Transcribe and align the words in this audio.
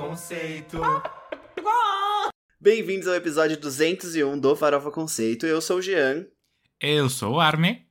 Conceito. 0.00 0.80
Bem-vindos 2.58 3.06
ao 3.06 3.14
episódio 3.14 3.60
201 3.60 4.40
do 4.40 4.56
Farofa 4.56 4.90
Conceito. 4.90 5.44
Eu 5.44 5.60
sou 5.60 5.76
o 5.76 5.82
Jean. 5.82 6.26
Eu 6.80 7.10
sou 7.10 7.34
o 7.34 7.40
Arme. 7.40 7.86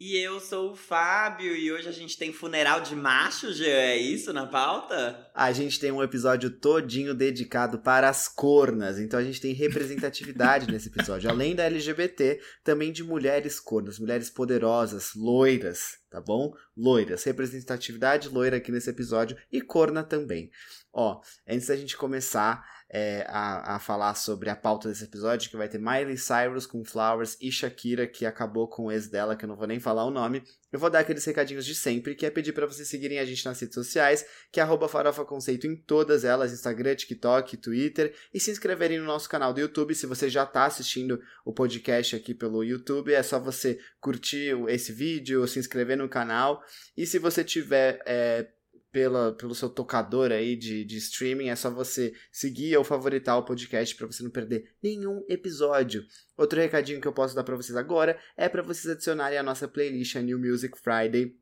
E 0.00 0.16
eu 0.16 0.40
sou 0.40 0.72
o 0.72 0.74
Fábio, 0.74 1.54
e 1.54 1.70
hoje 1.70 1.88
a 1.88 1.92
gente 1.92 2.18
tem 2.18 2.32
funeral 2.32 2.80
de 2.80 2.96
macho, 2.96 3.52
Jean, 3.52 3.68
é 3.68 3.96
isso 3.96 4.32
na 4.32 4.46
pauta? 4.46 5.30
A 5.32 5.52
gente 5.52 5.78
tem 5.78 5.92
um 5.92 6.02
episódio 6.02 6.50
todinho 6.50 7.14
dedicado 7.14 7.78
para 7.78 8.08
as 8.08 8.26
cornas, 8.26 8.98
então 8.98 9.20
a 9.20 9.22
gente 9.22 9.40
tem 9.40 9.52
representatividade 9.52 10.66
nesse 10.72 10.88
episódio. 10.88 11.30
Além 11.30 11.54
da 11.54 11.64
LGBT, 11.64 12.40
também 12.64 12.90
de 12.90 13.04
mulheres 13.04 13.60
cornas, 13.60 14.00
mulheres 14.00 14.28
poderosas, 14.28 15.12
loiras, 15.14 15.98
tá 16.10 16.20
bom? 16.20 16.52
Loiras, 16.76 17.22
representatividade 17.22 18.28
loira 18.28 18.56
aqui 18.56 18.72
nesse 18.72 18.90
episódio 18.90 19.36
e 19.52 19.60
corna 19.60 20.02
também. 20.02 20.50
Ó, 20.92 21.20
antes 21.48 21.68
da 21.68 21.76
gente 21.76 21.96
começar, 21.96 22.64
é, 22.92 23.24
a, 23.26 23.76
a 23.76 23.78
falar 23.78 24.14
sobre 24.14 24.50
a 24.50 24.54
pauta 24.54 24.88
desse 24.88 25.04
episódio, 25.04 25.48
que 25.48 25.56
vai 25.56 25.66
ter 25.66 25.78
Miley 25.78 26.18
Cyrus 26.18 26.66
com 26.66 26.84
Flowers 26.84 27.38
e 27.40 27.50
Shakira, 27.50 28.06
que 28.06 28.26
acabou 28.26 28.68
com 28.68 28.84
o 28.84 28.92
ex 28.92 29.08
dela, 29.08 29.34
que 29.34 29.46
eu 29.46 29.48
não 29.48 29.56
vou 29.56 29.66
nem 29.66 29.80
falar 29.80 30.04
o 30.04 30.10
nome. 30.10 30.42
Eu 30.70 30.78
vou 30.78 30.90
dar 30.90 30.98
aqueles 30.98 31.24
recadinhos 31.24 31.64
de 31.64 31.74
sempre, 31.74 32.14
que 32.14 32.26
é 32.26 32.30
pedir 32.30 32.52
para 32.52 32.66
vocês 32.66 32.86
seguirem 32.86 33.18
a 33.18 33.24
gente 33.24 33.44
nas 33.46 33.58
redes 33.58 33.74
sociais, 33.74 34.26
que 34.50 34.60
é 34.60 34.62
arroba 34.62 34.88
Farofa 34.88 35.24
Conceito 35.24 35.66
em 35.66 35.74
todas 35.74 36.22
elas, 36.22 36.52
Instagram, 36.52 36.94
TikTok, 36.94 37.56
Twitter, 37.56 38.14
e 38.32 38.38
se 38.38 38.50
inscreverem 38.50 38.98
no 38.98 39.06
nosso 39.06 39.28
canal 39.28 39.54
do 39.54 39.60
YouTube. 39.60 39.94
Se 39.94 40.06
você 40.06 40.28
já 40.28 40.44
está 40.44 40.66
assistindo 40.66 41.18
o 41.46 41.52
podcast 41.54 42.14
aqui 42.14 42.34
pelo 42.34 42.62
YouTube, 42.62 43.14
é 43.14 43.22
só 43.22 43.40
você 43.40 43.78
curtir 44.00 44.54
esse 44.68 44.92
vídeo, 44.92 45.46
se 45.48 45.58
inscrever 45.58 45.96
no 45.96 46.10
canal. 46.10 46.62
E 46.94 47.06
se 47.06 47.18
você 47.18 47.42
tiver 47.42 48.02
é, 48.04 48.48
pela, 48.92 49.32
pelo 49.32 49.54
seu 49.54 49.70
tocador 49.70 50.30
aí 50.30 50.54
de, 50.54 50.84
de 50.84 50.98
streaming, 50.98 51.48
é 51.48 51.56
só 51.56 51.70
você 51.70 52.12
seguir 52.30 52.76
ou 52.76 52.84
favoritar 52.84 53.38
o 53.38 53.44
podcast 53.44 53.96
para 53.96 54.06
você 54.06 54.22
não 54.22 54.30
perder 54.30 54.74
nenhum 54.82 55.24
episódio. 55.28 56.04
Outro 56.36 56.60
recadinho 56.60 57.00
que 57.00 57.08
eu 57.08 57.12
posso 57.12 57.34
dar 57.34 57.42
para 57.42 57.56
vocês 57.56 57.76
agora 57.76 58.18
é 58.36 58.48
para 58.48 58.62
vocês 58.62 58.92
adicionarem 58.92 59.38
a 59.38 59.42
nossa 59.42 59.66
playlist, 59.66 60.16
a 60.16 60.20
New 60.20 60.38
Music 60.38 60.78
Friday 60.78 61.34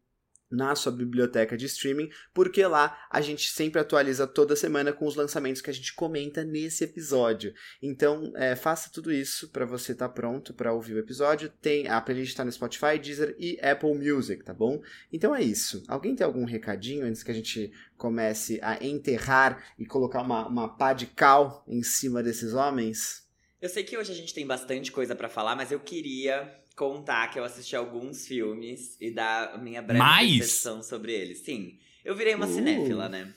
na 0.51 0.75
sua 0.75 0.91
biblioteca 0.91 1.56
de 1.56 1.67
streaming, 1.67 2.11
porque 2.34 2.65
lá 2.67 2.98
a 3.11 3.20
gente 3.20 3.51
sempre 3.51 3.81
atualiza 3.81 4.27
toda 4.27 4.56
semana 4.56 4.93
com 4.93 5.06
os 5.06 5.15
lançamentos 5.15 5.62
que 5.62 5.70
a 5.70 5.75
gente 5.75 5.95
comenta 5.95 6.45
nesse 6.45 6.84
episódio. 6.84 7.55
Então, 7.83 8.33
é, 8.34 8.56
faça 8.56 8.91
tudo 8.93 9.12
isso 9.12 9.48
para 9.51 9.65
você 9.65 9.93
estar 9.93 10.09
tá 10.09 10.15
pronto 10.15 10.53
para 10.53 10.73
ouvir 10.73 10.95
o 10.95 10.98
episódio. 10.98 11.53
Tem 11.61 11.89
a 11.89 12.01
playlist 12.01 12.31
está 12.31 12.45
no 12.45 12.53
Spotify, 12.53 12.98
Deezer 12.98 13.37
e 13.39 13.59
Apple 13.61 13.95
Music, 13.95 14.43
tá 14.43 14.55
bom? 14.55 14.83
Então 15.12 15.34
é 15.34 15.43
isso. 15.43 15.83
Alguém 15.87 16.15
tem 16.15 16.25
algum 16.25 16.45
recadinho 16.45 17.05
antes 17.05 17.23
que 17.23 17.31
a 17.31 17.34
gente 17.34 17.73
comece 17.97 18.59
a 18.62 18.83
enterrar 18.84 19.62
e 19.78 19.84
colocar 19.84 20.23
uma, 20.23 20.47
uma 20.48 20.69
pá 20.69 20.93
de 20.93 21.06
cal 21.06 21.65
em 21.69 21.83
cima 21.83 22.23
desses 22.23 22.55
homens? 22.55 23.28
Eu 23.61 23.69
sei 23.69 23.84
que 23.84 23.97
hoje 23.97 24.11
a 24.11 24.15
gente 24.15 24.33
tem 24.33 24.47
bastante 24.47 24.91
coisa 24.91 25.15
para 25.15 25.28
falar, 25.28 25.55
mas 25.55 25.71
eu 25.71 25.78
queria 25.78 26.59
contar 26.76 27.28
que 27.28 27.38
eu 27.38 27.44
assisti 27.44 27.76
alguns 27.76 28.26
filmes 28.26 28.96
e 29.00 29.10
dar 29.10 29.54
a 29.54 29.58
minha 29.58 29.82
breve 29.82 29.98
Mais? 29.98 30.38
percepção 30.38 30.82
sobre 30.82 31.12
eles. 31.12 31.40
Sim, 31.40 31.78
eu 32.04 32.14
virei 32.14 32.34
uma 32.34 32.46
uh. 32.46 32.52
cinéfila, 32.52 33.08
né? 33.08 33.34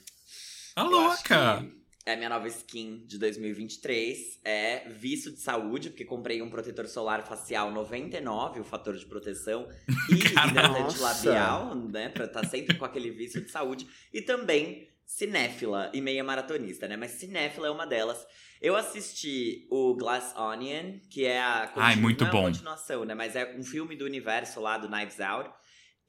A 0.75 0.83
louca! 0.83 1.65
É 2.05 2.13
a 2.13 2.17
minha 2.17 2.27
nova 2.27 2.47
skin 2.49 3.05
de 3.05 3.17
2023. 3.17 4.41
É 4.43 4.89
visto 4.89 5.31
de 5.31 5.39
saúde, 5.39 5.89
porque 5.89 6.03
comprei 6.03 6.41
um 6.41 6.49
protetor 6.49 6.85
solar 6.87 7.25
facial 7.25 7.71
99, 7.71 8.59
o 8.59 8.63
fator 8.63 8.97
de 8.97 9.05
proteção, 9.05 9.69
e 10.09 10.15
hidratante 10.15 10.99
labial, 10.99 11.75
né? 11.75 12.09
Pra 12.09 12.25
estar 12.25 12.41
tá 12.41 12.47
sempre 12.47 12.75
com 12.75 12.83
aquele 12.83 13.09
vício 13.11 13.41
de 13.41 13.49
saúde. 13.49 13.87
E 14.13 14.21
também 14.21 14.89
cinéfila 15.05 15.91
e 15.93 16.01
meia 16.01 16.23
maratonista, 16.23 16.87
né? 16.87 16.97
Mas 16.97 17.11
cinéfila 17.11 17.67
é 17.67 17.71
uma 17.71 17.85
delas. 17.85 18.25
Eu 18.61 18.75
assisti 18.75 19.67
o 19.69 19.93
Glass 19.95 20.33
Onion, 20.37 20.99
que 21.09 21.25
é 21.25 21.39
a, 21.39 21.71
Ai, 21.75 21.95
muito 21.95 22.23
não 22.23 22.31
bom. 22.31 22.41
É 22.43 22.51
continuação, 22.51 23.03
né? 23.03 23.13
Mas 23.13 23.35
é 23.35 23.55
um 23.57 23.63
filme 23.63 23.95
do 23.95 24.05
universo 24.05 24.61
lá 24.61 24.77
do 24.77 24.89
Knives 24.89 25.19
Out. 25.19 25.51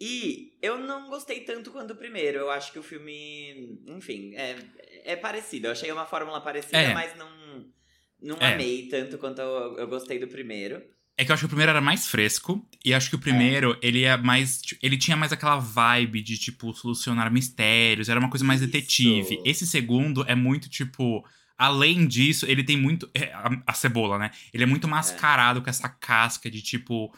E 0.00 0.58
eu 0.60 0.78
não 0.78 1.08
gostei 1.08 1.40
tanto 1.40 1.70
quanto 1.70 1.92
o 1.92 1.96
primeiro. 1.96 2.38
Eu 2.38 2.50
acho 2.50 2.72
que 2.72 2.78
o 2.78 2.82
filme, 2.82 3.80
enfim, 3.86 4.34
é, 4.34 4.56
é 5.04 5.16
parecido. 5.16 5.66
Eu 5.66 5.72
achei 5.72 5.90
uma 5.90 6.06
fórmula 6.06 6.40
parecida, 6.40 6.78
é. 6.78 6.94
mas 6.94 7.16
não, 7.16 7.28
não 8.20 8.36
é. 8.38 8.54
amei 8.54 8.88
tanto 8.88 9.18
quanto 9.18 9.40
eu, 9.40 9.76
eu 9.78 9.88
gostei 9.88 10.18
do 10.18 10.28
primeiro. 10.28 10.82
É 11.16 11.24
que 11.24 11.30
eu 11.30 11.34
acho 11.34 11.42
que 11.42 11.46
o 11.46 11.48
primeiro 11.48 11.70
era 11.70 11.80
mais 11.80 12.08
fresco. 12.08 12.66
E 12.84 12.92
acho 12.92 13.08
que 13.08 13.16
o 13.16 13.18
primeiro, 13.18 13.74
é. 13.74 13.78
ele 13.86 14.02
é 14.02 14.16
mais. 14.16 14.60
Ele 14.82 14.98
tinha 14.98 15.16
mais 15.16 15.32
aquela 15.32 15.56
vibe 15.56 16.20
de, 16.22 16.36
tipo, 16.36 16.72
solucionar 16.74 17.32
mistérios. 17.32 18.08
Era 18.08 18.18
uma 18.18 18.28
coisa 18.28 18.44
mais 18.44 18.60
Isso. 18.60 18.70
detetive. 18.70 19.40
Esse 19.44 19.66
segundo 19.66 20.24
é 20.28 20.34
muito, 20.34 20.68
tipo. 20.68 21.24
Além 21.56 22.06
disso, 22.06 22.46
ele 22.46 22.64
tem 22.64 22.76
muito. 22.76 23.08
É, 23.14 23.32
a, 23.32 23.62
a, 23.68 23.72
cebola, 23.72 24.18
né? 24.18 24.32
Ele 24.52 24.64
é 24.64 24.66
muito 24.66 24.88
mascarado 24.88 25.60
é. 25.60 25.62
com 25.62 25.70
essa 25.70 25.88
casca 25.88 26.50
de 26.50 26.60
tipo. 26.60 27.14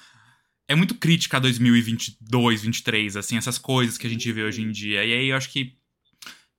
É 0.69 0.75
muito 0.75 0.97
crítica 0.97 1.37
a 1.39 1.41
2022, 1.41 2.19
2023, 2.29 3.17
assim, 3.17 3.37
essas 3.37 3.57
coisas 3.57 3.97
que 3.97 4.07
a 4.07 4.11
gente 4.11 4.31
vê 4.33 4.43
hoje 4.43 4.63
em 4.63 4.71
dia. 4.71 5.05
E 5.05 5.13
aí 5.13 5.29
eu 5.29 5.37
acho 5.37 5.49
que 5.49 5.77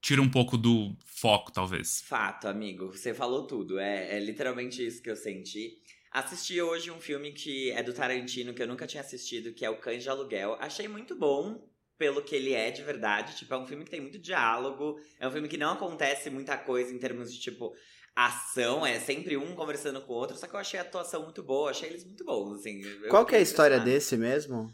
tira 0.02 0.22
um 0.22 0.30
pouco 0.30 0.58
do 0.58 0.96
foco, 1.06 1.52
talvez. 1.52 2.02
Fato, 2.02 2.48
amigo. 2.48 2.88
Você 2.92 3.14
falou 3.14 3.46
tudo. 3.46 3.78
É, 3.78 4.18
é 4.18 4.20
literalmente 4.20 4.86
isso 4.86 5.02
que 5.02 5.10
eu 5.10 5.16
senti. 5.16 5.78
Assisti 6.18 6.60
hoje 6.60 6.90
um 6.90 7.00
filme 7.00 7.32
que 7.32 7.70
é 7.74 7.84
do 7.84 7.94
Tarantino, 7.94 8.52
que 8.52 8.64
eu 8.64 8.68
nunca 8.68 8.88
tinha 8.88 9.02
assistido, 9.02 9.54
que 9.54 9.64
é 9.64 9.70
O 9.70 9.78
Cães 9.78 10.02
de 10.02 10.10
Aluguel. 10.10 10.58
Achei 10.60 10.88
muito 10.88 11.16
bom 11.16 11.64
pelo 11.96 12.24
que 12.24 12.36
ele 12.36 12.54
é 12.54 12.72
de 12.72 12.82
verdade. 12.82 13.38
Tipo, 13.38 13.54
é 13.54 13.58
um 13.58 13.68
filme 13.68 13.84
que 13.84 13.92
tem 13.92 14.02
muito 14.02 14.18
diálogo. 14.18 15.00
É 15.20 15.28
um 15.28 15.32
filme 15.32 15.48
que 15.48 15.58
não 15.58 15.74
acontece 15.74 16.32
muita 16.32 16.58
coisa 16.58 16.92
em 16.92 16.98
termos 16.98 17.32
de, 17.32 17.40
tipo, 17.40 17.72
ação. 18.16 18.84
É 18.84 19.00
sempre 19.00 19.38
um 19.38 19.54
conversando 19.54 20.02
com 20.02 20.14
o 20.14 20.16
outro. 20.16 20.36
Só 20.36 20.48
que 20.48 20.56
eu 20.56 20.60
achei 20.60 20.80
a 20.80 20.84
atuação 20.84 21.22
muito 21.22 21.44
boa. 21.44 21.70
Achei 21.70 21.88
eles 21.88 22.04
muito 22.04 22.26
bons, 22.26 22.62
assim. 22.62 22.82
Qual 23.10 23.24
que 23.24 23.36
é 23.36 23.38
a 23.38 23.42
história 23.42 23.80
desse 23.80 24.18
mesmo? 24.18 24.74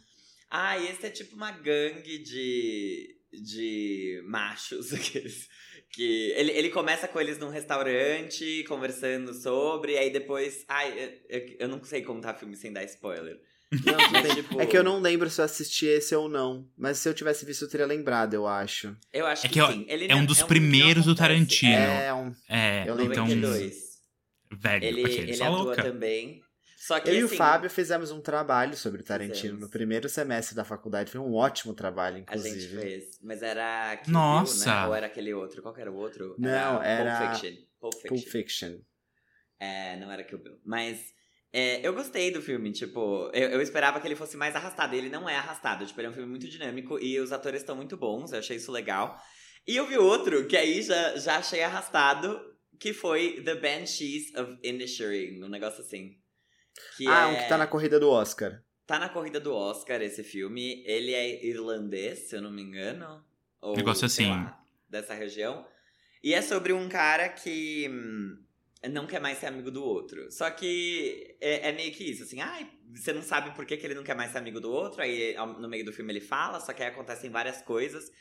Ah, 0.50 0.80
esse 0.80 1.06
é 1.06 1.10
tipo 1.10 1.36
uma 1.36 1.52
gangue 1.52 2.20
de... 2.20 3.20
De 3.34 4.22
machos, 4.28 4.94
aqueles 4.94 5.50
que 5.94 6.32
ele, 6.36 6.52
ele 6.52 6.70
começa 6.70 7.08
com 7.08 7.22
eles 7.22 7.38
num 7.38 7.50
restaurante, 7.50 8.66
conversando 8.68 9.34
sobre, 9.34 9.98
aí 9.98 10.10
depois. 10.10 10.66
Ai, 10.68 11.20
eu, 11.30 11.56
eu 11.60 11.68
não 11.68 11.82
sei 11.84 12.02
contar 12.02 12.34
filme 12.34 12.56
sem 12.56 12.74
dar 12.74 12.84
spoiler. 12.84 13.40
Não, 13.86 14.12
mas, 14.12 14.36
tipo... 14.36 14.62
É 14.62 14.66
que 14.66 14.78
eu 14.78 14.84
não 14.84 15.00
lembro 15.00 15.30
se 15.30 15.40
eu 15.40 15.46
assisti 15.46 15.86
esse 15.86 16.16
ou 16.16 16.28
não. 16.28 16.68
Mas 16.78 16.98
se 16.98 17.10
eu 17.10 17.14
tivesse 17.14 17.46
visto, 17.46 17.66
eu 17.66 17.70
teria 17.70 17.86
lembrado, 17.86 18.34
eu 18.34 18.48
acho. 18.48 18.96
Eu 19.12 19.26
acho 19.26 19.46
é 19.46 19.50
que, 19.50 19.60
que 19.60 19.72
sim. 19.72 19.86
Ele 19.88 20.12
é 20.12 20.16
um 20.16 20.26
dos 20.26 20.42
é 20.42 20.44
um 20.44 20.48
primeiros 20.48 21.06
do 21.06 21.16
Tarantino. 21.16 21.74
É, 21.74 22.14
um... 22.14 22.34
é 22.50 22.84
eu 22.88 22.96
lembro 22.96 23.14
então... 23.14 23.40
dois. 23.40 23.94
Velho, 24.52 24.86
ele, 24.86 25.04
okay, 25.04 25.20
ele 25.20 25.34
atua 25.34 25.50
louca. 25.50 25.84
também. 25.84 26.43
Só 26.86 27.00
que, 27.00 27.10
eu 27.10 27.14
e 27.14 27.18
assim, 27.20 27.36
o 27.36 27.38
Fábio 27.38 27.70
fizemos 27.70 28.12
um 28.12 28.20
trabalho 28.20 28.76
sobre 28.76 29.00
o 29.00 29.04
Tarantino 29.06 29.36
fizemos. 29.36 29.62
no 29.62 29.70
primeiro 29.70 30.10
semestre 30.10 30.54
da 30.54 30.66
faculdade. 30.66 31.12
Foi 31.12 31.22
um 31.22 31.34
ótimo 31.34 31.74
trabalho, 31.74 32.18
inclusive. 32.18 32.58
A 32.58 32.60
gente 32.60 32.76
fez. 32.76 33.20
Mas 33.24 33.42
era 33.42 33.96
Kill 34.04 34.12
Nossa! 34.12 34.66
Bill, 34.66 34.74
né? 34.74 34.88
Ou 34.88 34.96
era 34.96 35.06
aquele 35.06 35.34
outro? 35.34 35.62
Qual 35.62 35.78
era 35.78 35.90
o 35.90 35.96
outro? 35.96 36.36
Não, 36.38 36.84
era... 36.84 37.20
Pulp 37.20 37.40
Fiction. 37.40 37.64
Pulp 37.80 37.94
Fiction. 37.94 38.10
Pulp 38.10 38.28
Fiction. 38.28 38.80
É, 39.62 39.96
não 39.96 40.12
era 40.12 40.26
Kill 40.26 40.40
Bill. 40.40 40.60
Mas 40.66 41.00
é, 41.54 41.88
eu 41.88 41.94
gostei 41.94 42.32
do 42.32 42.42
filme, 42.42 42.74
tipo, 42.74 43.32
eu, 43.34 43.52
eu, 43.52 43.62
esperava 43.62 44.02
que 44.02 44.06
ele 44.06 44.18
fosse 44.18 44.36
mais 44.36 44.54
arrastado. 44.54 44.94
Ele 44.94 45.08
não 45.08 45.30
é 45.30 45.38
arrastado, 45.38 45.86
tipo, 45.86 45.98
ele 46.02 46.08
é 46.08 46.10
um 46.10 46.14
filme 46.14 46.30
muito 46.30 46.50
dinâmico 46.50 47.00
e 47.00 47.18
os 47.18 47.32
atores 47.32 47.62
estão 47.62 47.78
muito 47.78 47.96
bons, 47.96 48.34
eu 48.34 48.40
achei 48.40 48.58
isso 48.58 48.74
legal. 48.74 49.18
E 49.66 49.78
eu 49.78 49.88
vi 49.88 49.98
outro, 49.98 50.48
que 50.48 50.58
aí 50.58 50.82
já, 50.82 51.16
já 51.16 51.38
achei 51.38 51.64
arrastado, 51.64 52.42
que 52.78 52.92
foi 52.92 53.42
The 53.42 53.56
Banshees 53.56 54.36
of 54.36 54.58
Inisherin, 54.62 55.42
um 55.42 55.48
negócio 55.48 55.80
assim. 55.80 56.22
Que 56.98 57.08
ah, 57.08 57.22
é... 57.22 57.26
um 57.28 57.36
que 57.36 57.50
tá 57.50 57.58
na 57.58 57.68
corrida 57.68 58.00
do 58.00 58.10
Oscar. 58.10 58.62
Tá 58.86 59.00
na 59.00 59.10
corrida 59.10 59.40
do 59.40 59.54
Oscar 59.54 60.02
esse 60.02 60.24
filme. 60.24 60.84
Ele 60.86 61.14
é 61.14 61.46
irlandês, 61.46 62.30
se 62.30 62.36
eu 62.36 62.42
não 62.42 62.52
me 62.52 62.62
engano. 62.62 63.24
Ou, 63.62 63.76
Negócio 63.76 64.06
assim. 64.06 64.30
Lá, 64.30 64.62
dessa 64.90 65.14
região. 65.14 65.66
E 66.24 66.34
é 66.34 66.42
sobre 66.42 66.74
um 66.74 66.88
cara 66.88 67.30
que 67.30 67.90
hum, 67.90 68.38
não 68.90 69.08
quer 69.08 69.20
mais 69.20 69.38
ser 69.38 69.48
amigo 69.48 69.72
do 69.72 69.84
outro. 69.84 70.32
Só 70.32 70.50
que 70.50 71.36
é, 71.40 71.70
é 71.70 71.72
meio 71.72 71.92
que 71.92 72.04
isso, 72.04 72.24
assim, 72.24 72.42
ai, 72.42 72.70
você 72.94 73.14
não 73.14 73.22
sabe 73.22 73.52
por 73.56 73.66
que, 73.66 73.78
que 73.78 73.86
ele 73.86 73.96
não 73.96 74.04
quer 74.04 74.16
mais 74.16 74.32
ser 74.32 74.38
amigo 74.38 74.60
do 74.60 74.72
outro, 74.72 75.02
aí 75.02 75.36
no 75.60 75.68
meio 75.70 75.86
do 75.86 75.94
filme 75.94 76.12
ele 76.12 76.22
fala, 76.22 76.60
só 76.60 76.74
que 76.74 76.84
aí 76.84 76.90
acontecem 76.90 77.30
várias 77.30 77.62
coisas. 77.62 78.12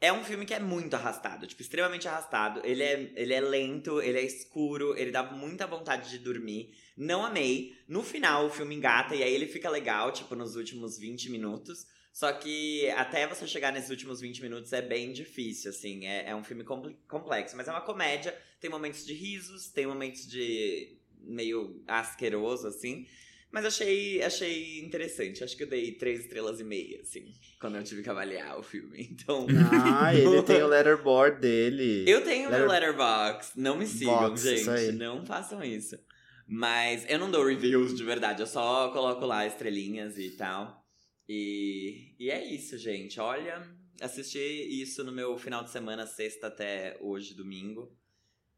É 0.00 0.12
um 0.12 0.24
filme 0.24 0.44
que 0.44 0.52
é 0.52 0.60
muito 0.60 0.94
arrastado, 0.94 1.46
tipo, 1.46 1.62
extremamente 1.62 2.06
arrastado. 2.06 2.60
Ele 2.64 2.82
é, 2.82 3.12
ele 3.16 3.32
é 3.32 3.40
lento, 3.40 4.02
ele 4.02 4.18
é 4.18 4.22
escuro, 4.22 4.96
ele 4.98 5.10
dá 5.10 5.22
muita 5.22 5.66
vontade 5.66 6.10
de 6.10 6.18
dormir. 6.18 6.74
Não 6.96 7.24
amei. 7.24 7.76
No 7.88 8.02
final, 8.02 8.46
o 8.46 8.50
filme 8.50 8.74
engata 8.74 9.14
e 9.14 9.22
aí 9.22 9.34
ele 9.34 9.46
fica 9.46 9.68
legal, 9.68 10.12
tipo, 10.12 10.34
nos 10.34 10.56
últimos 10.56 10.98
20 10.98 11.30
minutos. 11.30 11.86
Só 12.12 12.32
que 12.32 12.88
até 12.90 13.26
você 13.26 13.44
chegar 13.44 13.72
nesses 13.72 13.90
últimos 13.90 14.20
20 14.20 14.40
minutos 14.40 14.72
é 14.72 14.80
bem 14.80 15.12
difícil, 15.12 15.70
assim. 15.70 16.06
É, 16.06 16.30
é 16.30 16.36
um 16.36 16.44
filme 16.44 16.64
complexo, 17.08 17.56
mas 17.56 17.66
é 17.66 17.72
uma 17.72 17.80
comédia. 17.80 18.32
Tem 18.60 18.70
momentos 18.70 19.04
de 19.04 19.12
risos, 19.12 19.68
tem 19.68 19.86
momentos 19.86 20.24
de 20.26 20.96
meio 21.20 21.82
asqueroso, 21.88 22.68
assim. 22.68 23.06
Mas 23.50 23.64
achei, 23.64 24.22
achei 24.22 24.80
interessante. 24.80 25.42
Acho 25.42 25.56
que 25.56 25.64
eu 25.64 25.68
dei 25.68 25.92
três 25.92 26.20
estrelas 26.20 26.60
e 26.60 26.64
meia, 26.64 27.00
assim, 27.00 27.32
quando 27.60 27.76
eu 27.76 27.84
tive 27.84 28.02
que 28.02 28.10
avaliar 28.10 28.58
o 28.58 28.62
filme. 28.62 29.10
Então. 29.14 29.46
Ah, 29.72 30.14
ele 30.14 30.42
tem 30.42 30.62
o 30.62 30.66
letterboard 30.66 31.40
dele. 31.40 32.04
Eu 32.08 32.22
tenho 32.22 32.48
Letter... 32.48 32.66
meu 32.66 32.68
letterbox. 32.68 33.52
Não 33.56 33.76
me 33.76 33.86
sigam, 33.86 34.28
Box, 34.28 34.42
gente. 34.42 34.92
Não 34.92 35.24
façam 35.24 35.62
isso. 35.62 35.98
Mas 36.46 37.04
eu 37.08 37.18
não 37.18 37.30
dou 37.30 37.46
reviews 37.46 37.96
de 37.96 38.04
verdade. 38.04 38.42
Eu 38.42 38.46
só 38.46 38.90
coloco 38.90 39.24
lá 39.24 39.46
estrelinhas 39.46 40.18
e 40.18 40.30
tal. 40.30 40.84
E, 41.28 42.14
e 42.18 42.30
é 42.30 42.44
isso, 42.44 42.76
gente. 42.76 43.18
Olha, 43.18 43.66
assisti 44.00 44.38
isso 44.38 45.02
no 45.02 45.12
meu 45.12 45.38
final 45.38 45.64
de 45.64 45.70
semana, 45.70 46.06
sexta 46.06 46.48
até 46.48 46.98
hoje, 47.00 47.34
domingo. 47.34 47.96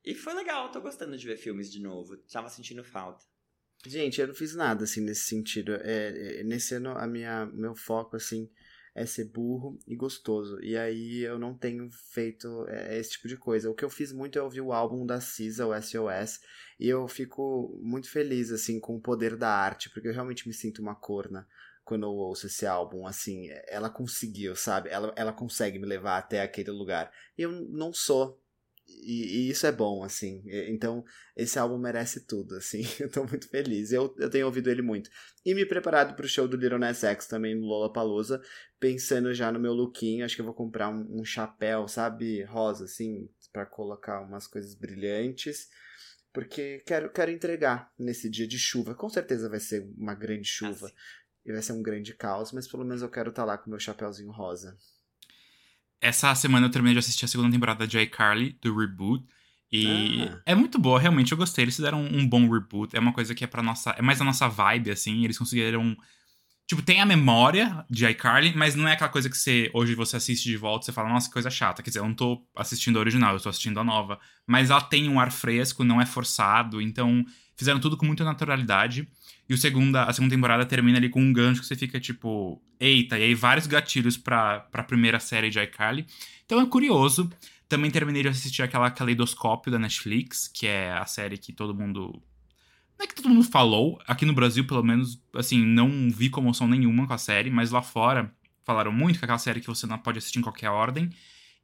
E 0.05 0.15
foi 0.15 0.35
legal, 0.35 0.71
tô 0.71 0.81
gostando 0.81 1.17
de 1.17 1.27
ver 1.27 1.37
filmes 1.37 1.71
de 1.71 1.81
novo. 1.81 2.17
Tava 2.17 2.49
sentindo 2.49 2.85
falta. 2.85 3.25
Gente, 3.85 4.21
eu 4.21 4.29
não 4.29 4.35
fiz 4.35 4.55
nada, 4.55 4.85
assim, 4.85 5.01
nesse 5.01 5.23
sentido. 5.23 5.75
É, 5.75 6.41
é, 6.41 6.43
nesse 6.45 6.75
ano, 6.75 6.91
a 6.91 7.07
minha, 7.07 7.47
meu 7.47 7.75
foco, 7.75 8.17
assim, 8.17 8.51
é 8.97 9.05
ser 9.05 9.27
burro 9.27 9.79
e 9.87 9.95
gostoso. 9.95 10.59
E 10.63 10.75
aí 10.75 11.21
eu 11.21 11.39
não 11.39 11.55
tenho 11.55 11.91
feito 11.91 12.67
é, 12.67 12.99
esse 12.99 13.11
tipo 13.11 13.29
de 13.29 13.37
coisa. 13.37 13.71
O 13.71 13.75
que 13.75 13.85
eu 13.85 13.91
fiz 13.91 14.11
muito 14.11 14.39
é 14.39 14.43
ouvir 14.43 14.63
o 14.63 14.73
álbum 14.73 15.05
da 15.05 15.21
Cisa, 15.21 15.67
o 15.67 15.75
SOS, 15.75 16.41
e 16.81 16.89
eu 16.89 17.07
fico 17.07 17.79
muito 17.83 18.11
feliz, 18.11 18.51
assim, 18.51 18.81
com 18.81 18.97
o 18.97 19.01
poder 19.01 19.37
da 19.37 19.51
arte, 19.51 19.91
porque 19.91 20.09
eu 20.09 20.15
realmente 20.15 20.49
me 20.49 20.55
sinto 20.55 20.81
uma 20.81 20.95
corna 20.95 21.47
quando 21.85 22.05
eu 22.05 22.11
ouço 22.11 22.47
esse 22.47 22.67
álbum, 22.67 23.07
assim, 23.07 23.49
ela 23.69 23.91
conseguiu, 23.91 24.57
sabe? 24.57 24.89
Ela, 24.89 25.13
ela 25.15 25.33
consegue 25.33 25.79
me 25.79 25.87
levar 25.87 26.17
até 26.17 26.41
aquele 26.41 26.71
lugar. 26.71 27.13
Eu 27.37 27.53
não 27.53 27.93
sou 27.93 28.41
e, 29.03 29.47
e, 29.47 29.51
isso 29.51 29.67
é 29.67 29.73
bom, 29.73 30.03
assim. 30.03 30.43
Então, 30.69 31.05
esse 31.37 31.59
álbum 31.59 31.79
merece 31.79 32.27
tudo, 32.27 32.57
assim. 32.57 32.83
Eu 32.99 33.11
tô 33.11 33.25
muito 33.25 33.49
feliz. 33.49 33.93
Eu, 33.93 34.15
eu 34.19 34.31
tenho 34.31 34.47
ouvido 34.47 34.71
ele 34.71 34.83
muito. 34.83 35.11
E 35.45 35.55
me 35.55 35.67
preparado 35.67 36.15
pro 36.17 36.29
show 36.29 36.49
do 36.49 36.57
Little 36.57 36.79
Nas 36.79 37.03
X 37.05 37.27
também 37.27 37.55
no 37.55 37.67
Lollapalooza, 37.67 38.41
pensando 38.81 39.33
já 39.35 39.53
no 39.53 39.61
meu 39.61 39.73
lookinho. 39.73 40.25
Acho 40.25 40.35
que 40.35 40.41
eu 40.41 40.47
vou 40.47 40.55
comprar 40.55 40.89
um, 40.89 41.21
um 41.21 41.25
chapéu, 41.25 41.87
sabe? 41.89 42.43
Rosa, 42.45 42.85
assim, 42.85 43.29
para 43.53 43.67
colocar 43.67 44.21
umas 44.21 44.47
coisas 44.47 44.75
brilhantes. 44.75 45.69
Porque 46.33 46.83
quero, 46.87 47.11
quero 47.11 47.31
entregar 47.31 47.93
nesse 47.99 48.29
dia 48.29 48.47
de 48.47 48.59
chuva. 48.59 48.95
Com 48.95 49.09
certeza 49.09 49.49
vai 49.49 49.61
ser 49.61 49.89
uma 49.97 50.15
grande 50.15 50.49
chuva. 50.49 50.91
e 51.45 51.53
vai 51.53 51.63
ser 51.63 51.73
um 51.73 51.83
grande 51.83 52.15
caos, 52.15 52.53
mas 52.53 52.67
pelo 52.69 52.85
menos 52.85 53.03
eu 53.03 53.09
quero 53.09 53.31
estar 53.31 53.43
tá 53.43 53.47
lá 53.47 53.59
com 53.59 53.71
meu 53.71 53.79
chapéuzinho 53.79 54.31
rosa. 54.31 54.77
Essa 56.01 56.35
semana 56.35 56.67
eu 56.67 56.71
terminei 56.71 56.95
de 56.95 56.99
assistir 56.99 57.25
a 57.25 57.29
segunda 57.29 57.51
temporada 57.51 57.87
de 57.87 57.99
iCarly, 57.99 58.59
do 58.61 58.77
reboot. 58.77 59.25
E 59.73 60.29
ah. 60.31 60.41
é 60.47 60.55
muito 60.55 60.79
boa, 60.79 61.01
realmente, 61.01 61.33
eu 61.33 61.39
gostei. 61.39 61.65
Eles 61.65 61.77
fizeram 61.77 62.01
um, 62.01 62.21
um, 62.21 62.29
bom 62.29 62.49
reboot. 62.49 62.97
É 62.97 63.01
uma 63.01 63.13
coisa 63.13 63.35
que 63.35 63.45
é 63.45 63.47
para 63.47 63.63
nossa. 63.63 63.91
É 63.91 64.03
mais 64.03 64.21
a 64.21 64.25
nossa 64.25 64.49
vibe, 64.49 64.91
assim. 64.91 65.25
Eles 65.25 65.39
conseguiram. 65.39 65.97
Tipo, 66.67 66.83
tem 66.83 67.01
a 67.01 67.07
memória 67.07 67.85
de 67.89 68.07
iCarly, 68.07 68.53
mas 68.57 68.75
não 68.75 68.89
é 68.89 68.93
aquela 68.93 69.11
coisa 69.11 69.31
que 69.31 69.37
você 69.37 69.71
hoje 69.73 69.95
você 69.95 70.17
assiste 70.17 70.45
de 70.49 70.57
volta 70.57 70.85
e 70.85 70.87
você 70.87 70.93
fala, 70.93 71.09
nossa, 71.09 71.29
que 71.29 71.33
coisa 71.33 71.49
chata. 71.49 71.81
Quer 71.83 71.91
dizer, 71.91 72.01
eu 72.01 72.05
não 72.05 72.15
tô 72.15 72.45
assistindo 72.57 72.97
a 72.97 73.01
original, 73.01 73.35
eu 73.35 73.41
tô 73.41 73.49
assistindo 73.49 73.79
a 73.79 73.85
nova. 73.85 74.19
Mas 74.47 74.71
ela 74.71 74.81
tem 74.81 75.09
um 75.09 75.21
ar 75.21 75.31
fresco, 75.31 75.85
não 75.85 76.01
é 76.01 76.07
forçado. 76.07 76.81
Então, 76.81 77.25
fizeram 77.57 77.81
tudo 77.81 77.97
com 77.97 78.05
muita 78.05 78.25
naturalidade. 78.25 79.09
E 79.49 79.55
o 79.55 79.59
segunda, 79.59 80.05
a 80.05 80.13
segunda 80.13 80.35
temporada 80.35 80.67
termina 80.67 80.99
ali 80.99 81.09
com 81.09 81.21
um 81.21 81.33
gancho 81.33 81.61
que 81.61 81.67
você 81.67 81.77
fica 81.77 82.01
tipo, 82.01 82.61
eita, 82.81 83.19
e 83.19 83.23
aí 83.23 83.35
vários 83.35 83.67
gatilhos 83.67 84.17
pra, 84.17 84.61
pra 84.61 84.83
primeira 84.83 85.21
série 85.21 85.51
de 85.51 85.61
iCarly. 85.61 86.07
Então 86.45 86.61
é 86.61 86.67
curioso. 86.67 87.31
Também 87.69 87.91
terminei 87.91 88.23
de 88.23 88.29
assistir 88.29 88.63
aquela 88.63 88.91
Caleidoscópio 88.91 89.73
da 89.73 89.79
Netflix, 89.79 90.49
que 90.49 90.67
é 90.67 90.93
a 90.93 91.05
série 91.05 91.37
que 91.37 91.53
todo 91.53 91.75
mundo. 91.75 92.23
Não 92.99 93.05
é 93.05 93.07
que 93.07 93.15
todo 93.15 93.29
mundo 93.29 93.45
falou, 93.45 94.01
aqui 94.07 94.25
no 94.25 94.33
Brasil, 94.33 94.67
pelo 94.67 94.83
menos, 94.83 95.21
assim, 95.35 95.65
não 95.65 96.09
vi 96.11 96.31
comoção 96.31 96.67
nenhuma 96.67 97.07
com 97.07 97.13
a 97.13 97.19
série, 97.19 97.51
mas 97.51 97.71
lá 97.71 97.83
fora 97.83 98.33
falaram 98.65 98.91
muito 98.91 99.19
que 99.19 99.25
é 99.25 99.27
aquela 99.27 99.39
série 99.39 99.61
que 99.61 99.67
você 99.67 99.87
não 99.87 99.99
pode 99.99 100.19
assistir 100.19 100.39
em 100.39 100.43
qualquer 100.43 100.71
ordem. 100.71 101.11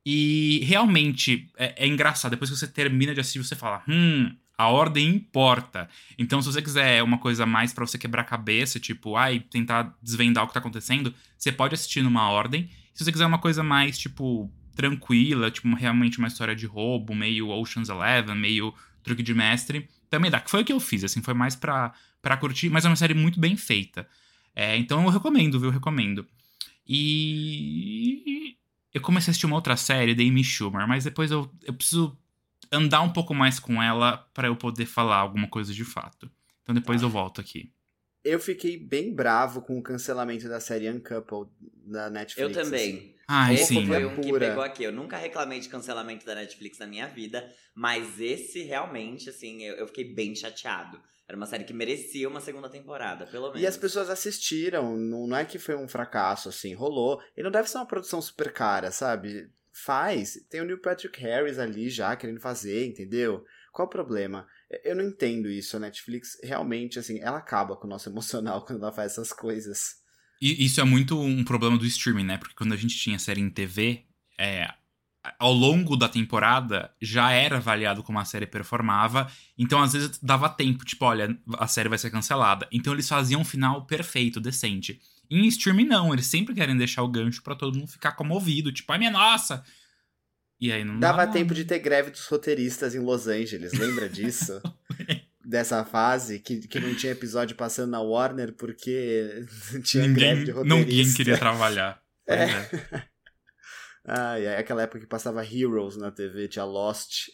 E 0.05 0.61
realmente 0.65 1.49
é, 1.57 1.85
é 1.85 1.87
engraçado, 1.87 2.33
depois 2.33 2.51
que 2.51 2.57
você 2.57 2.67
termina 2.67 3.15
de 3.15 3.21
assistir, 3.21 3.39
você 3.39 3.55
fala: 3.55 3.83
hum, 3.89 4.35
a 4.57 4.69
ordem 4.69 5.09
importa. 5.09 5.89
Então, 6.19 6.41
se 6.41 6.53
você 6.53 6.63
quiser 6.63 7.03
uma 7.03 7.19
coisa 7.19 7.45
mais 7.47 7.73
para 7.73 7.87
você 7.87 7.99
quebrar 7.99 8.23
a 8.23 8.27
cabeça, 8.27 8.79
tipo, 8.79 9.17
ai, 9.17 9.41
tentar 9.41 9.97
desvendar 10.03 10.45
o 10.45 10.47
que 10.47 10.55
tá 10.55 10.61
acontecendo, 10.61 11.15
você 11.37 11.51
pode 11.51 11.75
assistir 11.75 12.03
numa 12.03 12.29
ordem. 12.31 12.71
Se 12.95 13.05
você 13.05 13.13
quiser 13.13 13.27
uma 13.27 13.39
coisa 13.39 13.63
mais, 13.63 13.99
tipo, 13.99 14.53
tranquila, 14.75 15.51
tipo, 15.51 15.73
realmente 15.75 16.19
uma 16.19 16.29
história 16.29 16.55
de 16.55 16.67
roubo, 16.67 17.15
meio 17.15 17.49
Ocean's 17.49 17.89
Eleven, 17.89 18.37
meio 18.37 18.75
truque 19.03 19.23
de 19.23 19.35
mestre, 19.35 19.89
também 20.09 20.31
dá. 20.31 20.41
Que 20.41 20.51
foi 20.51 20.63
o 20.63 20.65
que 20.65 20.73
eu 20.73 20.81
fiz, 20.81 21.03
assim, 21.05 21.23
foi 21.23 21.35
mais 21.35 21.57
pra, 21.57 21.93
pra 22.21 22.37
curtir, 22.37 22.71
mas 22.71 22.85
é 22.85 22.89
uma 22.89 22.97
série 22.97 23.15
muito 23.15 23.41
bem 23.41 23.57
feita. 23.57 24.07
É, 24.55 24.77
então 24.77 25.03
eu 25.05 25.11
recomendo, 25.11 25.59
viu? 25.59 25.71
Eu 25.71 25.75
recomendo. 25.75 26.27
E. 26.87 28.57
Eu 28.93 29.01
comecei 29.01 29.31
a 29.31 29.33
assistir 29.33 29.47
uma 29.47 29.57
outra 29.57 29.75
série, 29.75 30.15
da 30.15 30.23
Amy 30.23 30.45
Schumer, 30.45 30.87
mas 30.87 31.05
depois 31.05 31.31
eu, 31.31 31.51
eu 31.65 31.73
preciso 31.73 32.15
andar 32.73 33.03
um 33.03 33.13
pouco 33.13 33.35
mais 33.35 33.61
com 33.61 33.83
ela 33.83 34.17
para 34.33 34.49
eu 34.49 34.57
poder 34.57 34.87
falar 34.87 35.17
alguma 35.17 35.49
coisa 35.49 35.73
de 35.73 35.85
fato. 35.85 36.31
Então 36.63 36.75
depois 36.75 37.03
ah. 37.03 37.07
eu 37.07 37.11
volto 37.11 37.41
aqui. 37.41 37.73
Eu 38.25 38.39
fiquei 38.39 38.79
bem 38.79 39.13
bravo 39.13 39.63
com 39.63 39.79
o 39.79 39.83
cancelamento 39.83 40.49
da 40.49 40.61
série 40.61 40.89
Uncoupled 40.89 41.51
da 41.61 42.09
Netflix. 42.09 42.57
Eu 42.57 42.65
também. 42.65 42.97
Assim. 42.97 43.15
Ai, 43.27 43.55
esse 43.55 43.67
sim. 43.67 43.87
foi 43.87 44.05
um 44.05 44.21
que 44.21 44.39
pegou 44.39 44.63
aqui. 44.63 44.85
Eu 44.85 44.93
nunca 44.93 45.17
reclamei 45.17 45.59
de 45.59 45.69
cancelamento 45.69 46.25
da 46.25 46.35
Netflix 46.35 46.79
na 46.79 46.87
minha 46.87 47.09
vida, 47.09 47.53
mas 47.75 48.21
esse 48.21 48.63
realmente, 48.63 49.29
assim, 49.29 49.63
eu, 49.63 49.75
eu 49.75 49.87
fiquei 49.89 50.15
bem 50.15 50.35
chateado. 50.35 51.01
Era 51.27 51.37
uma 51.37 51.47
série 51.47 51.65
que 51.65 51.73
merecia 51.73 52.29
uma 52.29 52.41
segunda 52.41 52.69
temporada, 52.69 53.27
pelo 53.27 53.47
menos. 53.47 53.63
E 53.63 53.67
as 53.67 53.77
pessoas 53.77 54.11
assistiram, 54.11 54.97
não, 54.97 55.27
não 55.27 55.37
é 55.37 55.45
que 55.45 55.59
foi 55.59 55.75
um 55.75 55.89
fracasso, 55.89 56.49
assim, 56.49 56.75
rolou. 56.75 57.21
E 57.37 57.43
não 57.43 57.51
deve 57.51 57.69
ser 57.69 57.79
uma 57.79 57.87
produção 57.87 58.21
super 58.21 58.53
cara, 58.53 58.93
sabe? 58.93 59.51
Faz. 59.73 60.39
Tem 60.51 60.61
o 60.61 60.65
Neil 60.65 60.81
Patrick 60.81 61.19
Harris 61.21 61.59
ali 61.59 61.89
já 61.89 62.15
querendo 62.15 62.41
fazer, 62.41 62.87
entendeu? 62.87 63.45
Qual 63.73 63.87
o 63.87 63.91
problema? 63.91 64.47
Eu 64.85 64.95
não 64.95 65.05
entendo 65.05 65.49
isso. 65.49 65.77
A 65.77 65.81
Netflix 65.81 66.39
realmente, 66.43 66.99
assim, 66.99 67.21
ela 67.21 67.39
acaba 67.39 67.77
com 67.77 67.87
o 67.87 67.91
nosso 67.91 68.09
emocional 68.11 68.65
quando 68.65 68.83
ela 68.83 68.93
faz 68.93 69.13
essas 69.13 69.33
coisas. 69.33 69.97
E 70.41 70.65
isso 70.65 70.81
é 70.81 70.85
muito 70.85 71.19
um 71.19 71.45
problema 71.45 71.79
do 71.79 71.87
streaming, 71.87 72.25
né? 72.25 72.39
Porque 72.39 72.55
quando 72.55 72.73
a 72.73 72.77
gente 72.77 72.97
tinha 72.99 73.19
série 73.19 73.41
em 73.41 73.49
TV, 73.49 74.05
é, 74.39 74.69
ao 75.39 75.53
longo 75.53 75.97
da 75.97 76.09
temporada 76.09 76.93
já 77.01 77.31
era 77.31 77.59
avaliado 77.59 78.03
como 78.03 78.19
a 78.19 78.25
série 78.25 78.47
performava, 78.47 79.31
então 79.57 79.81
às 79.81 79.93
vezes 79.93 80.19
dava 80.19 80.49
tempo, 80.49 80.85
tipo, 80.85 81.05
olha, 81.05 81.39
a 81.59 81.67
série 81.69 81.89
vai 81.89 81.99
ser 81.99 82.11
cancelada. 82.11 82.69
Então 82.73 82.93
eles 82.93 83.09
faziam 83.09 83.41
um 83.41 83.45
final 83.45 83.87
perfeito, 83.87 84.41
decente. 84.41 85.01
Em 85.33 85.47
streaming, 85.47 85.87
não. 85.87 86.13
Eles 86.13 86.27
sempre 86.27 86.55
querem 86.55 86.77
deixar 86.77 87.03
o 87.03 87.09
gancho 87.09 87.43
para 87.43 87.55
todo 87.55 87.79
mundo 87.79 87.91
ficar 87.91 88.13
comovido. 88.13 88.71
Tipo, 88.71 88.93
ai 88.93 88.99
minha 88.99 89.11
nossa! 89.11 89.65
E 90.61 90.71
aí 90.71 90.85
não 90.85 91.01
Dava 91.01 91.27
dá, 91.27 91.33
tempo 91.33 91.55
de 91.55 91.65
ter 91.65 91.79
greve 91.79 92.11
dos 92.11 92.27
roteiristas 92.27 92.95
em 92.95 93.01
Los 93.01 93.27
Angeles, 93.27 93.73
lembra 93.73 94.09
disso? 94.09 94.61
Dessa 95.45 95.85
fase, 95.85 96.39
que, 96.39 96.69
que 96.69 96.79
não 96.79 96.95
tinha 96.95 97.13
episódio 97.13 97.57
passando 97.57 97.91
na 97.91 98.01
Warner 98.01 98.53
porque 98.53 99.45
tinha 99.83 100.07
ninguém, 100.07 100.15
greve 100.15 100.45
de 100.45 100.51
roteirista. 100.53 100.91
Ninguém 100.91 101.15
queria 101.15 101.39
trabalhar. 101.39 102.01
É. 102.29 102.45
é. 102.45 102.71
ah, 104.05 104.39
e 104.39 104.47
aquela 104.55 104.83
época 104.83 105.01
que 105.01 105.07
passava 105.07 105.45
Heroes 105.45 105.97
na 105.97 106.13
TV, 106.13 106.47
tinha 106.47 106.65
Lost. 106.65 107.31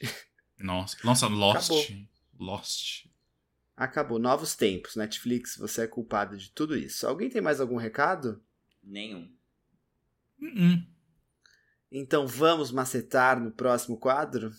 Nossa, 0.58 0.96
nossa 1.04 1.26
Lost. 1.26 1.70
Acabou. 1.70 2.08
Lost. 2.38 3.08
Acabou. 3.78 4.18
Novos 4.18 4.56
tempos. 4.56 4.96
Netflix, 4.96 5.56
você 5.56 5.82
é 5.82 5.86
culpado 5.86 6.36
de 6.36 6.50
tudo 6.50 6.76
isso. 6.76 7.06
Alguém 7.06 7.30
tem 7.30 7.40
mais 7.40 7.60
algum 7.60 7.76
recado? 7.76 8.42
Nenhum. 8.82 9.32
Uh 10.40 10.46
-uh. 10.46 10.86
Então 11.90 12.26
vamos 12.26 12.72
macetar 12.72 13.40
no 13.40 13.52
próximo 13.52 13.96
quadro? 13.96 14.50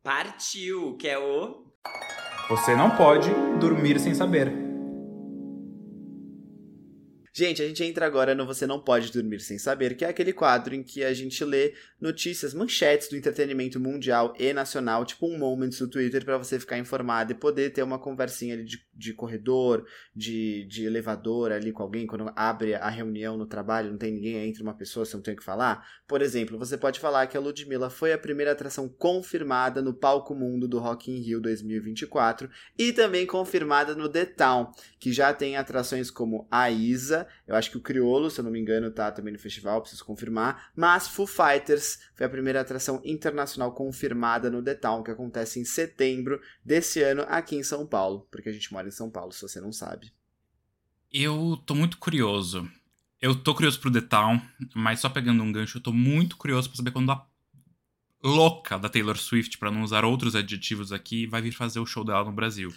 Partiu, 0.00 0.96
que 0.96 1.08
é 1.08 1.18
o. 1.18 1.74
Você 2.48 2.76
não 2.76 2.96
pode 2.96 3.28
dormir 3.58 3.98
sem 3.98 4.14
saber. 4.14 4.69
Gente, 7.32 7.62
a 7.62 7.68
gente 7.68 7.84
entra 7.84 8.06
agora 8.06 8.34
no 8.34 8.44
Você 8.44 8.66
Não 8.66 8.80
Pode 8.80 9.12
Dormir 9.12 9.38
Sem 9.38 9.56
Saber, 9.56 9.96
que 9.96 10.04
é 10.04 10.08
aquele 10.08 10.32
quadro 10.32 10.74
em 10.74 10.82
que 10.82 11.04
a 11.04 11.14
gente 11.14 11.44
lê 11.44 11.74
notícias, 12.00 12.52
manchetes 12.52 13.08
do 13.08 13.16
entretenimento 13.16 13.78
mundial 13.78 14.34
e 14.36 14.52
nacional, 14.52 15.04
tipo 15.04 15.28
um 15.28 15.38
Moments 15.38 15.78
do 15.78 15.88
Twitter, 15.88 16.24
para 16.24 16.36
você 16.36 16.58
ficar 16.58 16.76
informado 16.78 17.30
e 17.30 17.36
poder 17.36 17.70
ter 17.70 17.84
uma 17.84 18.00
conversinha 18.00 18.54
ali 18.54 18.64
de, 18.64 18.84
de 18.92 19.14
corredor, 19.14 19.86
de, 20.14 20.66
de 20.66 20.84
elevador 20.84 21.52
ali 21.52 21.70
com 21.70 21.84
alguém, 21.84 22.04
quando 22.04 22.32
abre 22.34 22.74
a 22.74 22.88
reunião 22.88 23.36
no 23.36 23.46
trabalho, 23.46 23.92
não 23.92 23.98
tem 23.98 24.12
ninguém, 24.12 24.48
entre 24.48 24.62
uma 24.62 24.74
pessoa, 24.74 25.06
você 25.06 25.16
não 25.16 25.22
tem 25.22 25.34
o 25.34 25.36
que 25.36 25.44
falar. 25.44 25.86
Por 26.08 26.22
exemplo, 26.22 26.58
você 26.58 26.76
pode 26.76 26.98
falar 26.98 27.28
que 27.28 27.36
a 27.36 27.40
Ludmilla 27.40 27.90
foi 27.90 28.12
a 28.12 28.18
primeira 28.18 28.50
atração 28.50 28.88
confirmada 28.88 29.80
no 29.80 29.94
Palco 29.94 30.34
Mundo 30.34 30.66
do 30.66 30.80
Rock 30.80 31.12
in 31.12 31.20
Rio 31.20 31.40
2024 31.40 32.50
e 32.76 32.92
também 32.92 33.24
confirmada 33.24 33.94
no 33.94 34.08
The 34.08 34.24
Town, 34.24 34.72
que 34.98 35.12
já 35.12 35.32
tem 35.32 35.56
atrações 35.56 36.10
como 36.10 36.48
a 36.50 36.68
Isa, 36.70 37.19
eu 37.46 37.54
acho 37.54 37.70
que 37.70 37.76
o 37.76 37.80
Criolo, 37.80 38.30
se 38.30 38.40
eu 38.40 38.44
não 38.44 38.50
me 38.50 38.60
engano, 38.60 38.90
tá 38.90 39.10
também 39.10 39.32
no 39.32 39.38
festival, 39.38 39.80
preciso 39.80 40.04
confirmar. 40.04 40.70
Mas 40.76 41.08
Foo 41.08 41.26
Fighters 41.26 41.98
foi 42.14 42.26
a 42.26 42.30
primeira 42.30 42.60
atração 42.60 43.00
internacional 43.04 43.72
confirmada 43.72 44.50
no 44.50 44.62
The 44.62 44.74
Town, 44.74 45.02
que 45.02 45.10
acontece 45.10 45.58
em 45.58 45.64
setembro 45.64 46.40
desse 46.64 47.02
ano 47.02 47.24
aqui 47.28 47.56
em 47.56 47.62
São 47.62 47.86
Paulo. 47.86 48.26
Porque 48.30 48.48
a 48.48 48.52
gente 48.52 48.72
mora 48.72 48.88
em 48.88 48.92
São 48.92 49.10
Paulo, 49.10 49.32
se 49.32 49.42
você 49.42 49.60
não 49.60 49.72
sabe. 49.72 50.12
Eu 51.12 51.60
tô 51.66 51.74
muito 51.74 51.98
curioso. 51.98 52.70
Eu 53.20 53.34
tô 53.34 53.54
curioso 53.54 53.78
pro 53.80 53.90
The 53.90 54.00
Town, 54.00 54.40
mas 54.74 55.00
só 55.00 55.08
pegando 55.08 55.42
um 55.42 55.52
gancho, 55.52 55.78
eu 55.78 55.82
tô 55.82 55.92
muito 55.92 56.36
curioso 56.36 56.68
pra 56.68 56.76
saber 56.76 56.90
quando 56.90 57.12
a 57.12 57.26
louca 58.22 58.78
da 58.78 58.88
Taylor 58.88 59.18
Swift, 59.18 59.58
para 59.58 59.70
não 59.70 59.82
usar 59.82 60.04
outros 60.04 60.34
adjetivos 60.34 60.92
aqui, 60.92 61.26
vai 61.26 61.42
vir 61.42 61.52
fazer 61.52 61.80
o 61.80 61.86
show 61.86 62.04
dela 62.04 62.24
no 62.24 62.32
Brasil. 62.32 62.72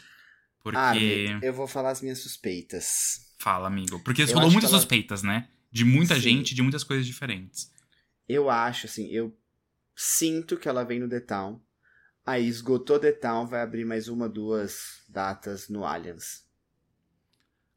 Porque. 0.64 0.78
Ah, 0.80 1.46
eu 1.46 1.54
vou 1.54 1.68
falar 1.68 1.92
as 1.92 2.02
minhas 2.02 2.20
suspeitas. 2.20 3.34
Fala, 3.38 3.68
amigo. 3.68 4.00
Porque 4.00 4.24
rolou 4.24 4.50
muitas 4.50 4.72
ela... 4.72 4.80
suspeitas, 4.80 5.22
né? 5.22 5.50
De 5.70 5.84
muita 5.84 6.16
Sim. 6.16 6.22
gente, 6.22 6.56
de 6.56 6.62
muitas 6.62 6.84
coisas 6.84 7.06
diferentes. 7.06 7.70
Eu 8.28 8.50
acho, 8.50 8.86
assim, 8.88 9.08
eu 9.10 9.38
sinto 9.96 10.58
que 10.58 10.70
ela 10.70 10.86
vem 10.86 11.00
no 11.00 11.10
The 11.10 11.20
Town. 11.20 11.62
Aí 12.26 12.48
esgotou 12.48 12.98
The 12.98 13.12
Town, 13.12 13.46
vai 13.46 13.62
abrir 13.62 13.84
mais 13.84 14.08
uma, 14.08 14.30
duas 14.30 15.04
datas 15.10 15.68
no 15.68 15.84
Allianz. 15.84 16.48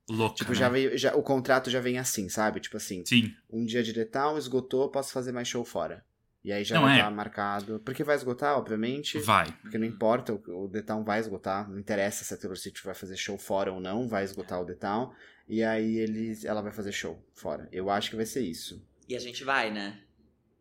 Louca, 0.09 0.37
tipo, 0.37 0.53
né? 0.53 0.57
já 0.57 0.69
veio, 0.69 0.97
já, 0.97 1.17
o 1.17 1.23
contrato 1.23 1.69
já 1.69 1.81
vem 1.81 1.99
assim, 1.99 2.29
sabe? 2.29 2.61
Tipo 2.61 2.77
assim, 2.77 3.05
Sim. 3.05 3.35
um 3.51 3.67
dia 3.67 3.83
de 3.83 3.93
The 3.93 4.05
Town, 4.05 4.39
esgotou, 4.39 4.89
posso 4.89 5.13
fazer 5.13 5.33
mais 5.33 5.49
show 5.49 5.65
fora. 5.65 6.07
E 6.47 6.53
aí 6.53 6.63
já 6.63 6.77
não 6.77 6.83
vai 6.83 6.93
é. 6.93 6.99
estar 6.99 7.11
marcado. 7.11 7.81
Porque 7.85 8.05
vai 8.05 8.15
esgotar, 8.15 8.57
obviamente. 8.57 9.19
Vai. 9.19 9.51
Porque 9.63 9.77
não 9.77 9.85
importa, 9.85 10.33
o, 10.33 10.65
o 10.65 10.69
The 10.69 10.81
Town 10.81 11.03
vai 11.03 11.19
esgotar. 11.19 11.69
Não 11.69 11.77
interessa 11.77 12.23
se 12.23 12.33
a 12.33 12.37
Taylor 12.37 12.57
Swift 12.57 12.85
vai 12.85 12.95
fazer 12.95 13.17
show 13.17 13.37
fora 13.37 13.73
ou 13.73 13.81
não, 13.81 14.07
vai 14.07 14.23
esgotar 14.23 14.63
o 14.63 14.65
The 14.65 14.75
Town. 14.75 15.13
E 15.49 15.65
aí 15.65 15.99
eles, 15.99 16.45
ela 16.45 16.63
vai 16.63 16.71
fazer 16.71 16.93
show 16.93 17.21
fora. 17.35 17.69
Eu 17.73 17.91
acho 17.91 18.11
que 18.11 18.17
vai 18.17 18.25
ser 18.25 18.43
isso. 18.43 18.81
E 19.09 19.17
a 19.17 19.19
gente 19.19 19.43
vai, 19.43 19.73
né? 19.73 20.01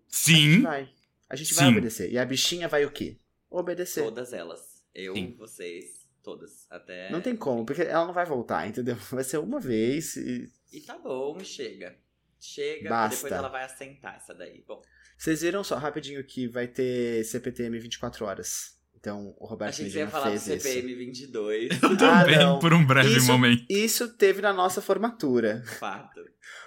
Sim. 0.07 0.33
A 0.33 0.37
gente 0.39 0.61
vai. 0.63 0.89
A 1.29 1.35
gente 1.35 1.53
Sim. 1.53 1.61
vai 1.61 1.69
obedecer. 1.69 2.11
E 2.11 2.17
a 2.17 2.25
bichinha 2.25 2.67
vai 2.67 2.83
o 2.83 2.89
quê? 2.89 3.19
Obedecer. 3.47 4.03
Todas 4.03 4.33
elas. 4.33 4.83
Eu, 4.91 5.13
Sim. 5.13 5.35
vocês, 5.37 6.09
todas. 6.23 6.65
Até. 6.71 7.11
Não 7.11 7.21
tem 7.21 7.35
como, 7.35 7.63
porque 7.63 7.83
ela 7.83 8.07
não 8.07 8.13
vai 8.13 8.25
voltar, 8.25 8.67
entendeu? 8.67 8.95
Vai 9.11 9.23
ser 9.23 9.37
uma 9.37 9.59
vez 9.59 10.15
e. 10.15 10.51
E 10.73 10.81
tá 10.81 10.97
bom, 10.97 11.39
chega. 11.41 11.95
Chega, 12.39 12.89
Basta. 12.89 13.15
depois 13.17 13.33
ela 13.33 13.49
vai 13.49 13.63
assentar 13.63 14.15
essa 14.15 14.33
daí. 14.33 14.63
Bom. 14.67 14.81
Vocês 15.17 15.41
viram 15.41 15.63
só 15.63 15.77
rapidinho 15.77 16.23
que 16.23 16.47
vai 16.47 16.67
ter 16.67 17.23
CPTM 17.23 17.79
24 17.79 18.25
horas. 18.25 18.75
Então, 19.05 19.35
o 19.37 19.45
Roberto 19.45 19.73
Achei 19.73 19.85
que 19.85 19.91
você 19.91 19.99
ia 19.99 20.07
falar 20.07 20.31
do 20.31 20.39
CPM 20.39 20.89
isso. 20.89 20.97
22. 20.97 21.69
Eu 21.83 21.95
também, 21.95 22.35
ah, 22.41 22.57
por 22.59 22.73
um 22.73 22.83
breve 22.83 23.17
isso, 23.17 23.27
momento. 23.27 23.63
Isso 23.69 24.09
teve 24.17 24.41
na 24.41 24.51
nossa 24.51 24.81
formatura. 24.81 25.63
Fato. 25.79 26.21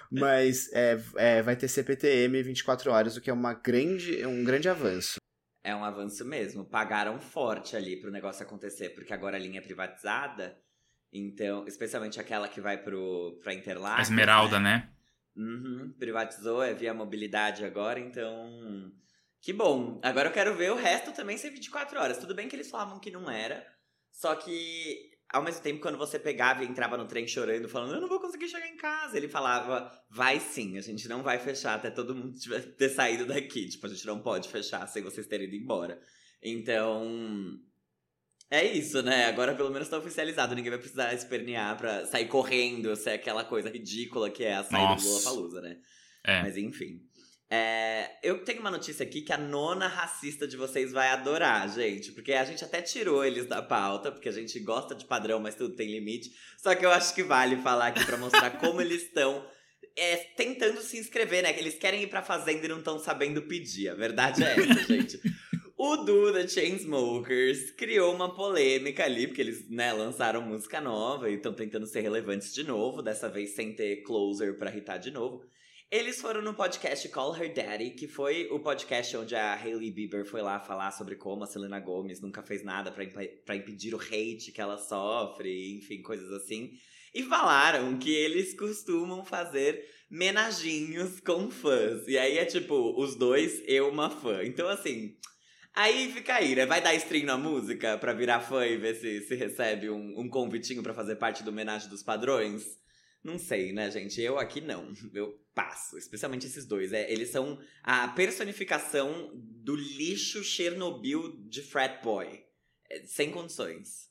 Mas 0.09 0.71
é, 0.73 0.97
é, 1.17 1.41
vai 1.41 1.55
ter 1.55 1.67
CPTM 1.67 2.41
24 2.41 2.91
horas, 2.91 3.17
o 3.17 3.21
que 3.21 3.29
é 3.29 3.33
uma 3.33 3.53
grande, 3.53 4.25
um 4.25 4.43
grande 4.43 4.69
avanço. 4.69 5.17
É 5.63 5.75
um 5.75 5.83
avanço 5.83 6.23
mesmo. 6.25 6.63
Pagaram 6.63 7.19
forte 7.19 7.75
ali 7.75 7.99
pro 7.99 8.09
negócio 8.09 8.43
acontecer, 8.43 8.89
porque 8.91 9.13
agora 9.13 9.35
a 9.35 9.39
linha 9.39 9.59
é 9.59 9.61
privatizada. 9.61 10.57
Então, 11.11 11.67
especialmente 11.67 12.19
aquela 12.19 12.47
que 12.47 12.61
vai 12.61 12.77
pro, 12.77 13.37
pra 13.43 13.53
Interlagos. 13.53 13.99
A 13.99 14.01
Esmeralda, 14.01 14.59
né? 14.59 14.77
né? 14.77 14.89
Uhum, 15.35 15.93
privatizou, 15.97 16.61
é 16.61 16.73
via 16.73 16.93
mobilidade 16.93 17.63
agora, 17.63 17.99
então. 17.99 18.91
Que 19.41 19.53
bom. 19.53 19.99
Agora 20.03 20.29
eu 20.29 20.33
quero 20.33 20.55
ver 20.55 20.71
o 20.71 20.75
resto 20.75 21.11
também 21.13 21.37
ser 21.37 21.51
24 21.51 21.99
horas. 21.99 22.17
Tudo 22.17 22.35
bem 22.35 22.49
que 22.49 22.55
eles 22.55 22.69
falavam 22.69 22.99
que 22.99 23.11
não 23.11 23.29
era. 23.29 23.65
Só 24.11 24.35
que, 24.35 25.11
ao 25.31 25.41
mesmo 25.41 25.61
tempo, 25.61 25.81
quando 25.81 25.97
você 25.97 26.19
pegava 26.19 26.63
e 26.63 26.67
entrava 26.67 26.97
no 26.97 27.07
trem 27.07 27.25
chorando, 27.27 27.69
falando, 27.69 27.93
eu 27.93 28.01
não 28.01 28.09
vou 28.09 28.19
conseguir 28.19 28.49
chegar 28.49 28.67
em 28.67 28.75
casa, 28.75 29.15
ele 29.15 29.29
falava, 29.29 29.89
vai 30.09 30.39
sim, 30.39 30.77
a 30.77 30.81
gente 30.81 31.07
não 31.07 31.23
vai 31.23 31.39
fechar 31.39 31.75
até 31.75 31.89
todo 31.89 32.15
mundo 32.15 32.33
ter 32.77 32.89
saído 32.89 33.25
daqui. 33.25 33.69
Tipo, 33.69 33.85
a 33.85 33.89
gente 33.89 34.05
não 34.05 34.21
pode 34.21 34.49
fechar 34.49 34.85
sem 34.87 35.03
vocês 35.03 35.25
terem 35.27 35.47
ido 35.47 35.55
embora. 35.55 36.01
Então, 36.41 37.59
é 38.51 38.65
isso, 38.65 39.01
né? 39.01 39.25
Agora 39.25 39.53
pelo 39.55 39.69
menos 39.69 39.87
tá 39.87 39.97
oficializado. 39.97 40.55
Ninguém 40.55 40.71
vai 40.71 40.79
precisar 40.79 41.13
espernear 41.13 41.77
pra 41.77 42.05
sair 42.05 42.27
correndo, 42.27 42.95
ser 42.95 43.11
aquela 43.11 43.43
coisa 43.43 43.69
ridícula 43.69 44.29
que 44.29 44.43
é 44.43 44.55
a 44.55 44.63
saída 44.63 44.89
Nossa. 44.89 45.03
do 45.03 45.09
Lula 45.09 45.23
Palusa, 45.23 45.61
né? 45.61 45.77
É. 46.25 46.41
Mas 46.41 46.57
enfim. 46.57 47.01
É, 47.51 48.11
eu 48.21 48.43
tenho 48.43 48.59
uma 48.59 48.69
notícia 48.69 49.03
aqui 49.03 49.21
que 49.21 49.33
a 49.33 49.37
nona 49.37 49.87
racista 49.87 50.47
de 50.47 50.55
vocês 50.55 50.91
vai 50.91 51.09
adorar, 51.09 51.67
gente. 51.69 52.11
Porque 52.11 52.33
a 52.33 52.45
gente 52.45 52.63
até 52.63 52.81
tirou 52.81 53.25
eles 53.25 53.47
da 53.47 53.61
pauta, 53.61 54.11
porque 54.11 54.29
a 54.29 54.31
gente 54.31 54.59
gosta 54.59 54.93
de 54.93 55.05
padrão, 55.05 55.39
mas 55.39 55.55
tudo 55.55 55.75
tem 55.75 55.91
limite. 55.91 56.31
Só 56.57 56.75
que 56.75 56.85
eu 56.85 56.91
acho 56.91 57.13
que 57.15 57.23
vale 57.23 57.57
falar 57.57 57.87
aqui 57.87 58.05
pra 58.05 58.17
mostrar 58.17 58.51
como 58.61 58.81
eles 58.81 59.03
estão 59.03 59.43
é, 59.95 60.15
tentando 60.37 60.79
se 60.81 60.99
inscrever, 60.99 61.41
né? 61.41 61.51
Que 61.51 61.59
eles 61.59 61.75
querem 61.75 62.03
ir 62.03 62.07
pra 62.07 62.21
fazenda 62.21 62.65
e 62.65 62.69
não 62.69 62.79
estão 62.79 62.99
sabendo 62.99 63.41
pedir. 63.41 63.89
A 63.89 63.95
verdade 63.95 64.43
é 64.43 64.53
essa, 64.53 64.83
gente. 64.85 65.19
O 65.81 65.95
Du 65.95 66.33
da 66.33 66.45
Chainsmokers 66.45 67.71
criou 67.71 68.13
uma 68.13 68.35
polêmica 68.35 69.05
ali, 69.05 69.27
porque 69.27 69.39
eles 69.39 69.69
né, 69.69 69.93
lançaram 69.93 70.41
música 70.41 70.81
nova 70.81 71.29
e 71.29 71.35
estão 71.35 71.53
tentando 71.53 71.87
ser 71.87 72.01
relevantes 72.01 72.53
de 72.53 72.65
novo, 72.65 73.01
dessa 73.01 73.29
vez 73.29 73.51
sem 73.51 73.73
ter 73.73 74.03
closer 74.03 74.57
para 74.57 74.69
irritar 74.69 74.97
de 74.97 75.09
novo. 75.09 75.41
Eles 75.89 76.19
foram 76.19 76.41
no 76.41 76.53
podcast 76.53 77.07
Call 77.07 77.33
Her 77.33 77.53
Daddy, 77.53 77.91
que 77.91 78.09
foi 78.09 78.49
o 78.51 78.59
podcast 78.59 79.15
onde 79.15 79.37
a 79.37 79.53
Hailey 79.53 79.89
Bieber 79.89 80.25
foi 80.25 80.41
lá 80.41 80.59
falar 80.59 80.91
sobre 80.91 81.15
como 81.15 81.45
a 81.45 81.47
Selena 81.47 81.79
Gomez 81.79 82.19
nunca 82.19 82.43
fez 82.43 82.61
nada 82.61 82.91
para 82.91 83.05
imp 83.05 83.17
impedir 83.55 83.95
o 83.95 84.01
hate 84.01 84.51
que 84.51 84.59
ela 84.59 84.77
sofre, 84.77 85.77
enfim, 85.77 86.01
coisas 86.01 86.29
assim. 86.33 86.73
E 87.15 87.23
falaram 87.23 87.97
que 87.97 88.13
eles 88.13 88.53
costumam 88.53 89.23
fazer 89.23 89.81
menaginhos 90.11 91.21
com 91.21 91.49
fãs. 91.49 92.05
E 92.05 92.17
aí 92.17 92.37
é 92.37 92.43
tipo, 92.43 93.01
os 93.01 93.15
dois, 93.15 93.63
eu 93.65 93.87
uma 93.87 94.09
fã. 94.09 94.43
Então 94.43 94.67
assim, 94.67 95.15
Aí 95.75 96.11
fica 96.11 96.35
aí, 96.35 96.55
né? 96.55 96.65
Vai 96.65 96.81
dar 96.81 96.93
stream 96.95 97.25
na 97.25 97.37
música 97.37 97.97
pra 97.97 98.13
virar 98.13 98.41
fã 98.41 98.65
e 98.65 98.77
ver 98.77 98.95
se, 98.95 99.21
se 99.21 99.35
recebe 99.35 99.89
um, 99.89 100.19
um 100.19 100.29
convitinho 100.29 100.83
para 100.83 100.93
fazer 100.93 101.15
parte 101.15 101.43
do 101.43 101.51
homenagem 101.51 101.89
dos 101.89 102.03
padrões? 102.03 102.63
Não 103.23 103.37
sei, 103.37 103.73
né, 103.73 103.89
gente? 103.91 104.21
Eu 104.21 104.39
aqui 104.39 104.61
não. 104.61 104.93
Eu 105.13 105.39
passo. 105.53 105.97
Especialmente 105.97 106.45
esses 106.45 106.65
dois. 106.65 106.93
É, 106.93 107.11
eles 107.11 107.29
são 107.29 107.59
a 107.83 108.07
personificação 108.07 109.31
do 109.35 109.75
lixo 109.75 110.43
Chernobyl 110.43 111.37
de 111.47 111.61
frat 111.61 112.01
boy. 112.03 112.27
É, 112.89 113.03
sem 113.03 113.29
condições. 113.29 114.09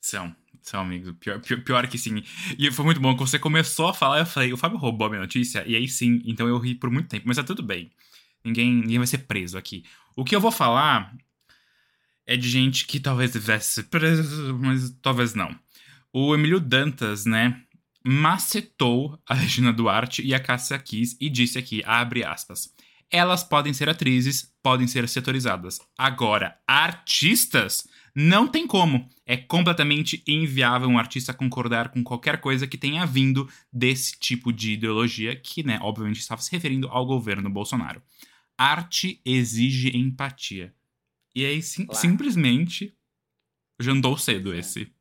São, 0.00 0.34
são 0.60 0.80
amigos. 0.80 1.14
Pior, 1.20 1.40
pior, 1.40 1.62
pior, 1.62 1.86
que 1.86 1.96
sim. 1.96 2.24
E 2.58 2.70
foi 2.72 2.84
muito 2.84 3.00
bom 3.00 3.14
que 3.14 3.20
você 3.20 3.38
começou 3.38 3.88
a 3.88 3.94
falar, 3.94 4.18
eu 4.18 4.26
falei, 4.26 4.52
o 4.52 4.56
Fábio 4.56 4.76
roubou 4.76 5.06
a 5.06 5.10
minha 5.10 5.22
notícia, 5.22 5.62
e 5.64 5.76
aí 5.76 5.86
sim, 5.86 6.20
então 6.24 6.48
eu 6.48 6.58
ri 6.58 6.74
por 6.74 6.90
muito 6.90 7.08
tempo, 7.08 7.22
mas 7.26 7.36
tá 7.36 7.44
tudo 7.44 7.62
bem. 7.62 7.92
Ninguém, 8.44 8.74
ninguém 8.74 8.98
vai 8.98 9.06
ser 9.06 9.18
preso 9.18 9.56
aqui. 9.56 9.84
O 10.16 10.24
que 10.24 10.34
eu 10.34 10.40
vou 10.40 10.52
falar 10.52 11.14
é 12.26 12.36
de 12.36 12.48
gente 12.48 12.86
que 12.86 13.00
talvez 13.00 13.32
devesse 13.32 13.74
ser 13.74 13.82
preso, 13.84 14.58
mas 14.58 14.90
talvez 15.02 15.34
não. 15.34 15.54
O 16.12 16.34
Emílio 16.34 16.60
Dantas, 16.60 17.24
né, 17.24 17.62
macetou 18.04 19.18
a 19.28 19.34
Regina 19.34 19.72
Duarte 19.72 20.22
e 20.22 20.34
a 20.34 20.40
Cássia 20.40 20.78
Kiss 20.78 21.16
e 21.20 21.30
disse 21.30 21.58
aqui, 21.58 21.82
abre 21.84 22.24
aspas, 22.24 22.74
elas 23.10 23.44
podem 23.44 23.72
ser 23.72 23.88
atrizes, 23.88 24.52
podem 24.62 24.86
ser 24.86 25.08
setorizadas. 25.08 25.78
Agora, 25.96 26.56
artistas, 26.66 27.86
não 28.14 28.48
tem 28.48 28.66
como. 28.66 29.08
É 29.26 29.36
completamente 29.36 30.22
inviável 30.26 30.88
um 30.88 30.98
artista 30.98 31.34
concordar 31.34 31.90
com 31.90 32.02
qualquer 32.02 32.40
coisa 32.40 32.66
que 32.66 32.78
tenha 32.78 33.06
vindo 33.06 33.48
desse 33.72 34.18
tipo 34.18 34.52
de 34.52 34.72
ideologia, 34.72 35.36
que, 35.36 35.62
né, 35.62 35.78
obviamente 35.82 36.20
estava 36.20 36.40
se 36.40 36.50
referindo 36.52 36.88
ao 36.88 37.06
governo 37.06 37.50
Bolsonaro. 37.50 38.02
Arte 38.56 39.20
exige 39.24 39.96
empatia. 39.96 40.74
E 41.34 41.44
aí, 41.44 41.62
sim, 41.62 41.86
claro. 41.86 42.00
simplesmente, 42.00 42.96
jantou 43.80 44.16
cedo 44.16 44.52
é. 44.52 44.58
esse. 44.58 44.92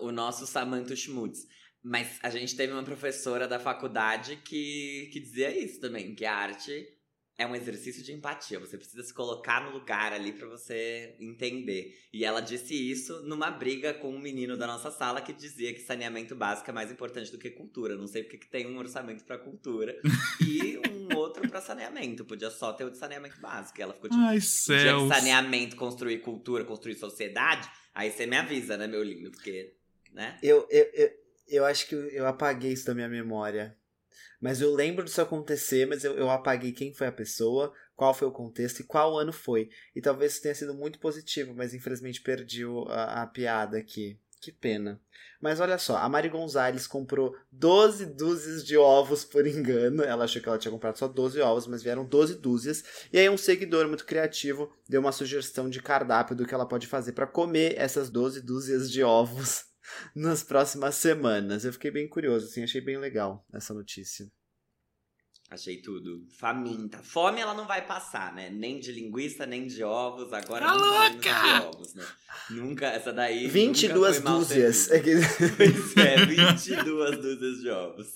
O 0.00 0.10
nosso 0.10 0.46
Samantha 0.46 0.96
Schmutz. 0.96 1.46
Mas 1.82 2.18
a 2.22 2.30
gente 2.30 2.56
teve 2.56 2.72
uma 2.72 2.82
professora 2.82 3.46
da 3.46 3.58
faculdade 3.58 4.36
que, 4.36 5.08
que 5.12 5.20
dizia 5.20 5.56
isso 5.56 5.80
também, 5.80 6.14
que 6.14 6.24
a 6.24 6.34
arte 6.34 6.97
é 7.38 7.46
um 7.46 7.54
exercício 7.54 8.02
de 8.02 8.12
empatia. 8.12 8.58
Você 8.58 8.76
precisa 8.76 9.00
se 9.04 9.14
colocar 9.14 9.64
no 9.64 9.70
lugar 9.70 10.12
ali 10.12 10.32
para 10.32 10.48
você 10.48 11.14
entender. 11.20 11.96
E 12.12 12.24
ela 12.24 12.40
disse 12.40 12.74
isso 12.74 13.22
numa 13.22 13.48
briga 13.48 13.94
com 13.94 14.12
um 14.12 14.18
menino 14.18 14.56
da 14.56 14.66
nossa 14.66 14.90
sala 14.90 15.20
que 15.20 15.32
dizia 15.32 15.72
que 15.72 15.80
saneamento 15.80 16.34
básico 16.34 16.68
é 16.68 16.72
mais 16.72 16.90
importante 16.90 17.30
do 17.30 17.38
que 17.38 17.48
cultura. 17.50 17.96
Não 17.96 18.08
sei 18.08 18.24
porque 18.24 18.38
que 18.38 18.48
tem 18.48 18.66
um 18.66 18.76
orçamento 18.76 19.24
para 19.24 19.38
cultura 19.38 19.96
e 20.44 20.80
um 20.90 21.16
outro 21.16 21.48
para 21.48 21.60
saneamento. 21.60 22.24
Podia 22.24 22.50
só 22.50 22.72
ter 22.72 22.84
o 22.84 22.90
de 22.90 22.98
saneamento 22.98 23.40
básico. 23.40 23.78
E 23.78 23.82
ela 23.82 23.94
ficou 23.94 24.10
tipo, 24.10 24.20
Ai, 24.20 24.40
céus. 24.40 25.04
de 25.04 25.08
saneamento, 25.14 25.76
construir 25.76 26.18
cultura, 26.18 26.64
construir 26.64 26.96
sociedade. 26.96 27.70
Aí 27.94 28.10
você 28.10 28.26
me 28.26 28.36
avisa, 28.36 28.76
né, 28.76 28.88
meu 28.88 29.04
lindo? 29.04 29.30
Porque, 29.30 29.76
né? 30.12 30.36
Eu, 30.42 30.66
eu, 30.68 30.90
eu, 30.92 31.10
eu 31.46 31.64
acho 31.64 31.86
que 31.86 31.94
eu 31.94 32.26
apaguei 32.26 32.72
isso 32.72 32.86
da 32.86 32.96
minha 32.96 33.08
memória. 33.08 33.77
Mas 34.40 34.60
eu 34.60 34.74
lembro 34.74 35.04
disso 35.04 35.20
acontecer, 35.20 35.86
mas 35.86 36.04
eu, 36.04 36.14
eu 36.16 36.30
apaguei 36.30 36.72
quem 36.72 36.94
foi 36.94 37.06
a 37.06 37.12
pessoa, 37.12 37.72
qual 37.96 38.14
foi 38.14 38.28
o 38.28 38.32
contexto 38.32 38.80
e 38.80 38.84
qual 38.84 39.18
ano 39.18 39.32
foi. 39.32 39.70
E 39.94 40.00
talvez 40.00 40.32
isso 40.32 40.42
tenha 40.42 40.54
sido 40.54 40.74
muito 40.74 40.98
positivo, 40.98 41.54
mas 41.54 41.74
infelizmente 41.74 42.20
perdi 42.20 42.64
a, 42.88 43.22
a 43.22 43.26
piada 43.26 43.78
aqui. 43.78 44.18
Que 44.40 44.52
pena. 44.52 45.00
Mas 45.40 45.60
olha 45.60 45.78
só, 45.78 45.96
a 45.96 46.08
Mari 46.08 46.28
Gonzalez 46.28 46.86
comprou 46.86 47.34
12 47.50 48.06
dúzias 48.06 48.64
de 48.64 48.76
ovos 48.76 49.24
por 49.24 49.46
engano. 49.46 50.02
Ela 50.02 50.24
achou 50.24 50.40
que 50.40 50.48
ela 50.48 50.58
tinha 50.58 50.70
comprado 50.70 50.96
só 50.96 51.08
12 51.08 51.40
ovos, 51.40 51.66
mas 51.66 51.82
vieram 51.82 52.04
12 52.04 52.36
dúzias. 52.36 52.84
E 53.12 53.18
aí 53.18 53.28
um 53.28 53.36
seguidor 53.36 53.86
muito 53.88 54.04
criativo 54.04 54.72
deu 54.88 55.00
uma 55.00 55.12
sugestão 55.12 55.68
de 55.68 55.82
cardápio 55.82 56.36
do 56.36 56.46
que 56.46 56.54
ela 56.54 56.66
pode 56.66 56.86
fazer 56.86 57.12
para 57.12 57.26
comer 57.26 57.74
essas 57.76 58.10
12 58.10 58.40
dúzias 58.42 58.90
de 58.90 59.02
ovos 59.02 59.64
nas 60.14 60.42
próximas 60.42 60.94
semanas. 60.96 61.64
Eu 61.64 61.72
fiquei 61.72 61.90
bem 61.90 62.08
curioso, 62.08 62.46
assim, 62.46 62.62
achei 62.62 62.80
bem 62.80 62.98
legal 62.98 63.44
essa 63.52 63.72
notícia. 63.74 64.26
Achei 65.50 65.80
tudo. 65.80 66.26
Faminta. 66.38 66.98
Fome 67.02 67.40
ela 67.40 67.54
não 67.54 67.66
vai 67.66 67.86
passar, 67.86 68.34
né? 68.34 68.50
Nem 68.50 68.78
de 68.78 68.92
linguiça, 68.92 69.46
nem 69.46 69.66
de 69.66 69.82
ovos. 69.82 70.30
Agora 70.30 70.66
Tá 70.66 70.74
não 70.74 70.86
louca! 70.86 71.18
de 71.20 71.66
ovos, 71.66 71.94
né? 71.94 72.04
Nunca, 72.50 72.86
essa 72.88 73.14
daí. 73.14 73.48
22 73.48 73.94
nunca 73.98 74.12
foi 74.12 74.22
mal 74.30 74.38
dúzias. 74.40 74.76
servida. 74.76 75.26
Pois 75.56 75.96
é, 75.96 76.26
22 76.26 77.16
dúzias 77.22 77.60
de 77.62 77.70
ovos. 77.70 78.12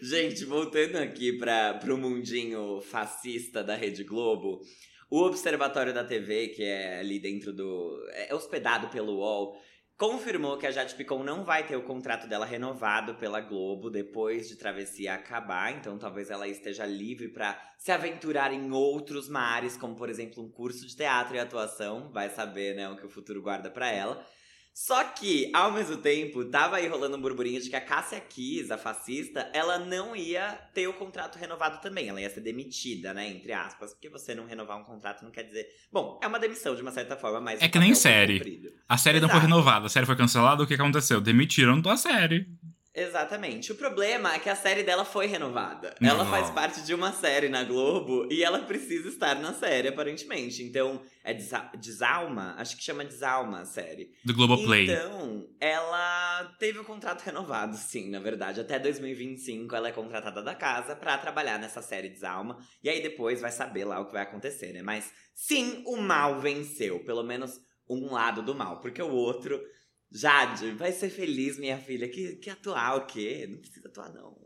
Gente, 0.00 0.44
voltando 0.44 0.96
aqui 0.98 1.32
para 1.36 1.74
pro 1.74 1.98
mundinho 1.98 2.80
fascista 2.80 3.64
da 3.64 3.74
Rede 3.74 4.04
Globo, 4.04 4.60
o 5.10 5.22
Observatório 5.22 5.92
da 5.92 6.04
TV, 6.04 6.46
que 6.48 6.62
é 6.62 7.00
ali 7.00 7.18
dentro 7.18 7.52
do. 7.52 8.06
é 8.12 8.32
hospedado 8.32 8.86
pelo 8.88 9.16
UOL, 9.16 9.60
confirmou 9.98 10.56
que 10.56 10.66
a 10.66 10.70
Jade 10.70 10.94
Picon 10.94 11.24
não 11.24 11.44
vai 11.44 11.66
ter 11.66 11.74
o 11.74 11.82
contrato 11.82 12.28
dela 12.28 12.46
renovado 12.46 13.16
pela 13.16 13.40
Globo 13.40 13.90
depois 13.90 14.48
de 14.48 14.54
Travessia 14.54 15.14
acabar, 15.14 15.72
então 15.72 15.98
talvez 15.98 16.30
ela 16.30 16.46
esteja 16.46 16.86
livre 16.86 17.26
para 17.26 17.60
se 17.76 17.90
aventurar 17.90 18.52
em 18.52 18.70
outros 18.70 19.28
mares, 19.28 19.76
como 19.76 19.96
por 19.96 20.08
exemplo 20.08 20.40
um 20.40 20.48
curso 20.48 20.86
de 20.86 20.94
teatro 20.94 21.34
e 21.34 21.40
atuação, 21.40 22.12
vai 22.12 22.30
saber, 22.30 22.76
né, 22.76 22.88
o 22.88 22.96
que 22.96 23.06
o 23.06 23.10
futuro 23.10 23.42
guarda 23.42 23.68
para 23.68 23.90
ela. 23.90 24.24
Só 24.78 25.02
que, 25.02 25.50
ao 25.52 25.72
mesmo 25.72 25.96
tempo, 25.96 26.44
tava 26.44 26.76
aí 26.76 26.86
rolando 26.86 27.16
um 27.16 27.20
burburinho 27.20 27.60
de 27.60 27.68
que 27.68 27.74
a 27.74 27.80
Cássia 27.80 28.20
Kiss, 28.20 28.72
a 28.72 28.78
fascista, 28.78 29.50
ela 29.52 29.76
não 29.76 30.14
ia 30.14 30.52
ter 30.72 30.86
o 30.86 30.92
contrato 30.92 31.36
renovado 31.36 31.80
também. 31.80 32.08
Ela 32.08 32.20
ia 32.20 32.30
ser 32.30 32.42
demitida, 32.42 33.12
né? 33.12 33.28
Entre 33.28 33.52
aspas. 33.52 33.92
Porque 33.92 34.08
você 34.08 34.36
não 34.36 34.46
renovar 34.46 34.78
um 34.78 34.84
contrato 34.84 35.24
não 35.24 35.32
quer 35.32 35.42
dizer. 35.42 35.66
Bom, 35.92 36.20
é 36.22 36.28
uma 36.28 36.38
demissão 36.38 36.76
de 36.76 36.82
uma 36.82 36.92
certa 36.92 37.16
forma, 37.16 37.40
mas. 37.40 37.60
É 37.60 37.68
que 37.68 37.76
nem 37.76 37.92
série. 37.92 38.72
A 38.88 38.96
série 38.96 39.18
não 39.18 39.28
foi 39.28 39.38
Exato. 39.38 39.52
renovada, 39.52 39.86
a 39.86 39.88
série 39.88 40.06
foi 40.06 40.14
cancelada, 40.14 40.62
o 40.62 40.66
que 40.66 40.74
aconteceu? 40.74 41.20
Demitiram 41.20 41.80
da 41.80 41.96
série. 41.96 42.46
Exatamente. 43.02 43.70
O 43.72 43.74
problema 43.76 44.34
é 44.34 44.38
que 44.38 44.48
a 44.50 44.56
série 44.56 44.82
dela 44.82 45.04
foi 45.04 45.26
renovada. 45.26 45.94
Não. 46.00 46.10
Ela 46.10 46.24
faz 46.26 46.50
parte 46.50 46.82
de 46.82 46.92
uma 46.94 47.12
série 47.12 47.48
na 47.48 47.62
Globo 47.64 48.26
e 48.30 48.42
ela 48.42 48.60
precisa 48.60 49.08
estar 49.08 49.36
na 49.36 49.52
série, 49.52 49.88
aparentemente. 49.88 50.62
Então, 50.62 51.00
é 51.22 51.32
Desa- 51.32 51.70
Desalma? 51.76 52.54
Acho 52.58 52.76
que 52.76 52.82
chama 52.82 53.04
Desalma 53.04 53.60
a 53.60 53.64
série. 53.64 54.10
Do 54.24 54.34
Globoplay. 54.34 54.84
Então, 54.90 55.46
ela 55.60 56.44
teve 56.58 56.78
o 56.78 56.84
contrato 56.84 57.22
renovado, 57.22 57.76
sim, 57.76 58.10
na 58.10 58.18
verdade. 58.20 58.60
Até 58.60 58.78
2025 58.78 59.74
ela 59.74 59.88
é 59.88 59.92
contratada 59.92 60.42
da 60.42 60.54
casa 60.54 60.96
pra 60.96 61.16
trabalhar 61.18 61.58
nessa 61.58 61.82
série 61.82 62.08
Desalma. 62.08 62.58
E 62.82 62.88
aí 62.88 63.00
depois 63.02 63.40
vai 63.40 63.50
saber 63.52 63.84
lá 63.84 64.00
o 64.00 64.06
que 64.06 64.12
vai 64.12 64.22
acontecer, 64.22 64.72
né? 64.72 64.82
Mas 64.82 65.12
sim, 65.34 65.82
o 65.86 65.96
mal 65.96 66.40
venceu. 66.40 67.00
Pelo 67.04 67.22
menos 67.22 67.60
um 67.88 68.12
lado 68.12 68.42
do 68.42 68.54
mal. 68.54 68.80
Porque 68.80 69.00
o 69.02 69.10
outro. 69.12 69.60
Jade, 70.10 70.70
vai 70.72 70.90
ser 70.92 71.10
feliz, 71.10 71.58
minha 71.58 71.78
filha. 71.78 72.08
Que, 72.08 72.36
que 72.36 72.48
atuar 72.50 72.96
o 72.96 73.06
quê? 73.06 73.46
Não 73.48 73.58
precisa 73.58 73.88
atuar, 73.88 74.12
não. 74.12 74.36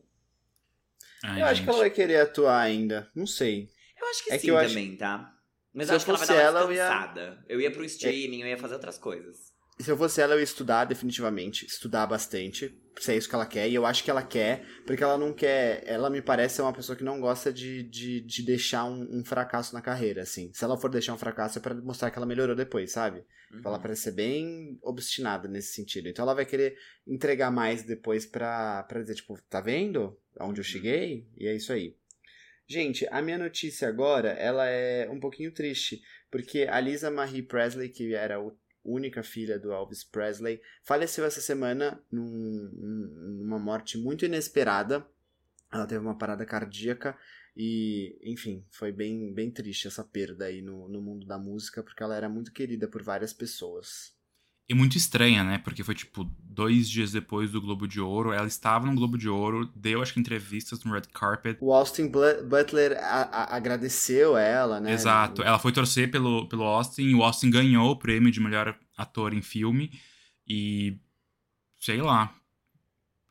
Ai, 1.25 1.40
eu 1.40 1.47
acho 1.47 1.54
gente. 1.57 1.64
que 1.64 1.71
ela 1.71 1.78
vai 1.78 1.90
querer 1.90 2.16
atuar 2.21 2.61
ainda. 2.61 3.11
Não 3.14 3.26
sei. 3.26 3.71
Eu 4.00 4.07
acho 4.09 4.25
que 4.25 4.33
É 4.33 4.38
sim 4.38 4.47
que 4.47 4.50
eu 4.50 4.57
acho- 4.59 4.69
também, 4.69 4.97
tá? 4.97 5.33
Mas 5.73 5.87
Se 5.87 5.92
eu 5.92 5.95
eu 5.95 5.97
acho 5.97 6.04
que 6.04 6.11
ela 6.11 6.19
vai 6.19 6.26
dar 6.26 6.35
uma 6.35 6.40
ela, 6.42 6.61
eu 6.62 6.73
ia-. 6.73 7.45
Eu 7.49 7.61
ia 7.61 7.71
pro 7.71 7.85
streaming, 7.85 8.40
eu 8.42 8.49
ia 8.49 8.59
fazer 8.59 8.75
outras 8.75 8.99
coisas. 8.99 9.51
Se 9.83 9.91
eu 9.91 9.97
fosse 9.97 10.21
ela, 10.21 10.35
eu 10.35 10.39
ia 10.39 10.45
estudar 10.45 10.85
definitivamente. 10.85 11.67
Estudar 11.67 12.07
bastante. 12.07 12.79
Se 13.01 13.12
é 13.12 13.17
isso 13.17 13.29
que 13.29 13.35
ela 13.35 13.47
quer. 13.47 13.69
E 13.69 13.75
eu 13.75 13.85
acho 13.87 14.05
que 14.05 14.11
ela 14.11 14.23
quer, 14.23 14.65
porque 14.87 15.03
ela 15.03 15.17
não 15.19 15.33
quer. 15.33 15.83
Ela 15.87 16.09
me 16.11 16.21
parece 16.23 16.57
ser 16.57 16.62
uma 16.62 16.73
pessoa 16.73 16.95
que 16.97 17.03
não 17.05 17.21
gosta 17.21 17.53
de, 17.53 17.83
de, 17.83 18.21
de 18.21 18.43
deixar 18.45 18.85
um, 18.85 19.19
um 19.21 19.25
fracasso 19.25 19.75
na 19.75 19.81
carreira, 19.83 20.23
assim. 20.23 20.51
Se 20.53 20.62
ela 20.65 20.77
for 20.79 20.91
deixar 20.91 21.15
um 21.15 21.19
fracasso, 21.19 21.59
é 21.59 21.62
pra 21.62 21.75
mostrar 21.75 22.11
que 22.11 22.19
ela 22.19 22.27
melhorou 22.27 22.55
depois, 22.55 22.93
sabe? 22.93 23.25
Ela 23.65 23.77
Uhum. 23.77 23.83
parece 23.83 24.03
ser 24.03 24.12
bem 24.12 24.79
obstinada 24.83 25.47
nesse 25.49 25.75
sentido. 25.75 26.09
Então 26.09 26.23
ela 26.23 26.35
vai 26.35 26.47
querer 26.47 26.75
entregar 27.07 27.51
mais 27.51 27.83
depois 27.83 28.25
pra, 28.25 28.83
pra 28.85 29.01
dizer, 29.03 29.15
tipo, 29.17 29.39
tá 29.51 29.61
vendo 29.61 30.19
aonde 30.39 30.61
eu 30.61 30.65
cheguei? 30.65 31.27
E 31.37 31.47
é 31.47 31.55
isso 31.55 31.71
aí. 31.73 31.95
Gente, 32.67 33.06
a 33.11 33.21
minha 33.21 33.37
notícia 33.37 33.89
agora, 33.89 34.30
ela 34.30 34.67
é 34.67 35.06
um 35.11 35.21
pouquinho 35.21 35.52
triste, 35.52 36.00
porque 36.30 36.67
a 36.71 36.80
Lisa 36.80 37.11
Marie 37.11 37.43
Presley, 37.43 37.91
que 37.91 38.15
era 38.15 38.37
a 38.37 38.52
única 38.84 39.23
filha 39.23 39.58
do 39.58 39.73
Elvis 39.73 40.04
Presley, 40.04 40.60
faleceu 40.82 41.25
essa 41.25 41.40
semana 41.40 42.02
num- 42.10 42.71
num- 42.73 43.38
numa 43.38 43.58
morte 43.58 43.99
muito 43.99 44.25
inesperada. 44.25 45.06
Ela 45.73 45.86
teve 45.86 46.00
uma 46.00 46.18
parada 46.18 46.45
cardíaca 46.45 47.16
e, 47.56 48.18
enfim, 48.23 48.64
foi 48.71 48.92
bem, 48.92 49.32
bem 49.32 49.50
triste 49.50 49.86
essa 49.88 50.04
perda 50.04 50.47
aí 50.47 50.60
no, 50.62 50.88
no 50.88 51.00
mundo 51.00 51.26
da 51.26 51.38
música, 51.38 51.82
porque 51.82 52.02
ela 52.02 52.16
era 52.16 52.28
muito 52.28 52.52
querida 52.52 52.88
por 52.88 53.02
várias 53.02 53.32
pessoas. 53.32 54.14
E 54.73 54.75
muito 54.75 54.97
estranha, 54.97 55.45
né? 55.45 55.58
Porque 55.58 55.85
foi 55.85 55.95
tipo 55.95 56.25
dois 56.43 56.89
dias 56.89 57.13
depois 57.13 57.50
do 57.50 57.61
Globo 57.61 57.87
de 57.87 58.00
Ouro. 58.00 58.32
Ela 58.32 58.47
estava 58.47 58.87
no 58.87 58.95
Globo 58.95 59.19
de 59.19 59.28
Ouro, 59.28 59.71
deu 59.76 60.00
acho 60.00 60.15
que 60.15 60.21
entrevistas 60.21 60.82
no 60.82 60.95
Red 60.95 61.02
Carpet. 61.13 61.58
O 61.61 61.75
Austin 61.75 62.08
Butler 62.08 62.97
agradeceu 62.99 64.35
ela, 64.35 64.80
né? 64.80 64.95
Exato. 64.95 65.43
Ela 65.43 65.58
foi 65.58 65.73
torcer 65.73 66.11
pelo, 66.11 66.49
pelo 66.49 66.63
Austin 66.63 67.02
e 67.02 67.15
o 67.15 67.23
Austin 67.23 67.50
ganhou 67.50 67.91
o 67.91 67.99
prêmio 67.99 68.32
de 68.32 68.41
melhor 68.41 68.75
ator 68.97 69.35
em 69.35 69.43
filme. 69.43 69.91
E. 70.49 70.99
sei 71.78 72.00
lá. 72.00 72.35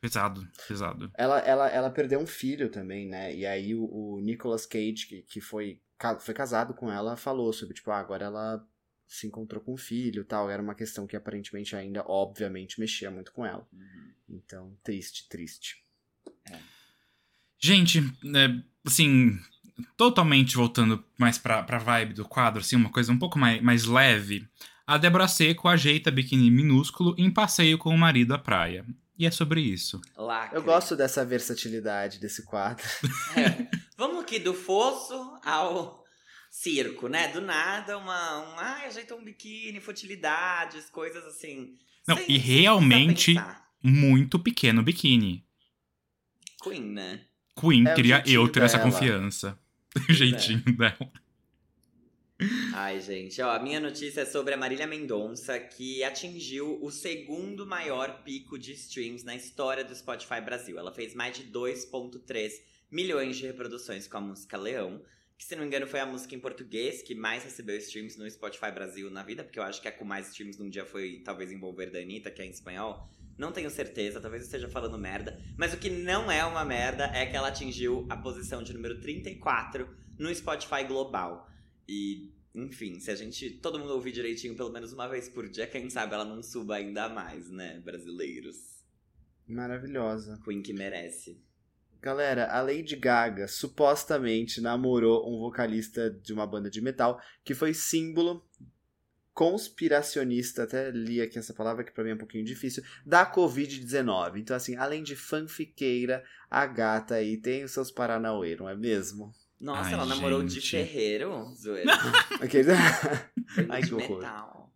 Pesado, 0.00 0.46
pesado. 0.68 1.10
Ela, 1.18 1.40
ela, 1.40 1.68
ela 1.68 1.90
perdeu 1.90 2.20
um 2.20 2.26
filho 2.26 2.68
também, 2.70 3.08
né? 3.08 3.34
E 3.34 3.44
aí 3.44 3.74
o, 3.74 3.82
o 3.82 4.20
Nicolas 4.20 4.64
Cage, 4.64 5.08
que, 5.08 5.22
que 5.22 5.40
foi, 5.40 5.80
foi 6.20 6.34
casado 6.34 6.72
com 6.72 6.88
ela, 6.88 7.16
falou 7.16 7.52
sobre, 7.52 7.74
tipo, 7.74 7.90
ah, 7.90 7.98
agora 7.98 8.26
ela 8.26 8.64
se 9.12 9.26
encontrou 9.26 9.62
com 9.62 9.74
um 9.74 9.76
filho 9.76 10.22
e 10.22 10.24
tal. 10.24 10.50
Era 10.50 10.62
uma 10.62 10.74
questão 10.74 11.06
que 11.06 11.14
aparentemente 11.14 11.76
ainda, 11.76 12.02
obviamente, 12.06 12.80
mexia 12.80 13.10
muito 13.10 13.30
com 13.32 13.44
ela. 13.44 13.66
Uhum. 13.70 14.12
Então, 14.30 14.74
triste, 14.82 15.28
triste. 15.28 15.84
Gente, 17.58 18.00
é, 18.34 18.62
assim, 18.86 19.38
totalmente 19.98 20.56
voltando 20.56 21.04
mais 21.18 21.36
pra, 21.36 21.62
pra 21.62 21.78
vibe 21.78 22.14
do 22.14 22.24
quadro, 22.24 22.60
assim, 22.60 22.74
uma 22.74 22.90
coisa 22.90 23.12
um 23.12 23.18
pouco 23.18 23.38
mais, 23.38 23.60
mais 23.60 23.84
leve. 23.84 24.48
A 24.86 24.96
Débora 24.96 25.28
Seco 25.28 25.68
ajeita 25.68 26.10
biquíni 26.10 26.50
minúsculo 26.50 27.14
em 27.18 27.30
passeio 27.30 27.76
com 27.76 27.90
o 27.90 27.98
marido 27.98 28.32
à 28.32 28.38
praia. 28.38 28.84
E 29.18 29.26
é 29.26 29.30
sobre 29.30 29.60
isso. 29.60 30.00
Lacre. 30.16 30.56
Eu 30.56 30.62
gosto 30.62 30.96
dessa 30.96 31.24
versatilidade 31.24 32.18
desse 32.18 32.44
quadro. 32.44 32.84
É. 33.36 33.68
Vamos 33.96 34.22
aqui 34.22 34.38
do 34.38 34.54
fosso 34.54 35.14
ao 35.44 36.01
circo, 36.56 37.08
né? 37.08 37.28
Do 37.28 37.40
nada, 37.40 37.96
uma. 37.96 38.40
Um, 38.40 38.58
ai, 38.58 38.86
ajeitou 38.86 39.18
um 39.18 39.24
biquíni, 39.24 39.80
futilidades, 39.80 40.90
coisas 40.90 41.24
assim. 41.24 41.74
Não, 42.06 42.16
Sem- 42.16 42.30
e 42.30 42.36
realmente-. 42.38 43.34
Muito 43.82 44.38
pequeno 44.38 44.82
biquíni. 44.82 45.44
Queen, 46.62 46.82
né? 46.92 47.24
Queen, 47.58 47.88
É 47.88 47.94
queria 47.94 48.22
eu 48.26 48.46
ter 48.48 48.62
essa 48.62 48.78
dela. 48.78 48.90
confiança. 48.90 49.58
O 50.08 50.12
jeitinho 50.12 50.62
dela. 50.76 51.10
Ai, 52.74 53.00
gente, 53.00 53.40
ó, 53.42 53.50
a 53.54 53.58
minha 53.62 53.78
notícia 53.78 54.22
é 54.22 54.24
sobre 54.24 54.54
a 54.54 54.56
Marília 54.56 54.86
Mendonça, 54.86 55.60
que 55.60 56.02
atingiu 56.02 56.78
o 56.82 56.90
segundo 56.90 57.64
maior 57.66 58.22
pico 58.24 58.58
de 58.58 58.72
streams 58.72 59.24
na 59.24 59.36
história 59.36 59.84
do 59.84 59.94
Spotify 59.94 60.40
Brasil. 60.40 60.78
Ela 60.78 60.92
fez 60.92 61.14
mais 61.14 61.36
de 61.36 61.44
2,3 61.44 62.52
milhões 62.90 63.36
de 63.36 63.46
reproduções 63.46 64.08
com 64.08 64.16
a 64.16 64.20
música 64.20 64.56
Leão, 64.56 65.00
que 65.42 65.48
se 65.48 65.56
não 65.56 65.62
me 65.62 65.66
engano 65.66 65.88
foi 65.88 65.98
a 65.98 66.06
música 66.06 66.36
em 66.36 66.38
português 66.38 67.02
que 67.02 67.16
mais 67.16 67.42
recebeu 67.42 67.76
streams 67.76 68.16
no 68.16 68.30
Spotify 68.30 68.70
Brasil 68.70 69.10
na 69.10 69.24
vida, 69.24 69.42
porque 69.42 69.58
eu 69.58 69.64
acho 69.64 69.82
que 69.82 69.88
a 69.88 69.92
com 69.92 70.04
mais 70.04 70.28
streams 70.28 70.56
num 70.56 70.70
dia 70.70 70.86
foi 70.86 71.20
talvez 71.24 71.50
envolver 71.50 71.90
da 71.90 71.98
Anitta, 71.98 72.30
que 72.30 72.40
é 72.40 72.46
em 72.46 72.50
espanhol. 72.50 73.08
Não 73.36 73.50
tenho 73.50 73.68
certeza, 73.68 74.20
talvez 74.20 74.42
eu 74.42 74.46
esteja 74.46 74.68
falando 74.68 74.96
merda. 74.96 75.36
Mas 75.56 75.74
o 75.74 75.78
que 75.78 75.90
não 75.90 76.30
é 76.30 76.44
uma 76.44 76.64
merda 76.64 77.06
é 77.06 77.26
que 77.26 77.34
ela 77.34 77.48
atingiu 77.48 78.06
a 78.08 78.16
posição 78.16 78.62
de 78.62 78.72
número 78.72 79.00
34 79.00 79.88
no 80.16 80.32
Spotify 80.32 80.84
Global. 80.86 81.50
E, 81.88 82.32
enfim, 82.54 83.00
se 83.00 83.10
a 83.10 83.16
gente. 83.16 83.50
Todo 83.50 83.80
mundo 83.80 83.94
ouvir 83.94 84.12
direitinho 84.12 84.54
pelo 84.54 84.70
menos 84.70 84.92
uma 84.92 85.08
vez 85.08 85.28
por 85.28 85.48
dia, 85.48 85.66
quem 85.66 85.90
sabe 85.90 86.14
ela 86.14 86.24
não 86.24 86.40
suba 86.40 86.76
ainda 86.76 87.08
mais, 87.08 87.50
né, 87.50 87.80
brasileiros? 87.80 88.84
Maravilhosa. 89.48 90.38
Queen 90.44 90.62
que 90.62 90.72
merece. 90.72 91.42
Galera, 92.02 92.46
a 92.50 92.60
Lady 92.60 92.96
Gaga 92.96 93.46
supostamente 93.46 94.60
namorou 94.60 95.24
um 95.32 95.38
vocalista 95.38 96.10
de 96.10 96.32
uma 96.32 96.44
banda 96.44 96.68
de 96.68 96.80
metal 96.80 97.22
que 97.44 97.54
foi 97.54 97.72
símbolo 97.72 98.44
conspiracionista, 99.32 100.64
até 100.64 100.90
li 100.90 101.22
aqui 101.22 101.38
essa 101.38 101.54
palavra 101.54 101.84
que 101.84 101.92
pra 101.92 102.02
mim 102.02 102.10
é 102.10 102.14
um 102.14 102.18
pouquinho 102.18 102.44
difícil, 102.44 102.82
da 103.06 103.24
Covid-19. 103.24 104.38
Então, 104.38 104.56
assim, 104.56 104.74
além 104.74 105.02
de 105.02 105.14
fanfiqueira, 105.14 106.24
a 106.50 106.66
gata 106.66 107.14
aí 107.14 107.36
tem 107.36 107.62
os 107.62 107.70
seus 107.70 107.90
paranauê, 107.90 108.56
não 108.56 108.68
é 108.68 108.76
mesmo? 108.76 109.32
Nossa, 109.60 109.90
Ai, 109.90 109.94
ela 109.94 110.04
namorou 110.04 110.42
de 110.42 110.54
gente. 110.56 110.70
ferreiro, 110.70 111.54
zoeira. 111.54 111.92
Aquele... 112.42 112.72
Ai, 113.70 113.80
que 113.80 113.94
horror. 113.94 114.18
metal. 114.18 114.74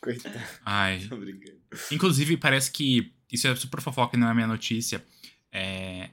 Coitado. 0.00 0.38
Ai. 0.64 1.04
Tô 1.08 1.16
brincando. 1.16 1.58
Inclusive, 1.90 2.36
parece 2.36 2.70
que. 2.70 3.12
Isso 3.30 3.48
é 3.48 3.56
super 3.56 3.80
fofoca 3.80 4.16
e 4.16 4.20
não 4.20 4.30
é 4.30 4.34
minha 4.34 4.46
notícia. 4.46 5.04
É, 5.52 6.10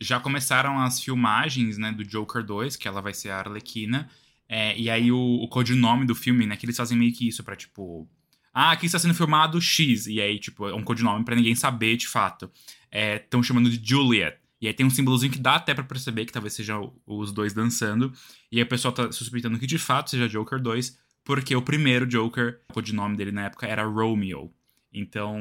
já 0.00 0.20
começaram 0.20 0.78
as 0.80 1.00
filmagens, 1.00 1.78
né, 1.78 1.92
do 1.92 2.04
Joker 2.04 2.44
2, 2.44 2.76
que 2.76 2.88
ela 2.88 3.00
vai 3.00 3.14
ser 3.14 3.30
a 3.30 3.38
Arlequina. 3.38 4.08
É, 4.48 4.76
e 4.78 4.90
aí 4.90 5.10
o, 5.10 5.18
o 5.18 5.48
codinome 5.48 6.06
do 6.06 6.14
filme, 6.14 6.46
né, 6.46 6.56
que 6.56 6.66
eles 6.66 6.76
fazem 6.76 6.98
meio 6.98 7.12
que 7.12 7.26
isso 7.28 7.42
pra, 7.42 7.56
tipo, 7.56 8.08
Ah, 8.52 8.72
aqui 8.72 8.86
está 8.86 8.98
sendo 8.98 9.14
filmado 9.14 9.60
X. 9.60 10.06
E 10.06 10.20
aí, 10.20 10.38
tipo, 10.38 10.68
é 10.68 10.74
um 10.74 10.82
codinome 10.84 11.24
para 11.24 11.36
ninguém 11.36 11.54
saber 11.54 11.96
de 11.96 12.06
fato. 12.08 12.50
Estão 12.92 13.40
é, 13.40 13.42
chamando 13.42 13.68
de 13.70 13.80
Juliet. 13.88 14.38
E 14.60 14.66
aí 14.68 14.72
tem 14.74 14.86
um 14.86 14.90
símbolozinho 14.90 15.32
que 15.32 15.38
dá 15.38 15.56
até 15.56 15.74
para 15.74 15.84
perceber 15.84 16.24
que 16.24 16.32
talvez 16.32 16.54
sejam 16.54 16.94
os 17.06 17.32
dois 17.32 17.52
dançando. 17.52 18.12
E 18.50 18.58
aí 18.58 18.62
o 18.62 18.68
pessoal 18.68 18.94
tá 18.94 19.10
suspeitando 19.12 19.58
que 19.58 19.66
de 19.66 19.78
fato 19.78 20.10
seja 20.10 20.28
Joker 20.28 20.60
2, 20.60 20.98
porque 21.24 21.54
o 21.56 21.62
primeiro 21.62 22.06
Joker, 22.06 22.60
o 22.70 22.72
codinome 22.74 23.16
dele 23.16 23.32
na 23.32 23.46
época 23.46 23.66
era 23.66 23.84
Romeo. 23.84 24.52
Então, 24.92 25.38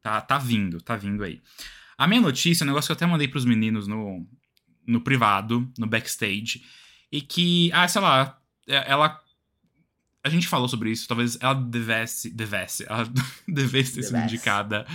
tá, 0.00 0.20
tá 0.20 0.38
vindo, 0.38 0.80
tá 0.80 0.96
vindo 0.96 1.22
aí. 1.24 1.40
A 2.00 2.06
minha 2.06 2.22
notícia, 2.22 2.64
um 2.64 2.66
negócio 2.66 2.88
que 2.88 2.92
eu 2.92 2.96
até 2.96 3.04
mandei 3.04 3.28
pros 3.28 3.44
meninos 3.44 3.86
no, 3.86 4.26
no 4.86 5.02
privado, 5.02 5.70
no 5.76 5.86
backstage, 5.86 6.64
e 7.12 7.20
que, 7.20 7.70
ah, 7.74 7.86
sei 7.86 8.00
lá, 8.00 8.38
é, 8.66 8.90
ela 8.90 9.20
a 10.24 10.30
gente 10.30 10.48
falou 10.48 10.66
sobre 10.66 10.90
isso, 10.90 11.06
talvez 11.06 11.36
ela 11.42 11.52
devesse, 11.52 12.30
devesse, 12.30 12.86
ela 12.88 13.06
devesse 13.46 13.96
ter 13.96 14.02
sido 14.04 14.16
indicada 14.18 14.86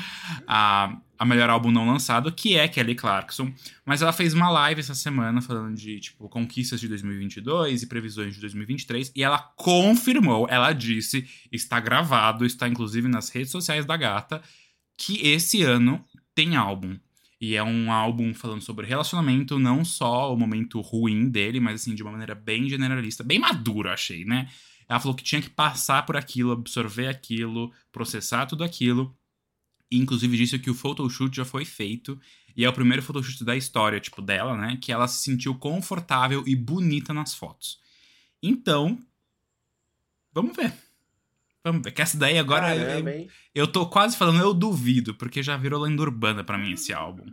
a, 0.48 0.98
a 1.15 1.26
melhor 1.26 1.48
álbum 1.48 1.70
não 1.70 1.88
lançado, 1.88 2.32
que 2.32 2.58
é 2.58 2.68
Kelly 2.68 2.96
Clarkson. 2.96 3.54
Mas 3.86 4.02
ela 4.02 4.12
fez 4.12 4.34
uma 4.34 4.50
live 4.50 4.82
essa 4.82 4.96
semana 4.96 5.41
falando 5.41 5.76
de, 5.76 6.00
tipo, 6.00 6.28
conquistas 6.28 6.80
de 6.80 6.88
2022 6.88 7.84
e 7.84 7.88
previsões 7.88 8.34
de 8.34 8.41
2023. 8.41 9.12
E 9.15 9.24
ela 9.24 9.38
confirmou, 9.56 10.48
ela 10.50 10.74
disse, 10.74 11.28
está 11.52 11.80
gravado, 11.80 12.46
está 12.46 12.68
inclusive 12.68 13.08
nas 13.08 13.30
redes 13.30 13.52
sociais 13.52 13.86
da 13.86 13.96
gata, 13.96 14.41
que 14.98 15.28
esse 15.28 15.62
ano 15.62 16.04
tem 16.36 16.56
álbum. 16.56 17.00
E 17.39 17.56
é 17.56 17.63
um 17.63 17.91
álbum 17.91 18.34
falando 18.34 18.62
sobre 18.62 18.86
relacionamento, 18.86 19.60
não 19.60 19.84
só 19.84 20.34
o 20.34 20.38
momento 20.38 20.80
ruim 20.82 21.30
dele, 21.30 21.60
mas 21.60 21.82
assim, 21.82 21.95
de 21.95 22.04
uma 22.04 22.12
maneira 22.12 22.36
bem 22.36 22.69
generalista, 22.69 23.24
bem 23.24 23.39
maduro, 23.39 23.89
achei, 23.89 24.24
né? 24.24 24.50
Ela 24.88 25.00
falou 25.00 25.15
que 25.15 25.24
tinha 25.24 25.41
que 25.41 25.50
passar 25.50 26.06
por 26.06 26.15
aquilo, 26.15 26.52
absorver 26.52 27.08
aquilo, 27.08 27.74
processar 27.91 28.45
tudo 28.45 28.63
aquilo. 28.63 29.15
E, 29.89 29.98
inclusive 29.98 30.38
disse 30.38 30.60
que 30.60 30.69
o 30.69 30.76
photoshoot 30.76 31.36
já 31.36 31.45
foi 31.45 31.65
feito. 31.65 32.19
E 32.56 32.63
é 32.63 32.69
o 32.69 32.74
primeiro 32.74 33.02
photoshoot 33.02 33.43
da 33.43 33.56
história, 33.56 34.00
tipo, 34.00 34.21
dela, 34.21 34.56
né? 34.56 34.78
Que 34.82 34.91
ela 34.91 35.08
se 35.08 35.24
sentiu 35.24 35.56
confortável 35.56 36.43
e 36.48 36.56
bonita 36.56 37.13
nas 37.13 37.34
fotos. 37.34 37.80
Então, 38.41 38.98
vamos 40.32 40.56
ver. 40.56 40.85
Vamos 41.65 41.82
ver. 41.82 41.91
Que 41.91 42.04
essa 42.04 42.15
daí 42.15 42.38
agora. 42.38 42.67
Ah, 42.67 42.75
eu, 42.75 43.30
eu 43.56 43.67
tô 43.67 43.89
quase 43.89 44.15
falando, 44.15 44.39
eu 44.39 44.54
duvido, 44.54 45.15
porque 45.15 45.41
já 45.41 45.58
virou 45.58 45.82
lenda 45.82 46.04
urbana 46.04 46.43
para 46.43 46.60
mim 46.60 46.73
esse 46.73 46.93
álbum. 46.93 47.25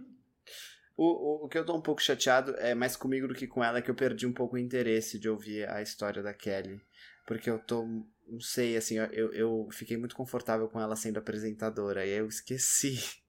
O, 0.97 1.05
o, 1.05 1.45
o, 1.45 1.49
que 1.51 1.59
eu 1.59 1.67
tô 1.67 1.77
um 1.77 1.83
pouco 1.83 2.01
chateado 2.01 2.55
é 2.57 2.75
mais 2.75 2.97
comigo 2.97 3.29
do 3.29 3.35
que 3.35 3.47
com 3.47 3.63
ela, 3.63 3.79
é 3.79 3.83
que 3.83 3.91
eu 3.91 3.95
perdi 3.95 4.27
um 4.27 4.33
pouco 4.33 4.57
o 4.57 4.59
interesse 4.59 5.19
de 5.19 5.29
ouvir 5.29 5.69
a 5.69 5.83
história 5.83 6.23
da 6.23 6.33
Kelly. 6.33 6.81
Porque 7.27 7.51
eu 7.51 7.59
tô. 7.59 7.85
Não 8.27 8.41
sei, 8.41 8.75
assim, 8.75 8.97
eu, 8.97 9.33
eu 9.35 9.69
fiquei 9.71 9.99
muito 9.99 10.17
confortável 10.17 10.67
com 10.67 10.81
ela 10.81 10.97
sendo 10.97 11.19
apresentadora. 11.19 12.07
E 12.07 12.13
aí 12.13 12.19
eu 12.19 12.27
esqueci. 12.27 12.99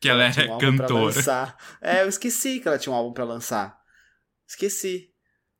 Que 0.00 0.08
ela, 0.08 0.24
ela 0.24 0.40
é 0.40 0.50
um 0.50 0.58
cantora. 0.58 1.58
É, 1.78 2.02
eu 2.02 2.08
esqueci 2.08 2.58
que 2.58 2.66
ela 2.66 2.78
tinha 2.78 2.90
um 2.90 2.96
álbum 2.96 3.12
para 3.12 3.24
lançar. 3.24 3.78
Esqueci. 4.48 5.12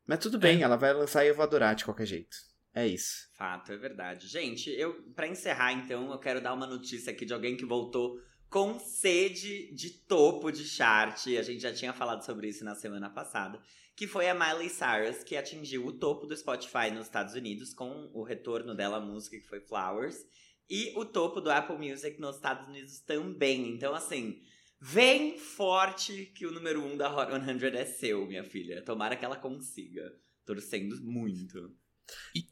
Mas 0.06 0.18
tudo 0.18 0.38
bem, 0.38 0.60
é. 0.60 0.62
ela 0.62 0.76
vai 0.76 0.94
lançar 0.94 1.26
e 1.26 1.28
eu 1.28 1.34
vou 1.34 1.42
adorar 1.42 1.74
de 1.74 1.84
qualquer 1.84 2.06
jeito. 2.06 2.34
É 2.74 2.86
isso. 2.86 3.28
Fato, 3.36 3.72
é 3.72 3.76
verdade. 3.76 4.26
Gente, 4.26 4.70
eu 4.70 5.02
para 5.14 5.28
encerrar 5.28 5.72
então, 5.72 6.10
eu 6.10 6.18
quero 6.18 6.40
dar 6.40 6.52
uma 6.52 6.66
notícia 6.66 7.12
aqui 7.12 7.24
de 7.24 7.32
alguém 7.32 7.56
que 7.56 7.64
voltou 7.64 8.20
com 8.50 8.78
sede 8.78 9.72
de 9.72 9.90
topo 9.90 10.50
de 10.50 10.64
chart. 10.64 11.26
A 11.38 11.42
gente 11.42 11.60
já 11.60 11.72
tinha 11.72 11.92
falado 11.92 12.24
sobre 12.24 12.48
isso 12.48 12.64
na 12.64 12.74
semana 12.74 13.08
passada 13.08 13.60
que 13.96 14.06
foi 14.06 14.28
a 14.28 14.34
Miley 14.34 14.68
Cyrus, 14.68 15.22
que 15.22 15.36
atingiu 15.36 15.86
o 15.86 15.92
topo 15.92 16.26
do 16.26 16.36
Spotify 16.36 16.90
nos 16.92 17.06
Estados 17.06 17.34
Unidos 17.34 17.72
com 17.72 18.10
o 18.12 18.22
retorno 18.22 18.74
dela 18.74 18.96
à 18.96 19.00
música, 19.00 19.38
que 19.38 19.46
foi 19.46 19.60
Flowers, 19.60 20.26
e 20.68 20.92
o 20.96 21.04
topo 21.04 21.40
do 21.40 21.50
Apple 21.50 21.76
Music 21.76 22.20
nos 22.20 22.36
Estados 22.36 22.66
Unidos 22.68 22.98
também. 23.00 23.68
Então, 23.68 23.94
assim, 23.94 24.40
vem 24.80 25.38
forte 25.38 26.26
que 26.34 26.46
o 26.46 26.50
número 26.50 26.82
1 26.82 26.92
um 26.92 26.96
da 26.96 27.14
Hot 27.14 27.30
100 27.30 27.68
é 27.78 27.84
seu, 27.84 28.26
minha 28.26 28.42
filha. 28.42 28.82
Tomara 28.82 29.16
que 29.16 29.24
ela 29.24 29.36
consiga. 29.36 30.12
Torcendo 30.44 31.00
muito. 31.02 31.74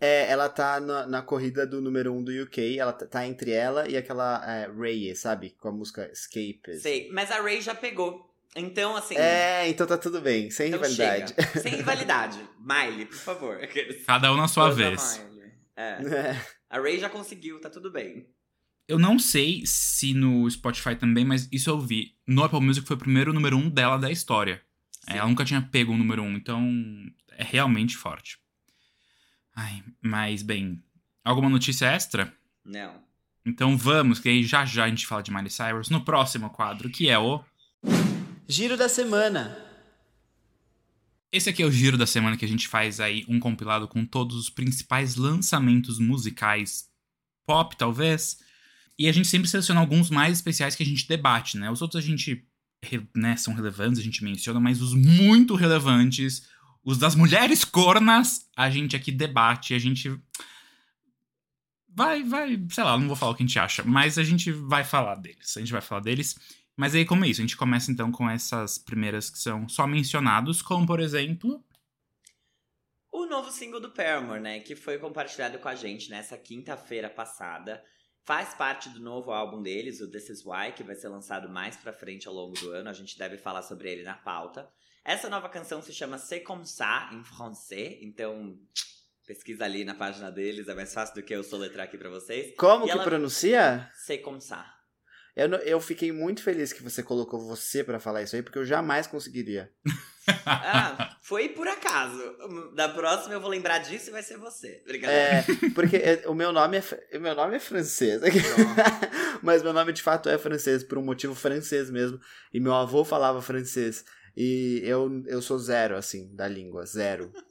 É, 0.00 0.30
ela 0.30 0.48
tá 0.48 0.80
na, 0.80 1.06
na, 1.06 1.22
corrida 1.22 1.66
do 1.66 1.80
número 1.80 2.12
1 2.12 2.16
um 2.16 2.24
do 2.24 2.42
UK, 2.42 2.78
ela 2.78 2.92
tá, 2.92 3.06
tá 3.06 3.26
entre 3.26 3.50
ela 3.50 3.88
e 3.88 3.96
aquela 3.96 4.42
é, 4.48 4.70
Ray, 4.70 5.14
sabe? 5.14 5.50
Com 5.58 5.68
a 5.68 5.72
música 5.72 6.10
Escape. 6.12 6.78
Sei, 6.80 7.10
mas 7.12 7.30
a 7.30 7.40
Ray 7.40 7.60
já 7.60 7.74
pegou. 7.74 8.30
Então, 8.54 8.96
assim. 8.96 9.16
É, 9.16 9.68
então 9.68 9.86
tá 9.86 9.96
tudo 9.96 10.20
bem, 10.20 10.50
sem 10.50 10.68
então 10.68 10.80
rivalidade. 10.80 11.34
Chega. 11.34 11.60
Sem 11.60 11.76
rivalidade. 11.76 12.38
Miley, 12.60 13.06
por 13.06 13.16
favor. 13.16 13.58
Cada 14.06 14.32
um 14.32 14.36
na 14.36 14.46
sua 14.46 14.70
vez. 14.70 15.24
É. 15.76 15.82
é. 15.82 16.46
A 16.68 16.78
Ray 16.78 16.98
já 16.98 17.08
conseguiu, 17.08 17.60
tá 17.60 17.70
tudo 17.70 17.90
bem. 17.90 18.26
Eu 18.86 18.98
não 18.98 19.18
sei 19.18 19.62
se 19.64 20.12
no 20.12 20.50
Spotify 20.50 20.94
também, 20.94 21.24
mas 21.24 21.48
isso 21.50 21.70
eu 21.70 21.80
vi. 21.80 22.14
No 22.26 22.42
Apple 22.44 22.60
Music 22.60 22.86
foi 22.86 22.96
o 22.96 22.98
primeiro 22.98 23.32
número 23.32 23.56
um 23.56 23.70
dela 23.70 23.96
da 23.96 24.10
história. 24.10 24.60
É, 25.08 25.16
ela 25.16 25.28
nunca 25.28 25.44
tinha 25.44 25.62
pego 25.62 25.92
o 25.92 25.96
número 25.96 26.22
um, 26.22 26.34
então 26.34 26.68
é 27.30 27.42
realmente 27.42 27.96
forte. 27.96 28.38
Ai, 29.54 29.82
mas 30.00 30.42
bem. 30.42 30.82
Alguma 31.24 31.48
notícia 31.48 31.86
extra? 31.86 32.32
Não. 32.64 33.02
Então 33.44 33.76
vamos, 33.76 34.18
que 34.18 34.28
aí 34.28 34.44
já 34.44 34.64
já 34.64 34.84
a 34.84 34.88
gente 34.88 35.06
fala 35.06 35.22
de 35.22 35.32
Miley 35.32 35.50
Cyrus 35.50 35.90
no 35.90 36.04
próximo 36.04 36.50
quadro, 36.50 36.88
que 36.88 37.08
é 37.08 37.18
o. 37.18 37.44
Giro 38.48 38.76
da 38.76 38.88
semana. 38.88 39.56
Esse 41.32 41.48
aqui 41.48 41.62
é 41.62 41.66
o 41.66 41.72
giro 41.72 41.96
da 41.96 42.06
semana 42.06 42.36
que 42.36 42.44
a 42.44 42.48
gente 42.48 42.68
faz 42.68 43.00
aí 43.00 43.24
um 43.26 43.40
compilado 43.40 43.88
com 43.88 44.04
todos 44.04 44.36
os 44.36 44.50
principais 44.50 45.16
lançamentos 45.16 45.98
musicais 45.98 46.88
pop, 47.46 47.76
talvez. 47.76 48.38
E 48.98 49.08
a 49.08 49.12
gente 49.12 49.28
sempre 49.28 49.48
seleciona 49.48 49.80
alguns 49.80 50.10
mais 50.10 50.38
especiais 50.38 50.74
que 50.76 50.82
a 50.82 50.86
gente 50.86 51.08
debate, 51.08 51.56
né? 51.56 51.70
Os 51.70 51.80
outros 51.80 52.04
a 52.04 52.06
gente 52.06 52.46
né, 53.14 53.36
são 53.36 53.54
relevantes, 53.54 53.98
a 53.98 54.02
gente 54.02 54.22
menciona, 54.22 54.60
mas 54.60 54.82
os 54.82 54.92
muito 54.92 55.54
relevantes, 55.54 56.48
os 56.84 56.98
das 56.98 57.14
mulheres 57.14 57.64
cornas, 57.64 58.48
a 58.56 58.68
gente 58.68 58.96
aqui 58.96 59.12
debate, 59.12 59.74
a 59.74 59.78
gente 59.78 60.20
vai, 61.88 62.22
vai, 62.22 62.60
sei 62.70 62.84
lá, 62.84 62.98
não 62.98 63.06
vou 63.06 63.16
falar 63.16 63.32
o 63.32 63.34
que 63.34 63.42
a 63.42 63.46
gente 63.46 63.58
acha, 63.58 63.82
mas 63.84 64.18
a 64.18 64.24
gente 64.24 64.50
vai 64.50 64.84
falar 64.84 65.16
deles. 65.16 65.56
A 65.56 65.60
gente 65.60 65.72
vai 65.72 65.80
falar 65.80 66.00
deles. 66.00 66.36
Mas 66.76 66.94
aí, 66.94 67.04
como 67.04 67.24
é 67.24 67.28
isso? 67.28 67.40
A 67.40 67.44
gente 67.44 67.56
começa 67.56 67.92
então 67.92 68.10
com 68.10 68.28
essas 68.28 68.78
primeiras 68.78 69.28
que 69.28 69.38
são 69.38 69.68
só 69.68 69.86
mencionados, 69.86 70.62
como 70.62 70.86
por 70.86 71.00
exemplo. 71.00 71.62
O 73.10 73.26
novo 73.26 73.50
single 73.50 73.80
do 73.80 73.90
Paramore, 73.90 74.40
né? 74.40 74.60
Que 74.60 74.74
foi 74.74 74.98
compartilhado 74.98 75.58
com 75.58 75.68
a 75.68 75.74
gente 75.74 76.10
nessa 76.10 76.36
quinta-feira 76.36 77.10
passada. 77.10 77.84
Faz 78.24 78.54
parte 78.54 78.88
do 78.88 79.00
novo 79.00 79.32
álbum 79.32 79.60
deles, 79.60 80.00
o 80.00 80.10
This 80.10 80.30
Is 80.30 80.46
Why, 80.46 80.72
que 80.74 80.82
vai 80.82 80.94
ser 80.94 81.08
lançado 81.08 81.48
mais 81.48 81.76
pra 81.76 81.92
frente 81.92 82.26
ao 82.26 82.34
longo 82.34 82.54
do 82.54 82.70
ano. 82.70 82.88
A 82.88 82.92
gente 82.92 83.18
deve 83.18 83.36
falar 83.36 83.62
sobre 83.62 83.90
ele 83.90 84.02
na 84.02 84.14
pauta. 84.14 84.70
Essa 85.04 85.28
nova 85.28 85.48
canção 85.48 85.82
se 85.82 85.92
chama 85.92 86.18
C'est 86.18 86.40
comme 86.40 86.64
ça, 86.64 87.10
em 87.12 87.24
francês. 87.24 87.98
Então, 88.02 88.56
pesquisa 89.26 89.64
ali 89.64 89.84
na 89.84 89.94
página 89.94 90.30
deles, 90.30 90.68
é 90.68 90.74
mais 90.74 90.94
fácil 90.94 91.14
do 91.16 91.22
que 91.22 91.34
eu 91.34 91.42
soletrar 91.42 91.86
aqui 91.86 91.98
pra 91.98 92.08
vocês. 92.08 92.54
Como 92.56 92.84
e 92.84 92.86
que 92.86 92.92
ela... 92.92 93.04
pronuncia? 93.04 93.90
C'est 93.94 94.22
comme 94.22 94.40
ça. 94.40 94.64
Eu, 95.34 95.48
eu 95.48 95.80
fiquei 95.80 96.12
muito 96.12 96.42
feliz 96.42 96.72
que 96.72 96.82
você 96.82 97.02
colocou 97.02 97.40
você 97.40 97.82
para 97.82 97.98
falar 97.98 98.22
isso 98.22 98.36
aí, 98.36 98.42
porque 98.42 98.58
eu 98.58 98.66
jamais 98.66 99.06
conseguiria. 99.06 99.72
ah, 100.44 101.16
foi 101.22 101.48
por 101.48 101.66
acaso. 101.66 102.20
Da 102.74 102.88
próxima 102.90 103.34
eu 103.34 103.40
vou 103.40 103.48
lembrar 103.48 103.78
disso 103.78 104.10
e 104.10 104.12
vai 104.12 104.22
ser 104.22 104.36
você. 104.36 104.82
Brincadeira. 104.86 105.22
É, 105.22 105.44
porque 105.74 105.96
é, 105.96 106.22
o 106.26 106.34
meu 106.34 106.52
nome 106.52 106.76
é, 106.76 107.16
o 107.16 107.20
meu 107.20 107.34
nome 107.34 107.56
é 107.56 107.58
francês. 107.58 108.20
Mas 109.42 109.62
meu 109.62 109.72
nome 109.72 109.92
de 109.92 110.02
fato 110.02 110.28
é 110.28 110.36
francês, 110.36 110.84
por 110.84 110.98
um 110.98 111.02
motivo 111.02 111.34
francês 111.34 111.90
mesmo. 111.90 112.20
E 112.52 112.60
meu 112.60 112.74
avô 112.74 113.02
falava 113.02 113.40
francês. 113.40 114.04
E 114.36 114.80
eu, 114.84 115.22
eu 115.26 115.42
sou 115.42 115.58
zero, 115.58 115.96
assim, 115.96 116.34
da 116.34 116.48
língua. 116.48 116.86
Zero. 116.86 117.32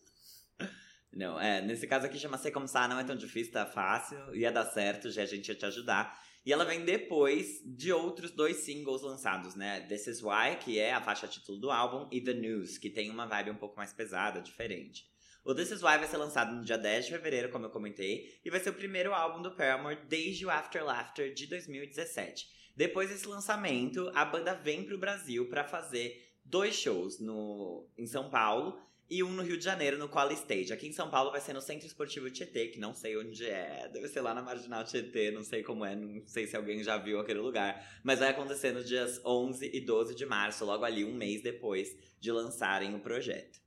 Não, 1.13 1.39
é, 1.39 1.61
nesse 1.61 1.85
caso 1.87 2.05
aqui 2.05 2.17
chama 2.17 2.37
Ser 2.37 2.51
Como 2.51 2.67
Ça, 2.69 2.87
não 2.87 2.97
é 2.97 3.03
tão 3.03 3.17
difícil, 3.17 3.51
tá 3.51 3.65
fácil, 3.65 4.33
ia 4.33 4.49
dar 4.49 4.63
certo, 4.63 5.11
já 5.11 5.23
a 5.23 5.25
gente 5.25 5.49
ia 5.49 5.55
te 5.55 5.65
ajudar. 5.65 6.17
E 6.45 6.53
ela 6.53 6.63
vem 6.63 6.85
depois 6.85 7.61
de 7.65 7.91
outros 7.91 8.31
dois 8.31 8.57
singles 8.57 9.01
lançados, 9.01 9.53
né? 9.53 9.81
This 9.81 10.07
Is 10.07 10.23
Why, 10.23 10.55
que 10.59 10.79
é 10.79 10.93
a 10.93 11.01
faixa 11.01 11.27
título 11.27 11.59
do 11.59 11.69
álbum, 11.69 12.07
e 12.11 12.21
The 12.21 12.33
News, 12.33 12.77
que 12.77 12.89
tem 12.89 13.09
uma 13.11 13.27
vibe 13.27 13.51
um 13.51 13.57
pouco 13.57 13.75
mais 13.75 13.91
pesada, 13.91 14.41
diferente. 14.41 15.05
O 15.43 15.53
This 15.53 15.71
Is 15.71 15.83
Why 15.83 15.97
vai 15.97 16.07
ser 16.07 16.17
lançado 16.17 16.55
no 16.55 16.63
dia 16.63 16.77
10 16.77 17.05
de 17.05 17.11
fevereiro, 17.11 17.49
como 17.49 17.65
eu 17.65 17.69
comentei, 17.69 18.39
e 18.43 18.49
vai 18.49 18.59
ser 18.59 18.69
o 18.69 18.73
primeiro 18.73 19.13
álbum 19.13 19.41
do 19.41 19.51
Paramore 19.51 19.99
desde 20.07 20.45
o 20.45 20.49
After 20.49 20.83
Laughter 20.83 21.33
de 21.33 21.45
2017. 21.45 22.47
Depois 22.75 23.09
desse 23.09 23.27
lançamento, 23.27 24.09
a 24.15 24.23
banda 24.23 24.53
vem 24.53 24.83
para 24.83 24.95
o 24.95 24.99
Brasil 24.99 25.49
para 25.49 25.63
fazer 25.63 26.30
dois 26.43 26.75
shows 26.75 27.19
no, 27.19 27.87
em 27.97 28.05
São 28.05 28.29
Paulo 28.29 28.79
e 29.09 29.21
um 29.23 29.31
no 29.31 29.43
Rio 29.43 29.57
de 29.57 29.63
Janeiro, 29.63 29.97
no 29.97 30.07
Quali 30.07 30.33
Stage. 30.35 30.71
Aqui 30.71 30.87
em 30.87 30.93
São 30.93 31.09
Paulo 31.09 31.31
vai 31.31 31.41
ser 31.41 31.51
no 31.51 31.61
Centro 31.61 31.85
Esportivo 31.85 32.31
Tietê, 32.31 32.67
que 32.67 32.79
não 32.79 32.93
sei 32.93 33.17
onde 33.17 33.45
é, 33.45 33.89
deve 33.91 34.07
ser 34.07 34.21
lá 34.21 34.33
na 34.33 34.41
Marginal 34.41 34.85
Tietê, 34.85 35.31
não 35.31 35.43
sei 35.43 35.63
como 35.63 35.83
é, 35.83 35.93
não 35.93 36.25
sei 36.25 36.47
se 36.47 36.55
alguém 36.55 36.81
já 36.81 36.97
viu 36.97 37.19
aquele 37.19 37.39
lugar. 37.39 37.99
Mas 38.05 38.19
vai 38.19 38.29
acontecer 38.29 38.71
nos 38.71 38.87
dias 38.87 39.19
11 39.25 39.69
e 39.73 39.81
12 39.81 40.15
de 40.15 40.25
março, 40.25 40.63
logo 40.63 40.85
ali 40.85 41.03
um 41.03 41.13
mês 41.13 41.41
depois 41.41 41.93
de 42.21 42.31
lançarem 42.31 42.95
o 42.95 42.99
projeto. 43.01 43.59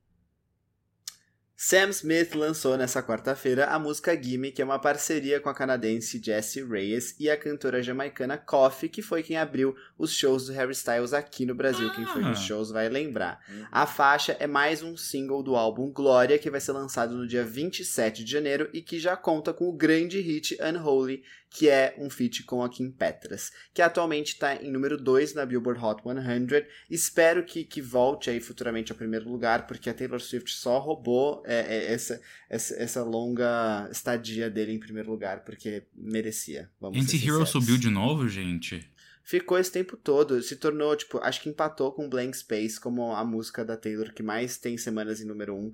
Sam 1.67 1.89
Smith 1.89 2.35
lançou 2.35 2.77
nessa 2.77 3.03
quarta-feira 3.03 3.65
a 3.69 3.79
música 3.79 4.15
Gimme, 4.23 4.53
que 4.53 4.61
é 4.61 4.65
uma 4.67 4.79
parceria 4.79 5.41
com 5.41 5.49
a 5.49 5.55
canadense 5.55 6.21
Jessie 6.23 6.63
Reyes 6.63 7.17
e 7.19 7.31
a 7.31 7.39
cantora 7.39 7.83
jamaicana 7.83 8.37
Coffee, 8.37 8.91
que 8.91 9.01
foi 9.01 9.23
quem 9.23 9.39
abriu 9.39 9.75
os 9.97 10.13
shows 10.13 10.45
do 10.45 10.53
Harry 10.53 10.73
Styles 10.73 11.15
aqui 11.15 11.47
no 11.47 11.55
Brasil. 11.55 11.91
Quem 11.95 12.05
foi 12.05 12.21
nos 12.21 12.39
Ah. 12.41 12.43
shows 12.43 12.71
vai 12.71 12.91
lembrar. 12.91 13.41
Uhum. 13.49 13.65
A 13.73 13.87
faixa 13.87 14.37
é 14.39 14.47
mais 14.47 14.83
um 14.83 14.95
single 14.95 15.43
do 15.43 15.57
álbum 15.57 15.91
Glória, 15.91 16.39
que 16.39 16.51
vai 16.51 16.61
ser 16.61 16.73
lançado 16.73 17.17
no 17.17 17.27
dia 17.27 17.43
27 17.43 18.23
de 18.23 18.31
janeiro 18.31 18.69
e 18.71 18.83
que 18.83 18.99
já 18.99 19.17
conta 19.17 19.55
com 19.55 19.67
o 19.67 19.73
grande 19.73 20.21
hit 20.21 20.59
Unholy, 20.61 21.23
que 21.55 21.69
é 21.69 21.95
um 21.97 22.11
feat 22.11 22.43
com 22.43 22.65
a 22.65 22.69
Kim 22.69 22.91
Petras, 22.91 23.53
que 23.73 23.81
atualmente 23.81 24.33
está 24.33 24.57
em 24.57 24.73
número 24.73 24.99
2 24.99 25.35
na 25.35 25.47
Billboard 25.47 25.81
Hot 25.81 26.03
100. 26.03 26.67
Espero 26.91 27.45
que, 27.45 27.63
que 27.63 27.81
volte 27.81 28.29
aí 28.29 28.41
futuramente 28.41 28.91
ao 28.91 28.99
primeiro 28.99 29.29
lugar, 29.31 29.69
porque 29.69 29.89
a 29.89 29.95
Taylor 29.95 30.21
Swift 30.21 30.53
só 30.53 30.81
roubou 30.81 31.45
é, 31.47 31.61
é, 31.61 31.93
essa, 31.93 32.21
essa, 32.51 32.75
essa 32.75 33.05
longa 33.05 33.89
estadia 33.89 34.51
dele 34.51 34.73
em 34.73 34.81
primeiro 34.81 35.09
lugar, 35.09 35.45
porque 35.45 35.85
merecia. 35.95 36.69
Vamos 36.81 37.01
Anti-Hero 37.01 37.47
subiu 37.47 37.79
de 37.79 37.89
novo, 37.89 38.29
gente? 38.29 38.91
Ficou 39.23 39.57
esse 39.57 39.71
tempo 39.71 39.97
todo, 39.97 40.43
se 40.43 40.57
tornou, 40.57 40.97
tipo, 40.97 41.19
acho 41.19 41.41
que 41.41 41.49
empatou 41.49 41.93
com 41.93 42.09
Blank 42.09 42.37
Space 42.37 42.81
como 42.81 43.13
a 43.13 43.25
música 43.25 43.65
da 43.65 43.77
Taylor 43.77 44.13
que 44.13 44.25
mais 44.25 44.59
tem 44.59 44.77
semanas 44.77 45.21
em 45.21 45.25
número 45.25 45.55
1. 45.55 45.59
Um. 45.61 45.73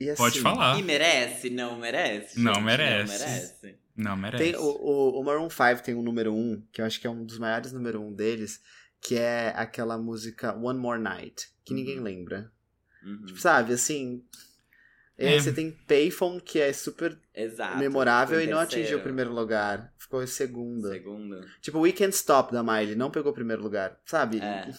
E 0.00 0.10
assim, 0.10 0.22
Pode 0.22 0.40
falar. 0.40 0.78
E 0.78 0.82
merece? 0.82 1.50
Não 1.50 1.76
merece? 1.78 2.38
Não 2.40 2.54
gente? 2.54 2.64
merece. 2.64 3.12
Não 3.12 3.18
merece. 3.26 3.78
Não, 3.96 4.16
merece. 4.16 4.44
Tem, 4.44 4.56
o, 4.56 4.62
o, 4.64 5.20
o 5.20 5.24
Maroon 5.24 5.50
5 5.50 5.82
tem 5.82 5.94
um 5.94 6.02
número 6.02 6.32
1, 6.32 6.36
um, 6.38 6.62
que 6.70 6.80
eu 6.80 6.84
acho 6.86 7.00
que 7.00 7.06
é 7.06 7.10
um 7.10 7.24
dos 7.24 7.38
maiores 7.38 7.72
número 7.72 8.00
1 8.00 8.06
um 8.06 8.12
deles, 8.14 8.60
que 9.00 9.16
é 9.16 9.52
aquela 9.56 9.98
música 9.98 10.54
One 10.56 10.78
More 10.78 11.00
Night, 11.00 11.48
que 11.64 11.72
Uhum. 11.72 11.80
ninguém 11.80 11.98
lembra. 12.00 12.52
Uhum. 13.04 13.26
Tipo, 13.26 13.40
sabe, 13.40 13.72
assim. 13.72 14.22
É. 15.16 15.34
eh, 15.34 15.40
Você 15.40 15.52
tem 15.52 15.72
Payphone, 15.88 16.40
que 16.40 16.60
é 16.60 16.72
super 16.72 17.18
Exato. 17.34 17.76
memorável 17.78 18.40
e 18.40 18.46
não 18.46 18.58
atingiu 18.60 18.98
o 18.98 19.02
primeiro 19.02 19.32
lugar. 19.32 19.92
Ficou 19.98 20.22
em 20.22 20.26
segundo. 20.28 20.88
Segundo. 20.90 21.40
Tipo, 21.60 21.80
We 21.80 21.90
Can't 21.90 22.14
Stop 22.14 22.52
da 22.52 22.62
Miley 22.62 22.94
não 22.94 23.10
pegou 23.10 23.32
o 23.32 23.34
primeiro 23.34 23.62
lugar, 23.62 23.98
sabe? 24.06 24.38
É. 24.38 24.70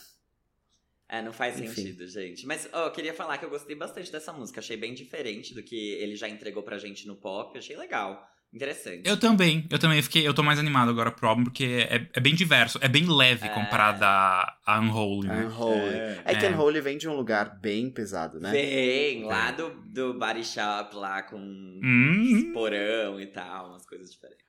É, 1.12 1.22
não 1.24 1.34
faz 1.34 1.60
Enfim. 1.60 1.74
sentido, 1.74 2.08
gente. 2.08 2.46
Mas 2.46 2.70
ó, 2.72 2.86
eu 2.86 2.92
queria 2.92 3.14
falar 3.16 3.38
que 3.40 3.44
eu 3.46 3.50
gostei 3.50 3.76
bastante 3.76 4.12
dessa 4.12 4.32
música. 4.32 4.60
Achei 4.60 4.78
bem 4.78 4.94
diferente 4.94 5.56
do 5.56 5.64
que 5.64 5.76
ele 5.94 6.16
já 6.16 6.30
entregou 6.30 6.62
pra 6.62 6.78
gente 6.78 7.08
no 7.08 7.16
pop. 7.16 7.58
Achei 7.58 7.76
legal. 7.76 8.24
Interessante. 8.54 9.08
Eu 9.08 9.16
também, 9.20 9.68
eu 9.70 9.78
também 9.78 10.02
fiquei, 10.02 10.28
eu 10.28 10.34
tô 10.34 10.42
mais 10.42 10.58
animado 10.58 10.90
agora 10.90 11.12
pro 11.12 11.28
álbum, 11.28 11.44
porque 11.44 11.86
é, 11.88 12.10
é 12.14 12.20
bem 12.20 12.34
diverso, 12.34 12.80
é 12.82 12.88
bem 12.88 13.06
leve 13.08 13.46
É. 13.46 13.50
comparado 13.50 14.04
a, 14.04 14.58
a 14.66 14.80
Unholy, 14.80 15.28
né? 15.28 15.46
Unholy. 15.46 15.94
É. 15.96 16.22
É 16.26 16.36
que 16.36 16.46
É. 16.46 16.50
Unholy 16.50 16.82
vem 16.82 16.98
de 16.98 17.08
um 17.08 17.16
lugar 17.16 17.60
bem 17.60 17.92
pesado, 17.92 18.40
né? 18.40 18.52
Vem 18.52 19.24
lá 19.24 19.52
do, 19.52 19.70
do 19.86 20.14
body 20.16 20.44
shop 20.44 20.96
lá 20.96 21.22
com 21.22 21.38
Hum. 21.38 22.52
porão 22.54 23.20
e 23.22 23.28
tal, 23.28 23.70
umas 23.70 23.86
coisas 23.86 24.12
diferentes. 24.12 24.46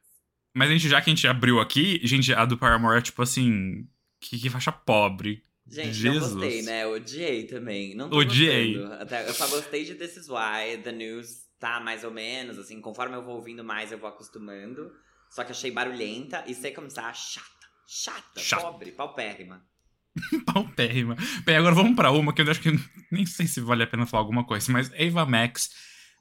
Mas 0.55 0.71
a 0.71 0.73
gente, 0.73 0.89
já 0.89 1.01
que 1.01 1.11
a 1.11 1.15
gente 1.15 1.27
abriu 1.29 1.61
aqui, 1.61 2.01
gente, 2.03 2.33
a 2.33 2.45
do 2.47 2.57
Paramore 2.57 2.99
é 2.99 3.03
tipo 3.03 3.21
assim, 3.23 3.87
que, 4.21 4.39
que 4.39 4.49
faixa 4.51 4.73
pobre. 4.73 5.45
Gente, 5.71 5.93
Jesus. 5.95 6.33
não 6.33 6.41
gostei, 6.41 6.63
né? 6.63 6.87
Odiei 6.87 7.45
também. 7.45 7.95
Não 7.95 8.11
Odiei. 8.11 8.75
gostando. 8.75 8.95
Até, 9.03 9.29
eu 9.29 9.33
só 9.33 9.47
gostei 9.47 9.85
de 9.85 9.95
This 9.95 10.17
Is 10.17 10.29
Why, 10.29 10.79
The 10.83 10.93
News 10.93 11.49
tá 11.61 11.79
mais 11.79 12.03
ou 12.05 12.11
menos, 12.11 12.59
assim, 12.59 12.81
conforme 12.81 13.15
eu 13.15 13.23
vou 13.23 13.37
ouvindo 13.37 13.63
mais, 13.63 13.93
eu 13.93 13.99
vou 13.99 14.09
acostumando. 14.09 14.91
Só 15.29 15.45
que 15.45 15.53
achei 15.53 15.71
barulhenta 15.71 16.43
e 16.47 16.55
sei 16.55 16.73
como 16.73 16.89
tá 16.89 17.13
chata. 17.13 17.47
Chata, 17.87 18.41
Chata. 18.41 18.63
pobre, 18.63 18.93
paupérrima. 18.93 19.65
Paupérrima. 20.47 21.17
Bem, 21.45 21.57
agora 21.57 21.75
vamos 21.75 21.95
pra 21.95 22.11
uma 22.11 22.33
que 22.33 22.43
eu 22.43 22.51
acho 22.51 22.61
que 22.61 22.71
nem 23.13 23.25
sei 23.27 23.47
se 23.47 23.61
vale 23.61 23.83
a 23.85 23.87
pena 23.87 24.07
falar 24.07 24.23
alguma 24.23 24.45
coisa, 24.45 24.73
mas 24.73 24.91
Ava 24.95 25.25
Max 25.25 25.71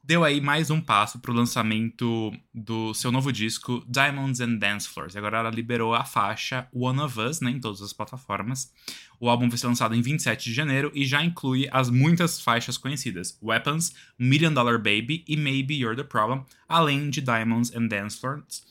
deu 0.10 0.24
aí 0.24 0.42
mais 0.42 0.72
um 0.72 0.82
passo 0.82 1.20
pro 1.20 1.32
lançamento 1.32 2.34
do 2.52 2.96
seu 2.96 3.12
novo 3.12 3.32
disco 3.32 3.86
Diamonds 3.88 4.40
and 4.40 4.56
Dance 4.56 4.90
Floors. 4.90 5.16
Agora 5.16 5.38
ela 5.38 5.52
liberou 5.52 5.94
a 5.94 6.04
faixa 6.04 6.68
One 6.74 7.00
of 7.00 7.20
Us, 7.20 7.42
né, 7.42 7.52
em 7.52 7.60
todas 7.60 7.80
as 7.80 7.94
plataformas. 7.94 8.74
O 9.20 9.30
álbum 9.30 9.48
vai 9.48 9.56
ser 9.60 9.68
lançado 9.68 9.94
em 9.94 10.02
27 10.02 10.46
de 10.46 10.52
janeiro 10.52 10.92
e 10.96 11.06
já 11.06 11.24
inclui 11.24 11.70
as 11.72 11.92
muitas 11.92 12.42
faixas 12.42 12.76
conhecidas: 12.76 13.38
Weapons, 13.40 13.94
Million 14.18 14.52
Dollar 14.52 14.80
Baby 14.80 15.24
e 15.28 15.38
Maybe 15.38 15.76
You're 15.76 15.96
the 15.96 16.04
Problem, 16.04 16.44
além 16.68 17.12
de 17.12 17.22
Diamonds 17.22 17.72
and 17.76 17.86
Dance 17.86 18.20
Floors. 18.20 18.64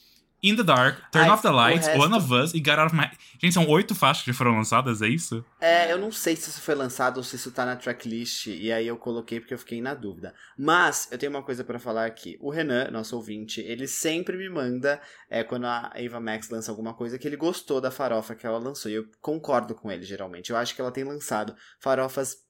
In 0.42 0.54
the 0.54 0.62
Dark, 0.62 1.10
Turn 1.10 1.24
Ai, 1.24 1.30
Off 1.30 1.42
the 1.42 1.50
Lights, 1.50 1.86
resto- 1.88 2.00
One 2.00 2.14
of 2.14 2.32
Us 2.32 2.54
e 2.54 2.58
Get 2.58 2.78
Out 2.78 2.94
of 2.94 2.96
My... 2.96 3.10
Gente, 3.40 3.54
são 3.54 3.68
oito 3.68 3.94
faixas 3.94 4.24
que 4.24 4.32
foram 4.32 4.56
lançadas, 4.56 5.02
é 5.02 5.08
isso? 5.08 5.44
É, 5.60 5.92
eu 5.92 5.98
não 5.98 6.12
sei 6.12 6.36
se 6.36 6.48
isso 6.50 6.60
foi 6.60 6.74
lançado 6.74 7.18
ou 7.18 7.22
se 7.24 7.36
isso 7.36 7.50
tá 7.50 7.64
na 7.66 7.76
tracklist, 7.76 8.46
e 8.46 8.72
aí 8.72 8.86
eu 8.86 8.96
coloquei 8.96 9.40
porque 9.40 9.54
eu 9.54 9.58
fiquei 9.58 9.80
na 9.80 9.94
dúvida. 9.94 10.34
Mas 10.56 11.08
eu 11.10 11.18
tenho 11.18 11.30
uma 11.30 11.42
coisa 11.42 11.64
pra 11.64 11.78
falar 11.78 12.06
aqui. 12.06 12.36
O 12.40 12.50
Renan, 12.50 12.90
nosso 12.90 13.16
ouvinte, 13.16 13.60
ele 13.60 13.86
sempre 13.86 14.36
me 14.36 14.48
manda, 14.48 15.00
é, 15.28 15.42
quando 15.44 15.66
a 15.66 15.92
Ava 15.94 16.20
Max 16.20 16.50
lança 16.50 16.70
alguma 16.70 16.94
coisa, 16.94 17.18
que 17.18 17.26
ele 17.26 17.36
gostou 17.36 17.80
da 17.80 17.90
farofa 17.90 18.34
que 18.34 18.46
ela 18.46 18.58
lançou. 18.58 18.90
E 18.90 18.94
eu 18.94 19.04
concordo 19.20 19.74
com 19.74 19.90
ele, 19.90 20.02
geralmente. 20.04 20.50
Eu 20.50 20.56
acho 20.56 20.74
que 20.74 20.80
ela 20.80 20.92
tem 20.92 21.04
lançado 21.04 21.54
farofas 21.80 22.47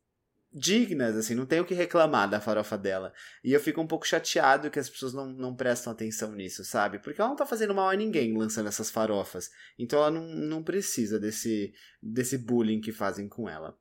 dignas, 0.58 1.16
assim, 1.16 1.34
não 1.34 1.46
tenho 1.46 1.62
o 1.62 1.66
que 1.66 1.74
reclamar 1.74 2.28
da 2.28 2.40
farofa 2.40 2.76
dela. 2.76 3.12
E 3.44 3.52
eu 3.52 3.60
fico 3.60 3.80
um 3.80 3.86
pouco 3.86 4.06
chateado 4.06 4.70
que 4.70 4.78
as 4.78 4.90
pessoas 4.90 5.14
não, 5.14 5.26
não 5.26 5.54
prestam 5.54 5.92
atenção 5.92 6.32
nisso, 6.32 6.64
sabe? 6.64 6.98
Porque 6.98 7.20
ela 7.20 7.30
não 7.30 7.36
tá 7.36 7.46
fazendo 7.46 7.74
mal 7.74 7.88
a 7.88 7.94
ninguém 7.96 8.36
lançando 8.36 8.68
essas 8.68 8.90
farofas. 8.90 9.50
Então 9.78 9.98
ela 10.00 10.10
não, 10.10 10.22
não 10.26 10.62
precisa 10.62 11.18
desse, 11.18 11.72
desse 12.02 12.36
bullying 12.36 12.80
que 12.80 12.92
fazem 12.92 13.28
com 13.28 13.48
ela. 13.48 13.76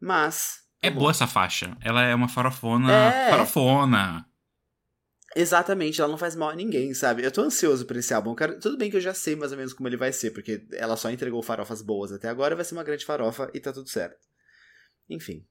Mas. 0.00 0.58
É 0.82 0.88
vamos 0.88 1.02
boa 1.02 1.10
essa 1.10 1.26
faixa. 1.26 1.76
Ela 1.80 2.02
é 2.04 2.14
uma 2.14 2.28
farofona. 2.28 2.92
É. 2.92 3.30
Farofona. 3.30 4.24
Exatamente, 5.36 6.00
ela 6.00 6.10
não 6.10 6.18
faz 6.18 6.34
mal 6.34 6.48
a 6.48 6.54
ninguém, 6.54 6.94
sabe? 6.94 7.22
Eu 7.22 7.30
tô 7.30 7.42
ansioso 7.42 7.84
por 7.86 7.96
esse 7.96 8.14
álbum. 8.14 8.34
quero- 8.34 8.58
Tudo 8.58 8.78
bem 8.78 8.90
que 8.90 8.96
eu 8.96 9.00
já 9.00 9.12
sei 9.12 9.36
mais 9.36 9.52
ou 9.52 9.58
menos 9.58 9.72
como 9.74 9.88
ele 9.88 9.96
vai 9.96 10.10
ser, 10.12 10.30
porque 10.30 10.66
ela 10.72 10.96
só 10.96 11.10
entregou 11.10 11.42
farofas 11.42 11.82
boas 11.82 12.10
até 12.12 12.28
agora, 12.28 12.56
vai 12.56 12.64
ser 12.64 12.74
uma 12.74 12.82
grande 12.82 13.04
farofa 13.04 13.50
e 13.52 13.60
tá 13.60 13.72
tudo 13.72 13.88
certo. 13.88 14.26
Enfim. 15.08 15.46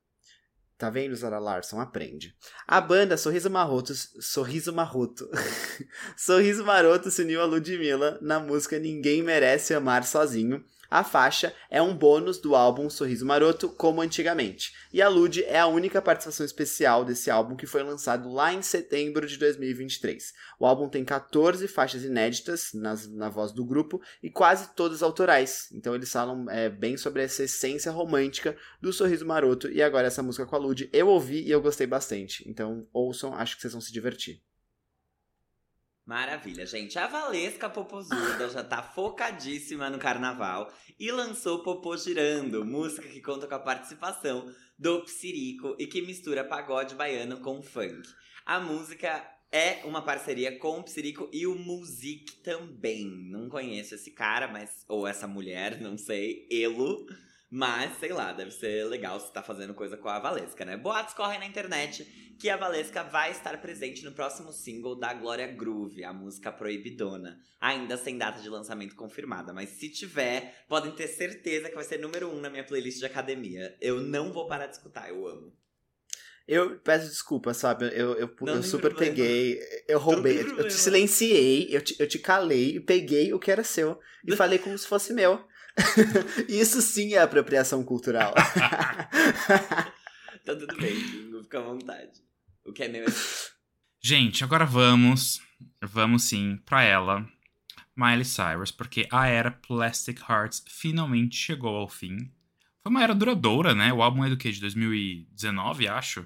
Tá 0.77 0.91
vendo, 0.91 1.15
Zara 1.15 1.39
Larson? 1.39 1.79
Aprende. 1.79 2.35
A 2.67 2.79
banda 2.79 3.17
Sorriso 3.17 3.49
Maroto. 3.49 3.93
Sorriso 4.21 4.71
Maroto. 4.71 5.27
Sorriso 6.15 6.63
Maroto 6.63 7.09
se 7.09 7.23
uniu 7.23 7.41
a 7.41 7.45
Ludmilla 7.45 8.19
na 8.21 8.39
música 8.39 8.77
Ninguém 8.77 9.23
Merece 9.23 9.73
Amar 9.73 10.03
Sozinho. 10.03 10.63
A 10.89 11.03
faixa 11.03 11.53
é 11.69 11.81
um 11.81 11.95
bônus 11.95 12.39
do 12.39 12.55
álbum 12.55 12.89
Sorriso 12.89 13.25
Maroto, 13.25 13.69
como 13.69 14.01
antigamente. 14.01 14.73
E 14.93 15.01
a 15.01 15.09
Lud 15.09 15.43
é 15.43 15.59
a 15.59 15.67
única 15.67 16.01
participação 16.01 16.45
especial 16.45 17.03
desse 17.03 17.29
álbum 17.29 17.55
que 17.55 17.65
foi 17.65 17.83
lançado 17.83 18.31
lá 18.31 18.53
em 18.53 18.61
setembro 18.61 19.27
de 19.27 19.37
2023. 19.37 20.33
O 20.59 20.65
álbum 20.65 20.87
tem 20.87 21.03
14 21.03 21.67
faixas 21.67 22.03
inéditas 22.03 22.71
nas, 22.73 23.07
na 23.07 23.29
voz 23.29 23.51
do 23.51 23.65
grupo 23.65 24.01
e 24.23 24.29
quase 24.29 24.73
todas 24.75 25.03
autorais. 25.03 25.67
Então 25.73 25.93
eles 25.93 26.11
falam 26.11 26.49
é, 26.49 26.69
bem 26.69 26.95
sobre 26.95 27.23
essa 27.23 27.43
essência 27.43 27.91
romântica 27.91 28.55
do 28.81 28.93
Sorriso 28.93 29.25
Maroto. 29.25 29.69
E 29.69 29.81
agora 29.81 30.07
essa 30.07 30.23
música 30.23 30.45
com 30.45 30.55
a 30.55 30.59
Lud 30.59 30.89
eu 30.93 31.07
ouvi 31.07 31.41
e 31.41 31.51
eu 31.51 31.61
gostei 31.61 31.85
bastante. 31.85 32.47
Então 32.49 32.87
ouçam, 32.93 33.33
acho 33.33 33.55
que 33.55 33.61
vocês 33.61 33.73
vão 33.73 33.81
se 33.81 33.91
divertir. 33.91 34.41
Maravilha, 36.07 36.65
gente. 36.65 36.97
A 36.97 37.05
Valesca 37.05 37.69
Popozuda 37.69 38.47
já 38.47 38.63
tá 38.63 38.81
focadíssima 38.81 39.89
no 39.89 39.99
carnaval 39.99 40.71
e 40.97 41.11
lançou 41.11 41.61
Popô 41.63 41.97
Girando, 41.97 42.63
música 42.63 43.09
que 43.09 43.19
conta 43.19 43.45
com 43.45 43.55
a 43.55 43.59
participação 43.59 44.49
do 44.79 45.01
Psirico 45.01 45.75
e 45.77 45.85
que 45.85 46.01
mistura 46.01 46.45
pagode 46.45 46.95
baiano 46.95 47.41
com 47.41 47.61
funk. 47.61 48.07
A 48.45 48.57
música 48.57 49.21
é 49.51 49.81
uma 49.83 50.01
parceria 50.01 50.57
com 50.57 50.79
o 50.79 50.83
Psirico 50.83 51.29
e 51.33 51.45
o 51.45 51.55
Music 51.55 52.37
também. 52.37 53.05
Não 53.29 53.49
conheço 53.49 53.95
esse 53.95 54.11
cara, 54.11 54.47
mas 54.47 54.85
ou 54.87 55.05
essa 55.05 55.27
mulher, 55.27 55.81
não 55.81 55.97
sei, 55.97 56.47
Elo. 56.49 57.05
Mas, 57.49 57.97
sei 57.99 58.11
lá, 58.11 58.33
deve 58.33 58.51
ser 58.51 58.85
legal 58.85 59.19
se 59.19 59.31
tá 59.31 59.41
fazendo 59.41 59.73
coisa 59.73 59.95
com 59.95 60.09
a 60.09 60.19
Valesca, 60.19 60.65
né? 60.65 60.75
Boatos 60.75 61.13
correm 61.13 61.39
na 61.39 61.45
internet 61.45 62.03
que 62.37 62.49
a 62.49 62.57
Valesca 62.57 63.03
vai 63.03 63.31
estar 63.31 63.59
presente 63.61 64.03
no 64.03 64.11
próximo 64.11 64.51
single 64.51 64.95
da 64.95 65.13
Glória 65.13 65.47
Groove, 65.47 66.03
a 66.03 66.13
música 66.13 66.51
Proibidona. 66.51 67.39
Ainda 67.59 67.97
sem 67.97 68.17
data 68.17 68.41
de 68.41 68.49
lançamento 68.49 68.95
confirmada, 68.95 69.53
mas 69.53 69.69
se 69.69 69.89
tiver, 69.89 70.65
podem 70.67 70.91
ter 70.91 71.07
certeza 71.07 71.69
que 71.69 71.75
vai 71.75 71.83
ser 71.83 71.99
número 71.99 72.29
um 72.29 72.39
na 72.39 72.49
minha 72.49 72.65
playlist 72.65 72.99
de 72.99 73.05
academia. 73.05 73.75
Eu 73.81 74.01
não 74.01 74.31
vou 74.31 74.47
parar 74.47 74.67
de 74.67 74.75
escutar, 74.75 75.09
eu 75.09 75.25
amo. 75.25 75.53
Eu 76.47 76.79
peço 76.79 77.09
desculpa, 77.09 77.53
sabe? 77.53 77.85
Eu, 77.93 78.13
eu, 78.13 78.33
Não 78.41 78.55
eu 78.55 78.63
super 78.63 78.93
problema. 78.93 79.15
peguei, 79.15 79.59
eu 79.87 79.99
roubei, 79.99 80.39
eu 80.39 80.67
te 80.67 80.73
silenciei, 80.73 81.67
eu 81.69 81.81
te, 81.81 81.95
eu 81.99 82.07
te 82.07 82.19
calei 82.19 82.75
e 82.75 82.79
peguei 82.79 83.33
o 83.33 83.39
que 83.39 83.51
era 83.51 83.65
seu 83.65 83.99
e 84.25 84.33
falei 84.35 84.57
como 84.57 84.77
se 84.77 84.87
fosse 84.87 85.11
meu. 85.13 85.45
Isso 86.47 86.81
sim 86.81 87.13
é 87.13 87.19
apropriação 87.19 87.83
cultural. 87.83 88.33
Tá 90.45 90.55
tudo 90.55 90.77
bem, 90.77 90.95
Kingo, 90.95 91.43
fica 91.43 91.59
à 91.59 91.61
vontade. 91.61 92.21
O 92.63 92.71
que 92.71 92.83
é 92.83 92.87
meu 92.87 93.05
Gente, 93.99 94.45
agora 94.45 94.65
vamos. 94.65 95.41
Vamos 95.81 96.23
sim 96.23 96.57
pra 96.65 96.83
ela. 96.83 97.27
Miley 97.93 98.23
Cyrus, 98.23 98.71
porque 98.71 99.05
a 99.11 99.27
era 99.27 99.51
Plastic 99.51 100.21
Hearts 100.21 100.63
finalmente 100.65 101.35
chegou 101.35 101.75
ao 101.75 101.89
fim. 101.89 102.31
Foi 102.81 102.89
uma 102.89 103.03
era 103.03 103.13
duradoura, 103.13 103.75
né? 103.75 103.91
O 103.91 104.01
álbum 104.01 104.23
é 104.23 104.29
do 104.29 104.37
que? 104.37 104.49
De 104.49 104.61
2019, 104.61 105.89
acho? 105.89 106.25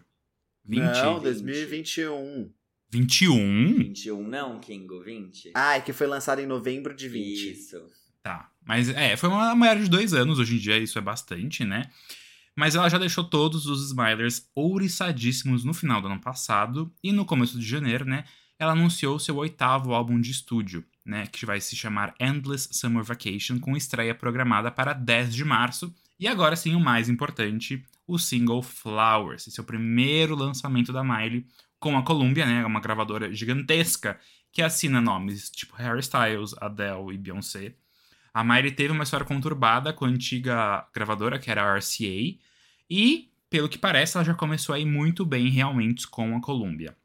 20? 0.66 0.82
Não, 0.82 1.20
2021. 1.20 2.54
21? 2.92 3.76
21 3.78 4.28
não, 4.28 4.60
Kingo, 4.60 5.02
20. 5.02 5.54
Ah, 5.56 5.78
é 5.78 5.82
que 5.82 5.94
foi 5.94 6.06
lançado 6.06 6.42
em 6.42 6.46
novembro 6.46 6.94
de 6.94 7.08
20. 7.10 7.54
Isso. 7.54 7.90
Tá. 8.22 8.51
Mas 8.66 8.90
é, 8.90 9.18
foi 9.18 9.30
uma 9.30 9.56
maior 9.56 9.78
de 9.78 9.90
dois 9.90 10.14
anos, 10.14 10.40
hoje 10.40 10.56
em 10.56 10.60
dia 10.60 10.78
isso 10.78 10.98
é 10.98 11.02
bastante, 11.02 11.66
né? 11.66 11.90
Mas 12.56 12.76
ela 12.76 12.90
já 12.90 12.98
deixou 12.98 13.24
todos 13.24 13.66
os 13.66 13.88
Smilers 13.88 14.46
ouriçadíssimos 14.54 15.64
no 15.64 15.74
final 15.74 16.02
do 16.02 16.08
ano 16.08 16.20
passado 16.20 16.94
e 17.04 17.12
no 17.12 17.26
começo 17.26 17.58
de 17.58 17.66
janeiro, 17.66 18.06
né? 18.06 18.26
Ela 18.60 18.74
anunciou 18.74 19.18
seu 19.18 19.38
oitavo 19.38 19.94
álbum 19.94 20.20
de 20.20 20.32
estúdio, 20.32 20.86
né? 21.06 21.26
Que 21.28 21.46
vai 21.46 21.60
se 21.60 21.76
chamar 21.76 22.14
Endless 22.20 22.70
Summer 22.72 23.04
Vacation, 23.04 23.60
com 23.60 23.76
estreia 23.76 24.14
programada 24.14 24.70
para 24.70 24.94
10 24.94 25.34
de 25.34 25.44
março. 25.44 25.94
E 26.20 26.28
agora 26.28 26.56
sim, 26.56 26.76
o 26.76 26.80
mais 26.80 27.10
importante, 27.10 27.84
o 28.06 28.20
single 28.20 28.62
Flowers, 28.62 29.48
esse 29.48 29.60
é 29.60 29.64
primeiro 29.64 30.36
lançamento 30.36 30.94
da 30.94 31.04
Miley 31.04 31.48
com 31.80 31.98
a 31.98 32.04
Columbia, 32.04 32.46
né? 32.46 32.64
Uma 32.66 32.80
gravadora 32.80 33.34
gigantesca 33.34 34.20
que 34.52 34.62
assina 34.62 35.02
nomes 35.02 35.50
tipo 35.50 35.76
Harry 35.78 36.02
Styles, 36.02 36.54
Adele 36.60 37.14
e 37.14 37.18
Beyoncé. 37.18 37.74
A 38.34 38.44
Miley 38.44 38.72
teve 38.72 38.94
uma 38.94 39.04
história 39.04 39.26
conturbada 39.26 39.92
com 39.92 40.06
a 40.06 40.08
antiga 40.08 40.88
gravadora, 40.94 41.38
que 41.38 41.52
era 41.52 41.64
a 41.64 41.78
RCA, 41.78 42.38
e, 42.90 43.32
pelo 43.50 43.68
que 43.68 43.78
parece, 43.78 44.18
ela 44.18 44.24
já 44.24 44.34
começou 44.34 44.74
a 44.74 44.80
ir 44.80 44.86
muito 44.86 45.26
bem 45.26 45.50
realmente 45.50 46.08
com 46.08 46.36
a 46.36 46.42
Columbia. 46.42 46.96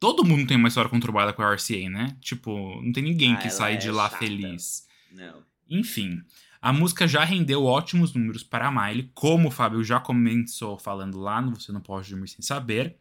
Todo 0.00 0.24
mundo 0.24 0.46
tem 0.46 0.56
uma 0.56 0.68
história 0.68 0.90
conturbada 0.90 1.32
com 1.32 1.42
a 1.42 1.54
RCA, 1.54 1.88
né? 1.88 2.16
Tipo, 2.20 2.80
não 2.82 2.92
tem 2.92 3.02
ninguém 3.02 3.34
ah, 3.34 3.36
que 3.36 3.50
sai 3.50 3.74
é 3.74 3.76
de 3.76 3.90
lá 3.90 4.08
chata. 4.08 4.18
feliz. 4.18 4.86
Não. 5.10 5.42
Enfim, 5.68 6.22
a 6.60 6.72
música 6.72 7.06
já 7.06 7.24
rendeu 7.24 7.64
ótimos 7.64 8.12
números 8.14 8.42
para 8.42 8.68
a 8.68 8.70
Miley, 8.70 9.10
como 9.14 9.48
o 9.48 9.50
Fábio 9.50 9.82
já 9.84 10.00
começou 10.00 10.78
falando 10.78 11.18
lá 11.18 11.40
no 11.40 11.54
Você 11.54 11.70
Não 11.70 11.80
Pode 11.80 12.10
Dormir 12.10 12.28
Sem 12.28 12.42
Saber, 12.42 12.96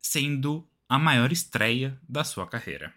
sendo 0.00 0.68
a 0.88 0.98
maior 0.98 1.30
estreia 1.30 1.98
da 2.08 2.24
sua 2.24 2.46
carreira. 2.46 2.92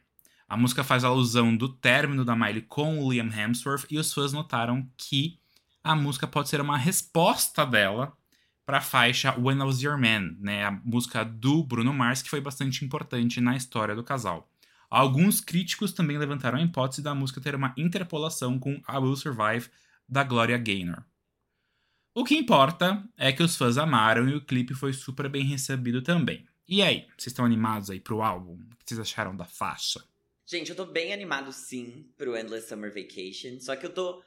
A 0.47 0.55
música 0.55 0.83
faz 0.83 1.03
alusão 1.03 1.55
do 1.55 1.67
término 1.67 2.23
da 2.23 2.35
Miley 2.35 2.61
com 2.61 2.99
o 2.99 3.11
Liam 3.11 3.31
Hemsworth 3.31 3.85
e 3.89 3.97
os 3.97 4.13
fãs 4.13 4.31
notaram 4.31 4.87
que 4.95 5.39
a 5.83 5.95
música 5.95 6.27
pode 6.27 6.49
ser 6.49 6.61
uma 6.61 6.77
resposta 6.77 7.65
dela 7.65 8.15
para 8.65 8.77
a 8.77 8.81
faixa 8.81 9.35
When 9.39 9.57
I 9.57 9.63
Was 9.63 9.81
Your 9.81 9.97
Man, 9.97 10.35
né, 10.39 10.65
a 10.65 10.71
música 10.71 11.23
do 11.23 11.63
Bruno 11.63 11.93
Mars 11.93 12.21
que 12.21 12.29
foi 12.29 12.41
bastante 12.41 12.85
importante 12.85 13.41
na 13.41 13.55
história 13.55 13.95
do 13.95 14.03
casal. 14.03 14.49
Alguns 14.89 15.41
críticos 15.41 15.91
também 15.91 16.17
levantaram 16.17 16.59
a 16.59 16.61
hipótese 16.61 17.01
da 17.01 17.15
música 17.15 17.41
ter 17.41 17.55
uma 17.55 17.73
interpolação 17.75 18.59
com 18.59 18.73
I 18.73 18.97
Will 18.97 19.15
Survive 19.15 19.69
da 20.07 20.23
Gloria 20.23 20.57
Gaynor. 20.57 21.03
O 22.13 22.23
que 22.23 22.35
importa 22.35 23.03
é 23.17 23.31
que 23.33 23.43
os 23.43 23.57
fãs 23.57 23.77
amaram 23.77 24.29
e 24.29 24.35
o 24.35 24.45
clipe 24.45 24.73
foi 24.73 24.93
super 24.93 25.27
bem 25.27 25.43
recebido 25.43 26.01
também. 26.01 26.47
E 26.67 26.81
aí, 26.81 27.07
vocês 27.17 27.27
estão 27.27 27.45
animados 27.45 27.89
aí 27.89 27.99
pro 27.99 28.21
álbum? 28.21 28.53
O 28.53 28.75
que 28.77 28.85
vocês 28.85 28.99
acharam 28.99 29.35
da 29.35 29.45
faixa? 29.45 30.03
Gente, 30.47 30.69
eu 30.69 30.75
tô 30.75 30.85
bem 30.85 31.11
animado 31.11 31.51
sim 31.51 32.13
pro 32.15 32.37
Endless 32.37 32.67
Summer 32.67 32.93
Vacation. 32.93 33.59
Só 33.59 33.75
que 33.75 33.85
eu 33.85 33.93
tô 33.93 34.23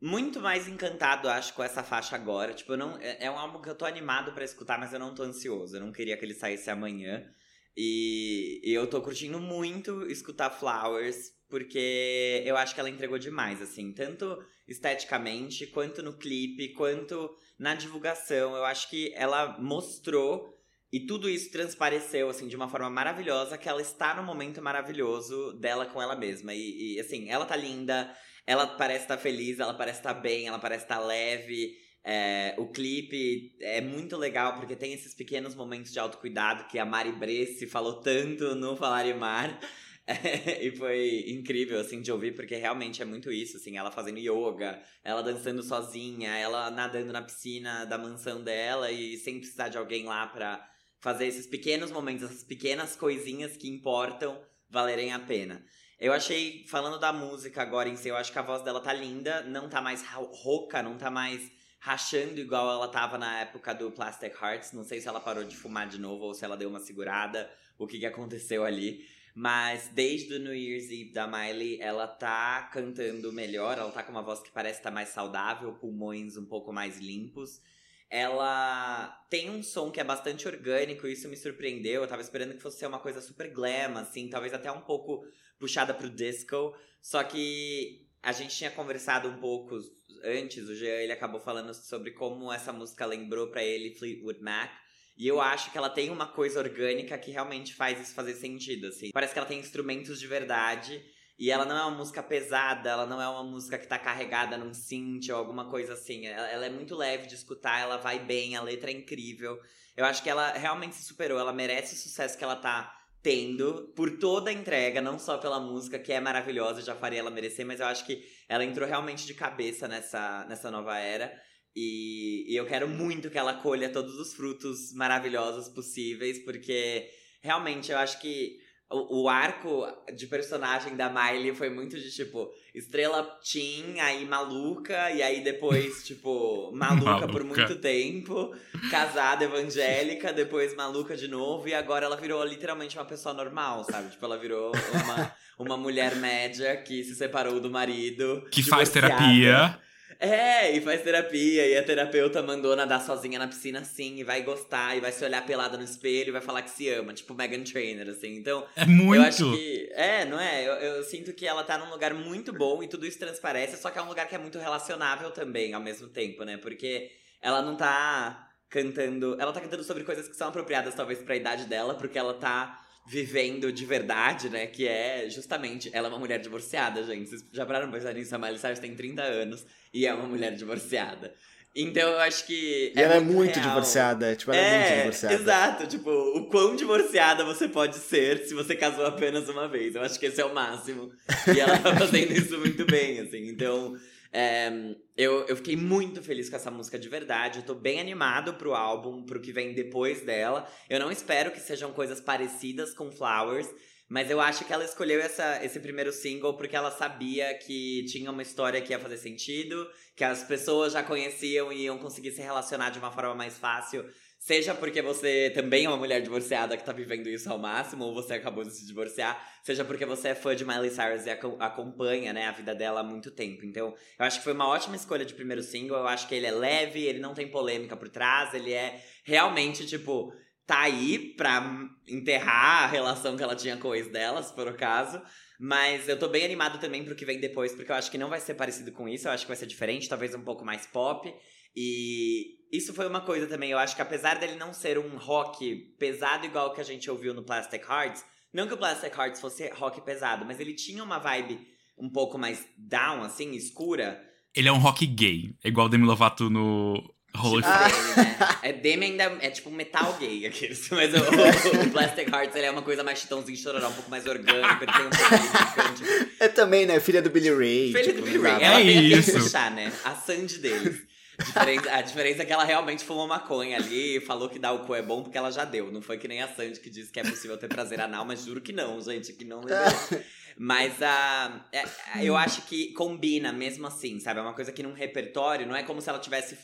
muito 0.00 0.40
mais 0.40 0.68
encantado, 0.68 1.28
acho, 1.28 1.52
com 1.52 1.64
essa 1.64 1.82
faixa 1.82 2.14
agora. 2.14 2.54
Tipo, 2.54 2.76
não, 2.76 2.96
é, 3.00 3.24
é 3.24 3.30
um 3.30 3.36
álbum 3.36 3.60
que 3.60 3.68
eu 3.68 3.74
tô 3.74 3.84
animado 3.84 4.32
para 4.32 4.44
escutar, 4.44 4.78
mas 4.78 4.92
eu 4.92 5.00
não 5.00 5.14
tô 5.14 5.24
ansioso. 5.24 5.76
Eu 5.76 5.80
não 5.80 5.90
queria 5.90 6.16
que 6.16 6.24
ele 6.24 6.34
saísse 6.34 6.70
amanhã. 6.70 7.28
E, 7.76 8.60
e 8.62 8.72
eu 8.72 8.86
tô 8.86 9.02
curtindo 9.02 9.40
muito 9.40 10.06
escutar 10.06 10.50
Flowers, 10.50 11.32
porque 11.48 12.42
eu 12.46 12.56
acho 12.56 12.72
que 12.72 12.80
ela 12.80 12.90
entregou 12.90 13.18
demais, 13.18 13.60
assim, 13.60 13.92
tanto 13.92 14.40
esteticamente, 14.66 15.66
quanto 15.66 16.02
no 16.02 16.16
clipe, 16.16 16.74
quanto 16.74 17.34
na 17.58 17.74
divulgação. 17.74 18.54
Eu 18.54 18.64
acho 18.64 18.88
que 18.88 19.12
ela 19.14 19.58
mostrou 19.58 20.57
e 20.90 21.00
tudo 21.00 21.28
isso 21.28 21.50
transpareceu, 21.50 22.30
assim, 22.30 22.48
de 22.48 22.56
uma 22.56 22.68
forma 22.68 22.88
maravilhosa, 22.88 23.58
que 23.58 23.68
ela 23.68 23.82
está 23.82 24.14
no 24.14 24.22
momento 24.22 24.62
maravilhoso 24.62 25.52
dela 25.54 25.84
com 25.84 26.00
ela 26.00 26.16
mesma. 26.16 26.54
E, 26.54 26.94
e 26.94 27.00
assim, 27.00 27.28
ela 27.28 27.44
tá 27.44 27.54
linda, 27.54 28.10
ela 28.46 28.66
parece 28.66 29.02
estar 29.02 29.16
tá 29.16 29.22
feliz, 29.22 29.60
ela 29.60 29.74
parece 29.74 29.98
estar 29.98 30.14
tá 30.14 30.20
bem, 30.20 30.46
ela 30.46 30.58
parece 30.58 30.84
estar 30.84 30.98
tá 30.98 31.04
leve. 31.04 31.76
É, 32.02 32.54
o 32.56 32.68
clipe 32.68 33.54
é 33.60 33.82
muito 33.82 34.16
legal 34.16 34.54
porque 34.54 34.74
tem 34.74 34.94
esses 34.94 35.12
pequenos 35.14 35.54
momentos 35.54 35.92
de 35.92 35.98
autocuidado 35.98 36.64
que 36.64 36.78
a 36.78 36.86
Mari 36.86 37.12
Bresse 37.12 37.66
falou 37.66 38.00
tanto 38.00 38.54
no 38.54 38.76
Falar 38.76 39.06
e 39.06 39.14
Mar. 39.14 39.58
É, 40.10 40.64
e 40.64 40.74
foi 40.74 41.26
incrível, 41.28 41.78
assim, 41.78 42.00
de 42.00 42.10
ouvir, 42.10 42.34
porque 42.34 42.56
realmente 42.56 43.02
é 43.02 43.04
muito 43.04 43.30
isso, 43.30 43.58
assim, 43.58 43.76
ela 43.76 43.90
fazendo 43.90 44.18
yoga, 44.18 44.82
ela 45.04 45.22
dançando 45.22 45.62
sozinha, 45.62 46.34
ela 46.34 46.70
nadando 46.70 47.12
na 47.12 47.20
piscina 47.20 47.84
da 47.84 47.98
mansão 47.98 48.42
dela 48.42 48.90
e 48.90 49.18
sem 49.18 49.38
precisar 49.38 49.68
de 49.68 49.76
alguém 49.76 50.06
lá 50.06 50.26
pra 50.26 50.66
fazer 51.00 51.26
esses 51.26 51.46
pequenos 51.46 51.90
momentos, 51.90 52.24
essas 52.24 52.44
pequenas 52.44 52.96
coisinhas 52.96 53.56
que 53.56 53.68
importam 53.68 54.40
valerem 54.68 55.12
a 55.12 55.18
pena. 55.18 55.64
Eu 55.98 56.12
achei, 56.12 56.64
falando 56.68 56.98
da 56.98 57.12
música 57.12 57.62
agora 57.62 57.88
em 57.88 57.96
si, 57.96 58.08
eu 58.08 58.16
acho 58.16 58.30
que 58.30 58.38
a 58.38 58.42
voz 58.42 58.62
dela 58.62 58.80
tá 58.80 58.92
linda, 58.92 59.42
não 59.42 59.68
tá 59.68 59.80
mais 59.80 60.04
rouca, 60.06 60.82
não 60.82 60.96
tá 60.96 61.10
mais 61.10 61.50
rachando 61.80 62.40
igual 62.40 62.70
ela 62.70 62.88
tava 62.88 63.18
na 63.18 63.40
época 63.40 63.74
do 63.74 63.90
Plastic 63.90 64.32
Hearts. 64.40 64.72
Não 64.72 64.84
sei 64.84 65.00
se 65.00 65.08
ela 65.08 65.20
parou 65.20 65.44
de 65.44 65.56
fumar 65.56 65.88
de 65.88 65.98
novo 65.98 66.24
ou 66.24 66.34
se 66.34 66.44
ela 66.44 66.56
deu 66.56 66.68
uma 66.68 66.80
segurada, 66.80 67.50
o 67.76 67.86
que, 67.86 67.98
que 67.98 68.06
aconteceu 68.06 68.64
ali. 68.64 69.04
Mas 69.34 69.88
desde 69.88 70.34
o 70.34 70.38
New 70.38 70.54
Year's 70.54 70.86
Eve 70.86 71.12
da 71.12 71.26
Miley, 71.26 71.80
ela 71.80 72.06
tá 72.08 72.68
cantando 72.72 73.32
melhor, 73.32 73.78
ela 73.78 73.90
tá 73.92 74.02
com 74.02 74.10
uma 74.10 74.22
voz 74.22 74.40
que 74.40 74.50
parece 74.50 74.80
estar 74.80 74.90
tá 74.90 74.94
mais 74.94 75.10
saudável, 75.10 75.72
pulmões 75.74 76.36
um 76.36 76.44
pouco 76.44 76.72
mais 76.72 76.98
limpos 76.98 77.60
ela 78.10 79.08
tem 79.28 79.50
um 79.50 79.62
som 79.62 79.90
que 79.90 80.00
é 80.00 80.04
bastante 80.04 80.46
orgânico, 80.48 81.06
isso 81.06 81.28
me 81.28 81.36
surpreendeu. 81.36 82.02
Eu 82.02 82.08
tava 82.08 82.22
esperando 82.22 82.54
que 82.54 82.62
fosse 82.62 82.78
ser 82.78 82.86
uma 82.86 82.98
coisa 82.98 83.20
super 83.20 83.50
glam, 83.50 83.96
assim, 83.98 84.28
talvez 84.28 84.54
até 84.54 84.70
um 84.72 84.80
pouco 84.80 85.26
puxada 85.58 85.92
pro 85.92 86.08
disco. 86.08 86.74
Só 87.02 87.22
que 87.22 88.06
a 88.22 88.32
gente 88.32 88.56
tinha 88.56 88.70
conversado 88.70 89.28
um 89.28 89.38
pouco 89.38 89.78
antes, 90.24 90.68
o 90.68 90.74
Jean 90.74 91.00
ele 91.00 91.12
acabou 91.12 91.40
falando 91.40 91.72
sobre 91.74 92.12
como 92.12 92.52
essa 92.52 92.72
música 92.72 93.06
lembrou 93.06 93.48
para 93.48 93.62
ele 93.62 93.94
Fleetwood 93.94 94.40
Mac. 94.42 94.72
E 95.16 95.26
eu 95.26 95.40
acho 95.40 95.72
que 95.72 95.78
ela 95.78 95.90
tem 95.90 96.10
uma 96.10 96.28
coisa 96.28 96.60
orgânica 96.60 97.18
que 97.18 97.32
realmente 97.32 97.74
faz 97.74 98.00
isso 98.00 98.14
fazer 98.14 98.34
sentido, 98.34 98.86
assim. 98.86 99.10
Parece 99.12 99.32
que 99.32 99.38
ela 99.38 99.48
tem 99.48 99.58
instrumentos 99.58 100.20
de 100.20 100.26
verdade 100.28 101.04
e 101.38 101.52
ela 101.52 101.64
não 101.64 101.76
é 101.76 101.82
uma 101.82 101.96
música 101.96 102.20
pesada, 102.20 102.90
ela 102.90 103.06
não 103.06 103.22
é 103.22 103.28
uma 103.28 103.44
música 103.44 103.78
que 103.78 103.86
tá 103.86 103.96
carregada 103.96 104.58
num 104.58 104.74
synth 104.74 105.28
ou 105.30 105.36
alguma 105.36 105.70
coisa 105.70 105.92
assim. 105.92 106.26
Ela, 106.26 106.48
ela, 106.48 106.66
é 106.66 106.70
muito 106.70 106.96
leve 106.96 107.28
de 107.28 107.36
escutar, 107.36 107.80
ela 107.80 107.96
vai 107.96 108.18
bem, 108.18 108.56
a 108.56 108.62
letra 108.62 108.90
é 108.90 108.94
incrível. 108.94 109.56
Eu 109.96 110.04
acho 110.04 110.20
que 110.20 110.28
ela 110.28 110.50
realmente 110.52 110.96
se 110.96 111.04
superou, 111.04 111.38
ela 111.38 111.52
merece 111.52 111.94
o 111.94 111.98
sucesso 111.98 112.36
que 112.36 112.42
ela 112.42 112.56
tá 112.56 112.92
tendo 113.22 113.92
por 113.94 114.18
toda 114.18 114.50
a 114.50 114.52
entrega, 114.52 115.00
não 115.00 115.18
só 115.18 115.38
pela 115.38 115.60
música, 115.60 115.98
que 115.98 116.12
é 116.12 116.20
maravilhosa, 116.20 116.82
já 116.82 116.94
faria 116.94 117.20
ela 117.20 117.30
merecer, 117.30 117.64
mas 117.64 117.78
eu 117.78 117.86
acho 117.86 118.04
que 118.04 118.20
ela 118.48 118.64
entrou 118.64 118.88
realmente 118.88 119.24
de 119.24 119.34
cabeça 119.34 119.86
nessa, 119.86 120.44
nessa 120.48 120.70
nova 120.72 120.98
era. 120.98 121.32
E, 121.74 122.46
e 122.48 122.56
eu 122.56 122.66
quero 122.66 122.88
muito 122.88 123.30
que 123.30 123.38
ela 123.38 123.54
colha 123.54 123.92
todos 123.92 124.16
os 124.18 124.34
frutos 124.34 124.92
maravilhosos 124.92 125.68
possíveis, 125.68 126.40
porque 126.44 127.08
realmente 127.40 127.92
eu 127.92 127.98
acho 127.98 128.20
que 128.20 128.58
o, 128.90 129.22
o, 129.22 129.28
arco 129.28 129.86
de 130.14 130.26
personagem 130.26 130.96
da 130.96 131.10
Miley 131.10 131.54
foi 131.54 131.68
muito 131.68 131.98
de 131.98 132.10
tipo, 132.10 132.50
estrela 132.74 133.22
teen, 133.22 134.00
aí 134.00 134.24
maluca, 134.24 135.10
e 135.10 135.22
aí 135.22 135.42
depois, 135.44 136.04
tipo, 136.06 136.72
maluca, 136.72 137.04
maluca, 137.04 137.28
por 137.28 137.44
muito 137.44 137.76
tempo, 137.76 138.54
casada 138.90 139.44
evangélica, 139.44 140.32
depois 140.32 140.74
maluca 140.74 141.16
de 141.16 141.28
novo, 141.28 141.68
e 141.68 141.74
agora 141.74 142.06
ela 142.06 142.16
virou 142.16 142.42
literalmente 142.44 142.96
uma 142.96 143.04
pessoa 143.04 143.34
normal, 143.34 143.84
sabe? 143.84 144.10
Tipo, 144.10 144.24
ela 144.24 144.38
virou 144.38 144.72
uma, 145.04 145.32
uma 145.58 145.76
mulher 145.76 146.16
média 146.16 146.76
que 146.78 147.04
se 147.04 147.14
separou 147.14 147.60
do 147.60 147.70
marido. 147.70 148.46
Que 148.50 148.62
faz 148.62 148.88
terapia. 148.88 149.78
É, 150.20 150.72
e 150.72 150.80
faz 150.80 151.00
terapia, 151.02 151.64
e 151.64 151.76
a 151.76 151.82
terapeuta 151.82 152.42
mandou 152.42 152.74
nadar 152.74 153.00
sozinha 153.00 153.38
na 153.38 153.46
piscina 153.46 153.78
assim, 153.80 154.16
e 154.16 154.24
vai 154.24 154.42
gostar, 154.42 154.96
e 154.96 155.00
vai 155.00 155.12
se 155.12 155.24
olhar 155.24 155.46
pelada 155.46 155.76
no 155.76 155.84
espelho 155.84 156.30
e 156.30 156.32
vai 156.32 156.40
falar 156.40 156.62
que 156.62 156.70
se 156.70 156.88
ama, 156.88 157.14
tipo 157.14 157.34
Megan 157.34 157.62
Trainer, 157.62 158.08
assim. 158.08 158.34
Então. 158.36 158.66
É 158.74 158.84
muito! 158.84 159.14
Eu 159.14 159.22
acho 159.22 159.52
que. 159.52 159.88
É, 159.92 160.24
não 160.24 160.40
é? 160.40 160.66
Eu, 160.66 160.72
eu 160.72 161.02
sinto 161.04 161.32
que 161.32 161.46
ela 161.46 161.62
tá 161.62 161.78
num 161.78 161.88
lugar 161.88 162.12
muito 162.14 162.52
bom 162.52 162.82
e 162.82 162.88
tudo 162.88 163.06
isso 163.06 163.18
transparece, 163.18 163.80
só 163.80 163.90
que 163.90 163.98
é 163.98 164.02
um 164.02 164.08
lugar 164.08 164.26
que 164.26 164.34
é 164.34 164.38
muito 164.38 164.58
relacionável 164.58 165.30
também, 165.30 165.72
ao 165.72 165.80
mesmo 165.80 166.08
tempo, 166.08 166.42
né? 166.42 166.56
Porque 166.56 167.12
ela 167.40 167.62
não 167.62 167.76
tá 167.76 168.50
cantando. 168.68 169.36
Ela 169.40 169.52
tá 169.52 169.60
cantando 169.60 169.84
sobre 169.84 170.02
coisas 170.02 170.26
que 170.26 170.34
são 170.34 170.48
apropriadas, 170.48 170.94
talvez, 170.94 171.20
pra 171.20 171.36
idade 171.36 171.66
dela, 171.66 171.94
porque 171.94 172.18
ela 172.18 172.34
tá 172.34 172.84
vivendo 173.08 173.72
de 173.72 173.84
verdade, 173.84 174.48
né? 174.50 174.66
Que 174.66 174.86
é 174.86 175.28
justamente. 175.30 175.90
Ela 175.92 176.08
é 176.08 176.10
uma 176.10 176.18
mulher 176.18 176.38
divorciada, 176.38 177.02
gente. 177.04 177.30
Vocês 177.30 177.44
já 177.52 177.64
pararam 177.64 177.88
pra 177.88 177.98
pensar 177.98 178.12
nisso? 178.12 178.34
A 178.34 178.38
Miley 178.38 178.58
Cyrus 178.58 178.78
tem 178.78 178.94
30 178.94 179.22
anos 179.22 179.66
e 179.92 180.06
é 180.06 180.12
uma 180.12 180.26
mulher 180.26 180.54
divorciada. 180.54 181.32
Então 181.74 182.10
eu 182.10 182.18
acho 182.18 182.46
que. 182.46 182.92
E 182.94 182.98
é 182.98 183.02
ela 183.02 183.14
é 183.14 183.20
muito 183.20 183.58
real. 183.58 183.68
divorciada. 183.68 184.36
Tipo, 184.36 184.52
ela 184.52 184.60
é, 184.60 184.74
é, 184.74 184.78
muito 184.78 184.98
divorciada. 184.98 185.34
Exato. 185.34 185.86
Tipo, 185.86 186.10
o 186.10 186.48
quão 186.48 186.76
divorciada 186.76 187.44
você 187.44 187.68
pode 187.68 187.96
ser 187.96 188.44
se 188.44 188.54
você 188.54 188.74
casou 188.76 189.06
apenas 189.06 189.48
uma 189.48 189.68
vez. 189.68 189.94
Eu 189.94 190.02
acho 190.02 190.18
que 190.18 190.26
esse 190.26 190.40
é 190.40 190.44
o 190.44 190.54
máximo. 190.54 191.10
E 191.54 191.58
ela 191.58 191.78
tá 191.78 191.96
fazendo 191.96 192.32
isso 192.32 192.58
muito 192.58 192.84
bem, 192.84 193.20
assim. 193.20 193.48
Então. 193.48 193.96
É, 194.32 194.70
eu, 195.16 195.46
eu 195.46 195.56
fiquei 195.56 195.76
muito 195.76 196.22
feliz 196.22 196.48
com 196.48 196.56
essa 196.56 196.70
música 196.70 196.98
de 196.98 197.08
verdade. 197.08 197.60
Eu 197.60 197.64
tô 197.64 197.74
bem 197.74 198.00
animado 198.00 198.54
pro 198.54 198.74
álbum, 198.74 199.24
pro 199.24 199.40
que 199.40 199.52
vem 199.52 199.72
depois 199.72 200.22
dela. 200.22 200.68
Eu 200.88 201.00
não 201.00 201.10
espero 201.10 201.50
que 201.50 201.60
sejam 201.60 201.92
coisas 201.92 202.20
parecidas 202.20 202.94
com 202.94 203.10
Flowers. 203.10 203.68
Mas 204.08 204.30
eu 204.30 204.40
acho 204.40 204.64
que 204.64 204.72
ela 204.72 204.84
escolheu 204.84 205.20
essa, 205.20 205.62
esse 205.62 205.78
primeiro 205.80 206.10
single 206.12 206.54
porque 206.54 206.74
ela 206.74 206.90
sabia 206.90 207.52
que 207.58 208.04
tinha 208.04 208.30
uma 208.30 208.40
história 208.40 208.80
que 208.80 208.90
ia 208.90 208.98
fazer 208.98 209.18
sentido, 209.18 209.86
que 210.16 210.24
as 210.24 210.42
pessoas 210.42 210.94
já 210.94 211.02
conheciam 211.02 211.70
e 211.70 211.82
iam 211.82 211.98
conseguir 211.98 212.30
se 212.30 212.40
relacionar 212.40 212.88
de 212.88 212.98
uma 212.98 213.12
forma 213.12 213.34
mais 213.34 213.58
fácil 213.58 214.08
Seja 214.38 214.72
porque 214.74 215.02
você 215.02 215.50
também 215.50 215.84
é 215.84 215.88
uma 215.88 215.96
mulher 215.96 216.22
divorciada 216.22 216.76
que 216.76 216.84
tá 216.84 216.92
vivendo 216.92 217.28
isso 217.28 217.50
ao 217.50 217.58
máximo, 217.58 218.04
ou 218.04 218.14
você 218.14 218.34
acabou 218.34 218.64
de 218.64 218.72
se 218.72 218.86
divorciar, 218.86 219.36
seja 219.62 219.84
porque 219.84 220.06
você 220.06 220.28
é 220.28 220.34
fã 220.34 220.54
de 220.54 220.64
Miley 220.64 220.90
Cyrus 220.90 221.26
e 221.26 221.30
acompanha, 221.30 222.32
né, 222.32 222.46
a 222.46 222.52
vida 222.52 222.74
dela 222.74 223.00
há 223.00 223.04
muito 223.04 223.32
tempo. 223.32 223.66
Então, 223.66 223.94
eu 224.18 224.24
acho 224.24 224.38
que 224.38 224.44
foi 224.44 224.52
uma 224.52 224.68
ótima 224.68 224.96
escolha 224.96 225.24
de 225.24 225.34
primeiro 225.34 225.62
single. 225.62 225.98
Eu 225.98 226.06
acho 226.06 226.28
que 226.28 226.34
ele 226.34 226.46
é 226.46 226.52
leve, 226.52 227.02
ele 227.02 227.18
não 227.18 227.34
tem 227.34 227.50
polêmica 227.50 227.96
por 227.96 228.08
trás, 228.08 228.54
ele 228.54 228.72
é 228.72 229.02
realmente, 229.24 229.84
tipo, 229.86 230.32
tá 230.64 230.82
aí 230.82 231.34
pra 231.36 231.88
enterrar 232.06 232.84
a 232.84 232.86
relação 232.86 233.36
que 233.36 233.42
ela 233.42 233.56
tinha 233.56 233.76
com 233.76 233.88
o 233.88 233.94
ex 233.94 234.06
dela, 234.08 234.42
se 234.42 234.54
for 234.54 234.68
o 234.68 234.76
caso. 234.76 235.20
Mas 235.58 236.08
eu 236.08 236.16
tô 236.16 236.28
bem 236.28 236.44
animado 236.44 236.78
também 236.78 237.04
pro 237.04 237.16
que 237.16 237.24
vem 237.24 237.40
depois, 237.40 237.74
porque 237.74 237.90
eu 237.90 237.96
acho 237.96 238.10
que 238.10 238.16
não 238.18 238.30
vai 238.30 238.38
ser 238.38 238.54
parecido 238.54 238.92
com 238.92 239.08
isso, 239.08 239.26
eu 239.26 239.32
acho 239.32 239.44
que 239.44 239.48
vai 239.48 239.56
ser 239.56 239.66
diferente, 239.66 240.08
talvez 240.08 240.32
um 240.34 240.44
pouco 240.44 240.64
mais 240.64 240.86
pop. 240.86 241.28
E 241.74 242.57
isso 242.72 242.92
foi 242.94 243.06
uma 243.06 243.20
coisa 243.20 243.46
também. 243.46 243.70
Eu 243.70 243.78
acho 243.78 243.96
que 243.96 244.02
apesar 244.02 244.38
dele 244.38 244.56
não 244.56 244.72
ser 244.72 244.98
um 244.98 245.16
rock 245.16 245.74
pesado 245.98 246.46
igual 246.46 246.72
que 246.72 246.80
a 246.80 246.84
gente 246.84 247.10
ouviu 247.10 247.34
no 247.34 247.42
Plastic 247.42 247.82
Hearts, 247.88 248.24
não 248.52 248.66
que 248.66 248.74
o 248.74 248.78
Plastic 248.78 249.16
Hearts 249.16 249.40
fosse 249.40 249.68
rock 249.70 250.00
pesado, 250.00 250.44
mas 250.44 250.58
ele 250.60 250.74
tinha 250.74 251.02
uma 251.02 251.18
vibe 251.18 251.60
um 251.96 252.08
pouco 252.08 252.38
mais 252.38 252.66
down, 252.76 253.22
assim, 253.22 253.52
escura. 253.52 254.22
Ele 254.54 254.68
é 254.68 254.72
um 254.72 254.78
rock 254.78 255.06
gay, 255.06 255.54
igual 255.64 255.86
o 255.86 255.88
Demi 255.88 256.06
Lovato 256.06 256.48
no 256.48 257.02
Holy 257.36 257.62
tipo 257.62 257.68
ah. 257.68 257.88
né? 258.16 258.36
É 258.62 258.72
Demi 258.72 259.06
ainda 259.06 259.24
é 259.40 259.50
tipo 259.50 259.68
um 259.68 259.74
metal 259.74 260.16
gay 260.18 260.46
aqueles. 260.46 260.88
Mas 260.90 261.12
o, 261.12 261.18
o, 261.18 261.82
o, 261.86 261.90
Plastic 261.90 262.28
Hearts 262.28 262.56
ele 262.56 262.66
é 262.66 262.70
uma 262.70 262.82
coisa 262.82 263.04
mais 263.04 263.18
chitãozinho 263.18 263.56
chororó, 263.56 263.88
um 263.88 263.92
pouco 263.92 264.10
mais 264.10 264.26
orgânico, 264.26 264.84
ele 264.84 264.92
tem 264.92 265.06
um 265.06 265.10
pouco 265.10 266.32
É 266.40 266.48
também, 266.48 266.86
né? 266.86 266.98
Filha 267.00 267.20
do 267.20 267.30
Billy 267.30 267.50
Ray. 267.50 267.92
Filha 267.92 268.04
tipo, 268.04 268.20
do 268.20 268.22
Billy 268.22 268.38
Ray. 268.38 268.62
Ela 268.62 268.80
é 268.80 268.84
tem 268.84 269.12
isso. 269.12 269.32
puxar, 269.32 269.70
né? 269.70 269.92
A 270.04 270.14
Sandy 270.14 270.58
deles. 270.58 271.02
Diferença, 271.38 271.92
a 271.92 272.02
diferença 272.02 272.42
é 272.42 272.44
que 272.44 272.52
ela 272.52 272.64
realmente 272.64 273.04
fumou 273.04 273.26
maconha 273.26 273.76
ali 273.76 274.16
e 274.16 274.20
falou 274.20 274.48
que 274.48 274.58
dar 274.58 274.72
o 274.72 274.84
cu 274.84 274.94
é 274.94 275.02
bom 275.02 275.22
porque 275.22 275.38
ela 275.38 275.52
já 275.52 275.64
deu. 275.64 275.92
Não 275.92 276.02
foi 276.02 276.18
que 276.18 276.26
nem 276.26 276.42
a 276.42 276.48
Sandy 276.48 276.80
que 276.80 276.90
disse 276.90 277.12
que 277.12 277.20
é 277.20 277.22
possível 277.22 277.56
ter 277.56 277.68
prazer 277.68 278.00
anal, 278.00 278.24
mas 278.24 278.44
juro 278.44 278.60
que 278.60 278.72
não, 278.72 279.00
gente, 279.00 279.32
que 279.32 279.44
não 279.44 279.62
Mas 280.58 281.00
a, 281.00 281.64
uh, 281.72 282.18
eu 282.20 282.36
acho 282.36 282.62
que 282.62 282.92
combina 282.92 283.52
mesmo 283.52 283.86
assim, 283.86 284.18
sabe? 284.18 284.40
É 284.40 284.42
uma 284.42 284.54
coisa 284.54 284.72
que 284.72 284.82
num 284.82 284.92
repertório 284.92 285.64
não 285.64 285.76
é 285.76 285.84
como 285.84 286.00
se 286.00 286.10
ela 286.10 286.18
tivesse 286.18 286.58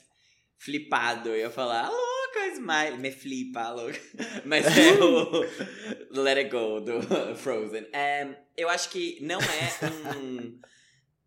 flipado. 0.59 1.29
Eu 1.29 1.37
ia 1.37 1.51
falar, 1.51 1.89
louca, 1.89 2.47
Smile. 2.55 2.99
Me 2.99 3.13
flipa, 3.13 3.71
louca. 3.71 4.01
Mas 4.45 4.67
é 4.67 4.95
o 5.01 5.47
Let 6.21 6.39
It 6.39 6.51
Go 6.51 6.81
do 6.81 7.01
Frozen. 7.37 7.87
É, 7.93 8.27
eu 8.57 8.69
acho 8.69 8.91
que 8.91 9.19
não 9.21 9.39
é 9.39 10.17
um 10.17 10.59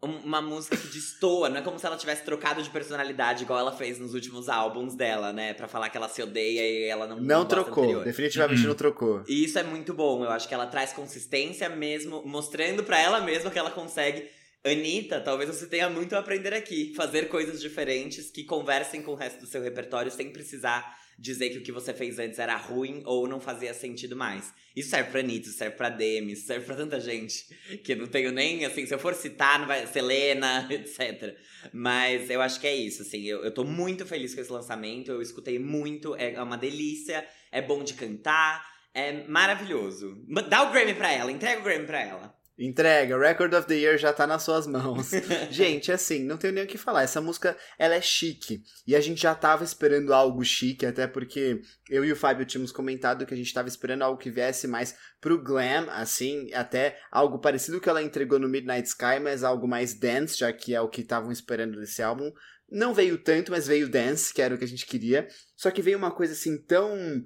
uma 0.01 0.41
música 0.41 0.77
que 0.77 0.87
destoa, 0.87 1.49
não 1.49 1.57
é 1.57 1.61
como 1.61 1.79
se 1.79 1.85
ela 1.85 1.97
tivesse 1.97 2.23
trocado 2.23 2.61
de 2.61 2.69
personalidade 2.69 3.43
igual 3.43 3.59
ela 3.59 3.71
fez 3.71 3.97
nos 3.97 4.13
últimos 4.13 4.47
álbuns 4.47 4.93
dela, 4.95 5.33
né? 5.33 5.53
Pra 5.53 5.67
falar 5.67 5.89
que 5.89 5.97
ela 5.97 6.07
se 6.07 6.21
odeia 6.21 6.61
e 6.61 6.83
ela 6.87 7.07
não 7.07 7.19
Não 7.19 7.45
trocou, 7.45 7.83
anterior. 7.83 8.03
definitivamente 8.03 8.61
uhum. 8.61 8.67
não 8.67 8.75
trocou. 8.75 9.23
E 9.27 9.43
isso 9.43 9.57
é 9.57 9.63
muito 9.63 9.93
bom, 9.93 10.23
eu 10.23 10.29
acho 10.29 10.47
que 10.47 10.53
ela 10.53 10.67
traz 10.67 10.93
consistência 10.93 11.67
mesmo, 11.69 12.21
mostrando 12.25 12.83
para 12.83 12.99
ela 12.99 13.21
mesma 13.21 13.49
que 13.49 13.57
ela 13.57 13.71
consegue. 13.71 14.27
Anitta, 14.63 15.21
talvez 15.21 15.49
você 15.49 15.67
tenha 15.67 15.89
muito 15.89 16.15
a 16.15 16.19
aprender 16.19 16.53
aqui. 16.53 16.93
Fazer 16.95 17.29
coisas 17.29 17.61
diferentes 17.61 18.29
que 18.29 18.43
conversem 18.43 19.01
com 19.01 19.11
o 19.11 19.15
resto 19.15 19.39
do 19.39 19.47
seu 19.47 19.61
repertório 19.61 20.11
sem 20.11 20.31
precisar 20.31 20.97
dizer 21.17 21.49
que 21.49 21.57
o 21.57 21.63
que 21.63 21.71
você 21.71 21.93
fez 21.93 22.19
antes 22.19 22.37
era 22.37 22.55
ruim 22.55 23.01
ou 23.05 23.27
não 23.27 23.39
fazia 23.39 23.73
sentido 23.73 24.15
mais. 24.15 24.53
Isso 24.75 24.89
serve 24.89 25.09
pra 25.09 25.19
Anitta, 25.21 25.49
serve 25.49 25.75
pra 25.75 25.89
Demi, 25.89 26.35
serve 26.35 26.65
pra 26.65 26.75
tanta 26.75 26.99
gente 26.99 27.45
que 27.83 27.93
eu 27.93 27.97
não 27.97 28.07
tenho 28.07 28.31
nem, 28.31 28.63
assim, 28.65 28.85
se 28.85 28.93
eu 28.93 28.99
for 28.99 29.15
citar, 29.15 29.59
não 29.59 29.65
vai 29.65 29.87
Selena, 29.87 30.67
etc. 30.69 31.35
Mas 31.73 32.29
eu 32.29 32.41
acho 32.41 32.59
que 32.59 32.67
é 32.67 32.75
isso, 32.75 33.01
assim, 33.01 33.23
eu, 33.23 33.43
eu 33.43 33.51
tô 33.51 33.63
muito 33.63 34.05
feliz 34.05 34.35
com 34.35 34.41
esse 34.41 34.51
lançamento, 34.51 35.11
eu 35.11 35.21
escutei 35.21 35.57
muito, 35.57 36.15
é 36.15 36.41
uma 36.41 36.57
delícia, 36.57 37.27
é 37.51 37.61
bom 37.61 37.83
de 37.83 37.95
cantar, 37.95 38.63
é 38.93 39.27
maravilhoso. 39.27 40.23
Dá 40.49 40.63
o 40.63 40.71
Grammy 40.71 40.93
pra 40.93 41.11
ela, 41.11 41.31
entrega 41.31 41.61
o 41.61 41.63
Grammy 41.63 41.85
pra 41.87 42.01
ela. 42.01 42.36
Entrega, 42.59 43.19
Record 43.19 43.53
of 43.53 43.67
the 43.67 43.75
Year 43.75 43.99
já 43.99 44.11
tá 44.11 44.25
nas 44.25 44.41
suas 44.41 44.65
mãos. 44.65 45.11
gente, 45.51 45.91
assim, 45.91 46.23
não 46.23 46.37
tenho 46.37 46.53
nem 46.53 46.63
o 46.63 46.67
que 46.67 46.77
falar. 46.77 47.03
Essa 47.03 47.21
música, 47.21 47.55
ela 47.77 47.93
é 47.93 48.01
chique. 48.01 48.63
E 48.85 48.95
a 48.95 48.99
gente 48.99 49.21
já 49.21 49.35
tava 49.35 49.63
esperando 49.63 50.11
algo 50.11 50.43
chique, 50.43 50.83
até 50.83 51.05
porque 51.05 51.61
eu 51.87 52.03
e 52.03 52.11
o 52.11 52.15
Fábio 52.15 52.47
tínhamos 52.47 52.71
comentado 52.71 53.27
que 53.27 53.33
a 53.33 53.37
gente 53.37 53.53
tava 53.53 53.67
esperando 53.67 54.01
algo 54.01 54.19
que 54.19 54.31
viesse 54.31 54.67
mais 54.67 54.95
pro 55.21 55.41
glam, 55.41 55.87
assim, 55.91 56.51
até 56.51 56.99
algo 57.11 57.37
parecido 57.37 57.79
que 57.79 57.89
ela 57.89 58.01
entregou 58.01 58.39
no 58.39 58.49
Midnight 58.49 58.87
Sky, 58.87 59.19
mas 59.21 59.43
algo 59.43 59.67
mais 59.67 59.93
dance, 59.93 60.39
já 60.39 60.51
que 60.51 60.73
é 60.73 60.81
o 60.81 60.89
que 60.89 61.01
estavam 61.01 61.31
esperando 61.31 61.79
desse 61.79 62.01
álbum. 62.01 62.31
Não 62.69 62.91
veio 62.91 63.19
tanto, 63.19 63.51
mas 63.51 63.67
veio 63.67 63.87
dance, 63.87 64.33
que 64.33 64.41
era 64.41 64.55
o 64.55 64.57
que 64.57 64.65
a 64.65 64.67
gente 64.67 64.85
queria. 64.87 65.27
Só 65.55 65.69
que 65.69 65.81
veio 65.81 65.97
uma 65.97 66.11
coisa 66.11 66.33
assim 66.33 66.57
tão 66.57 67.23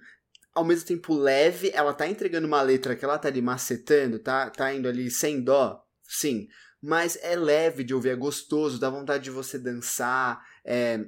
ao 0.54 0.66
mesmo 0.66 0.88
tempo 0.88 1.14
leve, 1.14 1.72
ela 1.74 1.94
tá 1.94 2.08
entregando 2.08 2.48
uma 2.48 2.62
letra 2.62 2.96
que 2.96 3.06
ela 3.06 3.18
tá 3.18 3.28
ali 3.28 3.42
macetando, 3.42 4.20
tá, 4.20 4.50
tá 4.50 4.74
indo 4.74 4.88
ali 4.88 5.10
sem 5.10 5.42
dó, 5.42 5.84
sim, 6.04 6.48
mas 6.82 7.18
é 7.22 7.36
leve 7.36 7.84
de 7.84 7.94
ouvir, 7.94 8.10
é 8.10 8.16
gostoso, 8.16 8.80
dá 8.80 8.90
vontade 8.90 9.24
de 9.24 9.30
você 9.30 9.58
dançar, 9.58 10.44
é, 10.66 11.06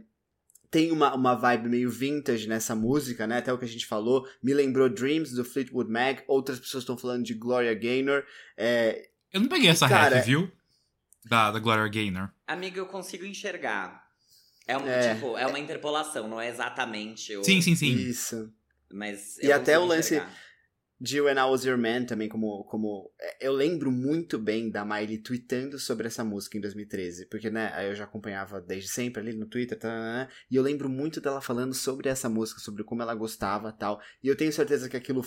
tem 0.73 0.91
uma, 0.91 1.13
uma 1.13 1.35
vibe 1.35 1.69
meio 1.69 1.87
vintage 1.87 2.47
nessa 2.47 2.75
música, 2.75 3.27
né? 3.27 3.37
Até 3.37 3.53
o 3.53 3.59
que 3.59 3.65
a 3.65 3.67
gente 3.67 3.85
falou. 3.85 4.27
Me 4.41 4.55
lembrou 4.55 4.89
Dreams 4.89 5.35
do 5.35 5.45
Fleetwood 5.45 5.91
Mac. 5.91 6.23
Outras 6.27 6.59
pessoas 6.59 6.81
estão 6.81 6.97
falando 6.97 7.23
de 7.23 7.35
Gloria 7.35 7.75
Gaynor. 7.75 8.23
É... 8.57 9.07
Eu 9.31 9.41
não 9.41 9.47
peguei 9.47 9.69
essa 9.69 9.87
cara, 9.87 10.15
rap, 10.15 10.25
viu? 10.25 10.51
Da, 11.23 11.51
da 11.51 11.59
Gloria 11.59 11.87
Gaynor. 11.87 12.31
Amiga, 12.47 12.79
eu 12.79 12.87
consigo 12.87 13.23
enxergar. 13.23 14.03
É, 14.67 14.75
um, 14.75 14.87
é, 14.87 15.13
tipo, 15.13 15.37
é 15.37 15.45
uma 15.45 15.59
interpolação, 15.59 16.27
não 16.27 16.41
é 16.41 16.49
exatamente 16.49 17.35
o... 17.35 17.43
Sim, 17.43 17.61
sim, 17.61 17.75
sim. 17.75 17.93
Isso. 17.93 18.51
Mas 18.93 19.37
e 19.39 19.51
até 19.51 19.77
o 19.77 19.85
lance 19.85 20.21
de 21.01 21.19
When 21.19 21.35
I 21.35 21.43
Was 21.43 21.65
Your 21.65 21.77
Man 21.77 22.05
também, 22.05 22.29
como, 22.29 22.63
como. 22.65 23.11
É, 23.19 23.47
eu 23.47 23.51
lembro 23.51 23.91
muito 23.91 24.37
bem 24.37 24.69
da 24.69 24.85
Miley 24.85 25.17
tweetando 25.17 25.77
sobre 25.77 26.07
essa 26.07 26.23
música 26.23 26.57
em 26.57 26.61
2013. 26.61 27.25
Porque, 27.25 27.49
né, 27.49 27.89
eu 27.89 27.95
já 27.95 28.05
acompanhava 28.05 28.61
desde 28.61 28.89
sempre 28.89 29.21
ali 29.21 29.33
no 29.33 29.47
Twitter. 29.47 29.77
Tá, 29.77 29.89
tá, 29.89 30.25
tá, 30.27 30.33
e 30.49 30.55
eu 30.55 30.63
lembro 30.63 30.87
muito 30.87 31.19
dela 31.19 31.41
falando 31.41 31.73
sobre 31.73 32.07
essa 32.07 32.29
música, 32.29 32.61
sobre 32.61 32.83
como 32.83 33.01
ela 33.01 33.15
gostava 33.15 33.71
tal. 33.71 33.99
E 34.23 34.27
eu 34.27 34.35
tenho 34.37 34.53
certeza 34.53 34.87
que 34.87 34.95
aquilo 34.95 35.23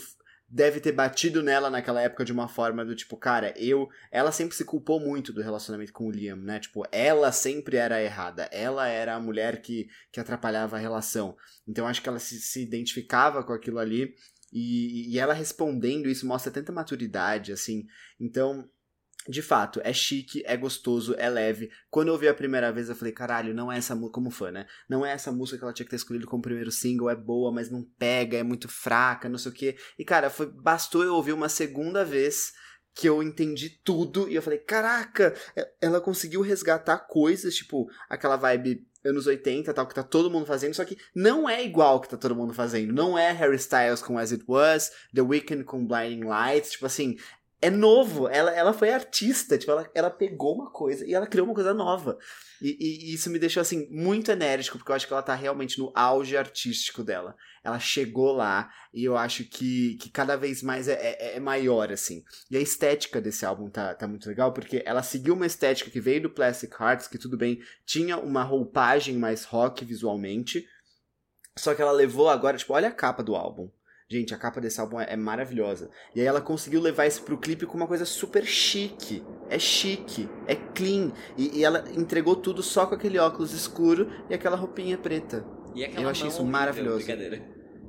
deve 0.48 0.80
ter 0.80 0.92
batido 0.92 1.42
nela 1.42 1.68
naquela 1.68 2.00
época 2.00 2.24
de 2.24 2.32
uma 2.32 2.48
forma 2.48 2.84
do 2.84 2.94
tipo, 2.94 3.16
cara, 3.16 3.52
eu. 3.56 3.88
Ela 4.10 4.30
sempre 4.30 4.54
se 4.54 4.64
culpou 4.64 5.00
muito 5.00 5.32
do 5.32 5.42
relacionamento 5.42 5.92
com 5.92 6.06
o 6.06 6.10
Liam, 6.10 6.36
né? 6.36 6.60
Tipo, 6.60 6.84
ela 6.92 7.32
sempre 7.32 7.76
era 7.76 8.02
errada. 8.02 8.48
Ela 8.52 8.88
era 8.88 9.14
a 9.14 9.20
mulher 9.20 9.60
que, 9.60 9.88
que 10.12 10.20
atrapalhava 10.20 10.76
a 10.76 10.80
relação. 10.80 11.36
Então 11.66 11.86
acho 11.86 12.00
que 12.00 12.08
ela 12.08 12.18
se, 12.18 12.40
se 12.40 12.62
identificava 12.62 13.42
com 13.42 13.52
aquilo 13.52 13.78
ali. 13.78 14.14
E, 14.52 15.12
e 15.12 15.18
ela 15.18 15.34
respondendo 15.34 16.08
isso 16.08 16.26
mostra 16.26 16.52
tanta 16.52 16.72
maturidade, 16.72 17.52
assim. 17.52 17.84
Então, 18.18 18.68
de 19.28 19.42
fato, 19.42 19.80
é 19.82 19.92
chique, 19.92 20.42
é 20.46 20.56
gostoso, 20.56 21.14
é 21.18 21.28
leve. 21.28 21.70
Quando 21.90 22.08
eu 22.08 22.14
ouvi 22.14 22.28
a 22.28 22.34
primeira 22.34 22.72
vez, 22.72 22.88
eu 22.88 22.96
falei, 22.96 23.12
caralho, 23.12 23.54
não 23.54 23.70
é 23.70 23.78
essa 23.78 23.94
música, 23.94 24.14
como 24.14 24.30
fã, 24.30 24.50
né? 24.50 24.66
Não 24.88 25.04
é 25.04 25.12
essa 25.12 25.32
música 25.32 25.58
que 25.58 25.64
ela 25.64 25.72
tinha 25.72 25.84
que 25.84 25.90
ter 25.90 25.96
escolhido 25.96 26.26
como 26.26 26.42
primeiro 26.42 26.70
single, 26.70 27.10
é 27.10 27.16
boa, 27.16 27.52
mas 27.52 27.70
não 27.70 27.82
pega, 27.98 28.36
é 28.38 28.42
muito 28.42 28.68
fraca, 28.68 29.28
não 29.28 29.38
sei 29.38 29.50
o 29.50 29.54
quê. 29.54 29.76
E, 29.98 30.04
cara, 30.04 30.30
foi, 30.30 30.46
bastou 30.46 31.02
eu 31.02 31.14
ouvir 31.14 31.32
uma 31.32 31.48
segunda 31.48 32.04
vez 32.04 32.52
que 32.94 33.08
eu 33.08 33.22
entendi 33.22 33.68
tudo 33.84 34.26
e 34.26 34.34
eu 34.34 34.42
falei, 34.42 34.58
caraca, 34.58 35.34
ela 35.82 36.00
conseguiu 36.00 36.40
resgatar 36.40 36.98
coisas, 36.98 37.54
tipo, 37.54 37.86
aquela 38.08 38.36
vibe 38.36 38.86
anos 39.04 39.26
80, 39.26 39.72
tal, 39.72 39.86
que 39.86 39.94
tá 39.94 40.02
todo 40.02 40.30
mundo 40.30 40.46
fazendo, 40.46 40.74
só 40.74 40.84
que 40.84 40.98
não 41.14 41.48
é 41.48 41.64
igual 41.64 42.00
que 42.00 42.08
tá 42.08 42.16
todo 42.16 42.34
mundo 42.34 42.52
fazendo. 42.52 42.92
Não 42.92 43.16
é 43.16 43.30
Harry 43.32 43.56
Styles 43.56 44.02
com 44.02 44.18
As 44.18 44.32
It 44.32 44.44
Was, 44.48 44.90
The 45.14 45.22
Weeknd 45.22 45.64
com 45.64 45.86
Blinding 45.86 46.24
Lights, 46.24 46.72
tipo 46.72 46.86
assim, 46.86 47.16
é 47.60 47.70
novo. 47.70 48.28
Ela, 48.28 48.50
ela 48.52 48.72
foi 48.72 48.90
artista, 48.90 49.56
tipo, 49.58 49.72
ela, 49.72 49.90
ela 49.94 50.10
pegou 50.10 50.54
uma 50.54 50.70
coisa 50.70 51.06
e 51.06 51.14
ela 51.14 51.26
criou 51.26 51.46
uma 51.46 51.54
coisa 51.54 51.72
nova. 51.72 52.18
E, 52.60 52.76
e, 52.80 53.14
isso 53.14 53.30
me 53.30 53.38
deixou, 53.38 53.60
assim, 53.60 53.88
muito 53.90 54.30
enérgico, 54.30 54.78
porque 54.78 54.90
eu 54.90 54.96
acho 54.96 55.06
que 55.06 55.12
ela 55.12 55.22
tá 55.22 55.34
realmente 55.34 55.78
no 55.78 55.92
auge 55.94 56.36
artístico 56.36 57.02
dela. 57.02 57.36
Ela 57.62 57.78
chegou 57.78 58.32
lá 58.32 58.70
e 58.92 59.04
eu 59.04 59.16
acho 59.16 59.44
que, 59.44 59.96
que 59.96 60.10
cada 60.10 60.36
vez 60.36 60.62
mais 60.62 60.88
é, 60.88 60.94
é, 60.94 61.36
é 61.36 61.40
maior, 61.40 61.92
assim. 61.92 62.24
E 62.50 62.56
a 62.56 62.60
estética 62.60 63.20
desse 63.20 63.44
álbum 63.44 63.68
tá, 63.68 63.94
tá 63.94 64.06
muito 64.06 64.28
legal, 64.28 64.52
porque 64.52 64.82
ela 64.86 65.02
seguiu 65.02 65.34
uma 65.34 65.46
estética 65.46 65.90
que 65.90 66.00
veio 66.00 66.22
do 66.22 66.30
Plastic 66.30 66.72
Hearts, 66.78 67.08
que 67.08 67.18
tudo 67.18 67.36
bem, 67.36 67.60
tinha 67.84 68.16
uma 68.16 68.42
roupagem 68.42 69.16
mais 69.16 69.44
rock 69.44 69.84
visualmente, 69.84 70.66
só 71.58 71.74
que 71.74 71.80
ela 71.80 71.92
levou 71.92 72.28
agora, 72.28 72.56
tipo, 72.56 72.74
olha 72.74 72.88
a 72.88 72.92
capa 72.92 73.22
do 73.22 73.34
álbum. 73.34 73.70
Gente, 74.08 74.32
a 74.32 74.38
capa 74.38 74.60
desse 74.60 74.80
álbum 74.80 75.00
é, 75.00 75.12
é, 75.12 75.16
maravilhosa. 75.16 75.90
E 76.14 76.20
aí 76.20 76.26
ela 76.26 76.40
conseguiu 76.40 76.80
levar 76.80 77.06
isso 77.06 77.22
pro 77.24 77.36
clipe 77.38 77.66
com 77.66 77.76
uma 77.76 77.88
coisa 77.88 78.04
super 78.04 78.44
chique. 78.46 79.22
É 79.50 79.58
chique, 79.58 80.28
é 80.46 80.54
clean. 80.54 81.12
E, 81.36 81.58
e 81.58 81.64
ela 81.64 81.84
entregou 81.92 82.36
tudo 82.36 82.62
só 82.62 82.86
com 82.86 82.94
aquele 82.94 83.18
óculos 83.18 83.52
escuro 83.52 84.08
e 84.30 84.34
aquela 84.34 84.56
roupinha 84.56 84.96
preta. 84.96 85.44
E 85.74 85.84
aquela 85.84 86.04
Eu 86.04 86.08
achei 86.08 86.24
mão 86.26 86.32
isso 86.32 86.44
maravilhoso. 86.44 86.98
Brincadeira. 86.98 87.42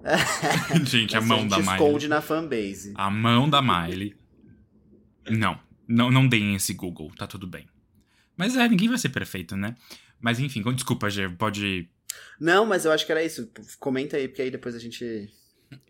gente, 0.86 1.16
a 1.16 1.22
mão 1.22 1.40
gente 1.42 1.50
da 1.50 1.58
Miley. 1.58 1.74
esconde 1.74 2.08
na 2.08 2.22
fanbase. 2.22 2.94
A 2.96 3.10
mão 3.12 3.48
da 3.48 3.62
Miley. 3.62 4.16
Não, 5.30 5.60
não, 5.88 6.10
não 6.10 6.28
deem 6.28 6.56
esse 6.56 6.74
Google, 6.74 7.12
tá 7.16 7.28
tudo 7.28 7.46
bem. 7.46 7.68
Mas 8.36 8.56
é, 8.56 8.68
ninguém 8.68 8.90
vai 8.90 8.98
ser 8.98 9.10
perfeito, 9.10 9.56
né? 9.56 9.76
Mas 10.20 10.40
enfim, 10.40 10.64
com- 10.64 10.74
desculpa, 10.74 11.10
Gê, 11.10 11.30
pode. 11.30 11.90
Não, 12.40 12.66
mas 12.66 12.86
eu 12.86 12.92
acho 12.92 13.06
que 13.06 13.12
era 13.12 13.24
isso. 13.24 13.52
Comenta 13.80 14.18
aí, 14.18 14.28
porque 14.28 14.42
aí 14.42 14.50
depois 14.52 14.74
a 14.76 14.80
gente. 14.80 15.30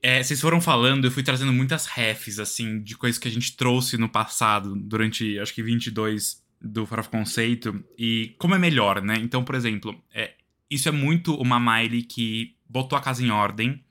É, 0.01 0.23
vocês 0.23 0.39
foram 0.41 0.59
falando, 0.59 1.05
eu 1.05 1.11
fui 1.11 1.23
trazendo 1.23 1.53
muitas 1.53 1.85
refs, 1.85 2.39
assim, 2.39 2.81
de 2.81 2.95
coisas 2.95 3.19
que 3.19 3.27
a 3.27 3.31
gente 3.31 3.55
trouxe 3.55 3.97
no 3.97 4.09
passado, 4.09 4.75
durante, 4.75 5.37
acho 5.39 5.53
que 5.53 5.61
22 5.61 6.43
do 6.61 6.85
Fora 6.85 7.01
of 7.01 7.09
Conceito, 7.09 7.83
e 7.97 8.35
como 8.37 8.55
é 8.55 8.59
melhor, 8.59 9.01
né? 9.01 9.15
Então, 9.21 9.43
por 9.43 9.55
exemplo, 9.55 9.95
é, 10.13 10.33
isso 10.69 10.89
é 10.89 10.91
muito 10.91 11.35
uma 11.35 11.59
Miley 11.59 12.03
que 12.03 12.55
botou 12.67 12.97
a 12.97 13.01
casa 13.01 13.23
em 13.23 13.29
ordem, 13.29 13.83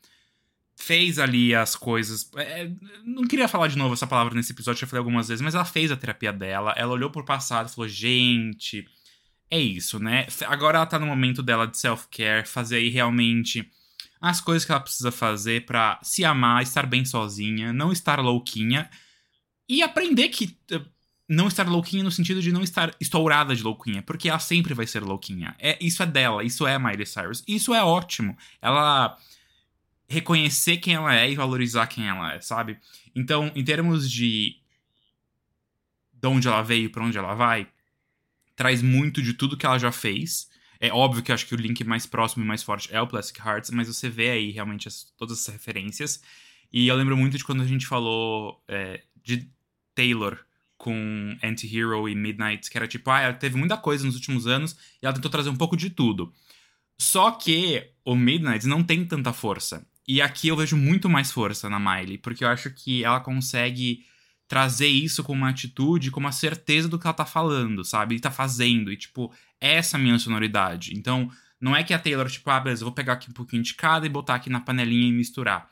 fez 0.76 1.18
ali 1.18 1.54
as 1.54 1.74
coisas. 1.74 2.30
é, 2.36 2.70
não 3.04 3.24
queria 3.24 3.48
falar 3.48 3.68
de 3.68 3.78
novo 3.78 3.94
essa 3.94 4.06
palavra 4.06 4.34
nesse 4.34 4.52
episódio, 4.52 4.80
já 4.80 4.86
falei 4.86 4.98
algumas 4.98 5.28
vezes, 5.28 5.40
mas 5.40 5.54
ela 5.54 5.64
fez 5.64 5.90
a 5.90 5.96
terapia 5.96 6.32
dela, 6.32 6.74
ela 6.76 6.92
olhou 6.92 7.10
pro 7.10 7.24
passado 7.24 7.68
e 7.68 7.74
falou: 7.74 7.88
gente, 7.88 8.86
é 9.50 9.58
isso, 9.58 9.98
né? 9.98 10.26
Agora 10.46 10.78
ela 10.78 10.86
tá 10.86 10.98
no 10.98 11.06
momento 11.06 11.42
dela 11.42 11.66
de 11.66 11.78
self-care, 11.78 12.46
fazer 12.46 12.76
aí 12.76 12.88
realmente 12.88 13.70
as 14.28 14.40
coisas 14.40 14.64
que 14.64 14.72
ela 14.72 14.80
precisa 14.80 15.10
fazer 15.10 15.64
pra 15.66 15.98
se 16.02 16.24
amar, 16.24 16.62
estar 16.62 16.86
bem 16.86 17.04
sozinha, 17.04 17.72
não 17.72 17.92
estar 17.92 18.18
louquinha 18.20 18.90
e 19.68 19.82
aprender 19.82 20.28
que 20.28 20.56
eh, 20.70 20.80
não 21.28 21.48
estar 21.48 21.68
louquinha 21.68 22.04
no 22.04 22.10
sentido 22.10 22.40
de 22.40 22.52
não 22.52 22.62
estar 22.62 22.94
estourada 23.00 23.54
de 23.54 23.62
louquinha, 23.62 24.02
porque 24.02 24.28
ela 24.28 24.38
sempre 24.38 24.74
vai 24.74 24.86
ser 24.86 25.02
louquinha. 25.02 25.54
É, 25.58 25.76
isso 25.80 26.02
é 26.02 26.06
dela, 26.06 26.44
isso 26.44 26.66
é 26.66 26.78
Miley 26.78 27.06
Cyrus. 27.06 27.42
Isso 27.46 27.74
é 27.74 27.82
ótimo. 27.82 28.36
Ela 28.60 29.16
reconhecer 30.08 30.76
quem 30.76 30.94
ela 30.94 31.14
é 31.14 31.30
e 31.30 31.34
valorizar 31.34 31.86
quem 31.86 32.06
ela 32.06 32.34
é, 32.34 32.40
sabe? 32.40 32.78
Então, 33.14 33.50
em 33.54 33.64
termos 33.64 34.10
de 34.10 34.56
de 36.12 36.28
onde 36.28 36.48
ela 36.48 36.62
veio, 36.62 36.90
pra 36.90 37.04
onde 37.04 37.18
ela 37.18 37.34
vai, 37.34 37.68
traz 38.56 38.82
muito 38.82 39.20
de 39.20 39.34
tudo 39.34 39.56
que 39.56 39.66
ela 39.66 39.78
já 39.78 39.92
fez. 39.92 40.48
É 40.80 40.92
óbvio 40.92 41.22
que 41.22 41.32
acho 41.32 41.46
que 41.46 41.54
o 41.54 41.58
link 41.58 41.82
mais 41.84 42.06
próximo 42.06 42.44
e 42.44 42.46
mais 42.46 42.62
forte 42.62 42.88
é 42.94 43.00
o 43.00 43.06
Plastic 43.06 43.38
Hearts, 43.44 43.70
mas 43.70 43.88
você 43.88 44.08
vê 44.08 44.30
aí 44.30 44.50
realmente 44.50 44.88
as- 44.88 45.04
todas 45.16 45.38
essas 45.40 45.54
referências. 45.54 46.22
E 46.72 46.88
eu 46.88 46.96
lembro 46.96 47.16
muito 47.16 47.36
de 47.38 47.44
quando 47.44 47.62
a 47.62 47.66
gente 47.66 47.86
falou 47.86 48.62
é, 48.68 49.02
de 49.22 49.48
Taylor 49.94 50.38
com 50.76 51.36
Anti-Hero 51.42 52.08
e 52.08 52.14
Midnight, 52.14 52.70
que 52.70 52.76
era 52.76 52.86
tipo, 52.86 53.10
ah, 53.10 53.20
ela 53.20 53.32
teve 53.34 53.56
muita 53.56 53.76
coisa 53.76 54.04
nos 54.04 54.14
últimos 54.14 54.46
anos 54.46 54.76
e 55.02 55.06
ela 55.06 55.14
tentou 55.14 55.30
trazer 55.30 55.48
um 55.48 55.56
pouco 55.56 55.76
de 55.76 55.88
tudo. 55.90 56.32
Só 56.98 57.30
que 57.30 57.90
o 58.04 58.14
Midnight 58.14 58.66
não 58.66 58.82
tem 58.82 59.04
tanta 59.04 59.32
força. 59.32 59.86
E 60.06 60.20
aqui 60.20 60.48
eu 60.48 60.56
vejo 60.56 60.76
muito 60.76 61.08
mais 61.08 61.32
força 61.32 61.68
na 61.68 61.78
Miley, 61.80 62.18
porque 62.18 62.44
eu 62.44 62.48
acho 62.48 62.70
que 62.70 63.02
ela 63.04 63.20
consegue 63.20 64.04
trazer 64.48 64.86
isso 64.86 65.24
com 65.24 65.32
uma 65.32 65.50
atitude, 65.50 66.10
com 66.10 66.20
uma 66.20 66.32
certeza 66.32 66.88
do 66.88 66.98
que 66.98 67.06
ela 67.06 67.14
tá 67.14 67.26
falando, 67.26 67.84
sabe? 67.84 68.14
E 68.14 68.20
tá 68.20 68.30
fazendo. 68.30 68.92
E, 68.92 68.96
tipo, 68.96 69.32
essa 69.60 69.96
é 69.96 70.00
a 70.00 70.02
minha 70.02 70.18
sonoridade. 70.18 70.94
Então, 70.96 71.30
não 71.60 71.74
é 71.74 71.82
que 71.82 71.94
a 71.94 71.98
Taylor, 71.98 72.30
tipo, 72.30 72.48
ah, 72.50 72.60
beleza, 72.60 72.84
vou 72.84 72.94
pegar 72.94 73.14
aqui 73.14 73.30
um 73.30 73.34
pouquinho 73.34 73.62
de 73.62 73.74
cada 73.74 74.06
e 74.06 74.08
botar 74.08 74.36
aqui 74.36 74.50
na 74.50 74.60
panelinha 74.60 75.08
e 75.08 75.12
misturar. 75.12 75.68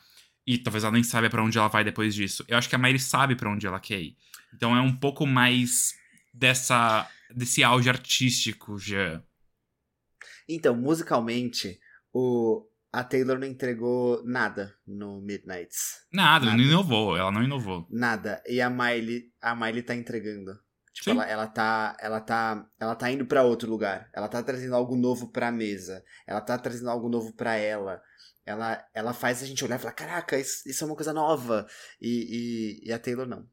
E 0.46 0.58
talvez 0.58 0.84
ela 0.84 0.92
nem 0.92 1.02
saiba 1.02 1.30
pra 1.30 1.42
onde 1.42 1.56
ela 1.56 1.68
vai 1.68 1.84
depois 1.84 2.14
disso. 2.14 2.44
Eu 2.48 2.58
acho 2.58 2.68
que 2.68 2.74
a 2.74 2.78
Miley 2.78 2.98
sabe 2.98 3.34
pra 3.34 3.50
onde 3.50 3.66
ela 3.66 3.80
quer 3.80 4.00
ir. 4.00 4.16
Então 4.54 4.76
é 4.76 4.80
um 4.80 4.94
pouco 4.94 5.26
mais 5.26 5.94
dessa 6.32 7.08
desse 7.34 7.64
auge 7.64 7.88
artístico 7.88 8.78
já. 8.78 9.22
Então, 10.48 10.76
musicalmente, 10.76 11.80
o... 12.12 12.66
a 13.00 13.04
Taylor 13.04 13.38
não 13.38 13.46
entregou 13.46 14.22
nada 14.24 14.74
no 14.86 15.20
Midnights. 15.20 16.06
Nada, 16.12 16.46
Nada. 16.46 16.56
não 16.56 16.64
inovou, 16.64 17.16
ela 17.16 17.32
não 17.32 17.42
inovou. 17.42 17.86
Nada. 17.90 18.42
E 18.46 18.60
a 18.60 18.70
Miley, 18.70 19.32
a 19.40 19.54
Miley 19.54 19.82
tá 19.82 19.94
entregando. 19.94 20.52
Tipo, 20.92 21.06
Sim. 21.06 21.10
ela, 21.10 21.26
ela 21.28 21.46
tá, 21.48 21.96
ela 22.00 22.20
tá, 22.20 22.64
ela 22.78 22.94
tá 22.94 23.10
indo 23.10 23.26
pra 23.26 23.42
outro 23.42 23.68
lugar. 23.68 24.08
Ela 24.12 24.28
tá 24.28 24.40
trazendo 24.44 24.76
algo 24.76 24.94
novo 24.94 25.28
pra 25.32 25.50
mesa. 25.50 26.04
Ela 26.24 26.40
tá 26.40 26.56
trazendo 26.56 26.88
algo 26.88 27.08
novo 27.08 27.32
pra 27.34 27.56
ela. 27.56 28.00
Ela, 28.46 28.86
ela 28.94 29.12
faz 29.12 29.42
a 29.42 29.46
gente 29.46 29.64
olhar 29.64 29.76
e 29.76 29.78
falar, 29.80 29.94
caraca, 29.94 30.38
isso, 30.38 30.68
isso 30.68 30.84
é 30.84 30.86
uma 30.86 30.94
coisa 30.94 31.12
nova. 31.12 31.66
E, 32.00 32.80
e, 32.84 32.88
e 32.88 32.92
a 32.92 32.98
Taylor 32.98 33.26
não. 33.26 33.44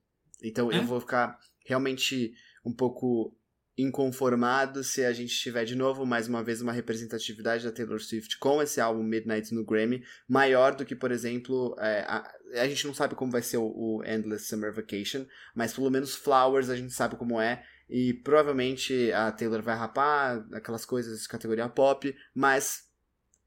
Então 0.44 0.72
É. 0.72 0.78
eu 0.78 0.84
vou 0.84 1.00
ficar 1.00 1.36
realmente 1.66 2.32
um 2.64 2.72
pouco 2.74 3.36
inconformado 3.78 4.84
se 4.84 5.04
a 5.04 5.14
gente 5.14 5.34
tiver 5.34 5.64
de 5.66 5.76
novo, 5.76 6.06
mais 6.06 6.28
uma 6.28 6.44
vez, 6.44 6.62
uma 6.62 6.72
representatividade 6.72 7.64
da 7.64 7.72
Taylor 7.72 8.00
Swift 8.00 8.38
com 8.38 8.62
esse 8.62 8.82
álbum 8.82 9.04
Midnight 9.04 9.54
no 9.54 9.66
Grammy, 9.66 10.04
maior 10.28 10.76
do 10.76 10.86
que, 10.86 10.96
por 10.96 11.12
exemplo, 11.12 11.76
é, 11.80 12.02
a, 12.08 12.30
a 12.56 12.68
gente 12.68 12.86
não 12.86 12.94
sabe 12.94 13.16
como 13.16 13.32
vai 13.32 13.42
ser 13.42 13.58
o, 13.58 13.64
o 13.64 14.04
Endless 14.06 14.46
Summer 14.46 14.74
Vacation, 14.74 15.26
mas 15.56 15.74
pelo 15.74 15.90
menos 15.90 16.16
Flowers 16.16 16.70
a 16.70 16.76
gente 16.76 16.94
sabe 16.94 17.16
como 17.16 17.40
é, 17.40 17.64
e 17.90 18.14
provavelmente 18.14 19.12
a 19.14 19.32
Taylor 19.32 19.62
vai 19.62 19.76
rapar 19.76 20.46
aquelas 20.54 20.86
coisas 20.86 21.22
de 21.22 21.28
categoria 21.28 21.68
pop, 21.70 22.16
mas 22.36 22.84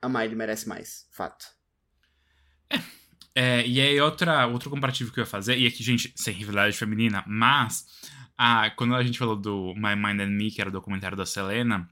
a 0.00 0.08
Miley 0.08 0.34
merece 0.34 0.68
mais, 0.68 1.06
fato. 1.12 1.46
É, 3.34 3.66
e 3.66 3.80
aí, 3.80 4.00
outra, 4.00 4.46
outro 4.46 4.70
comparativo 4.70 5.12
que 5.12 5.18
eu 5.18 5.22
ia 5.22 5.26
fazer, 5.26 5.58
e 5.58 5.66
aqui, 5.66 5.82
gente, 5.82 6.12
sem 6.14 6.32
rivalidade 6.32 6.76
feminina, 6.76 7.24
mas 7.26 7.84
ah, 8.36 8.70
quando 8.70 8.94
a 8.94 9.02
gente 9.02 9.18
falou 9.18 9.36
do 9.36 9.74
My 9.74 9.94
Mind 9.96 10.20
and 10.20 10.30
Me, 10.30 10.50
que 10.50 10.60
era 10.60 10.70
o 10.70 10.72
documentário 10.72 11.16
da 11.16 11.26
Selena, 11.26 11.88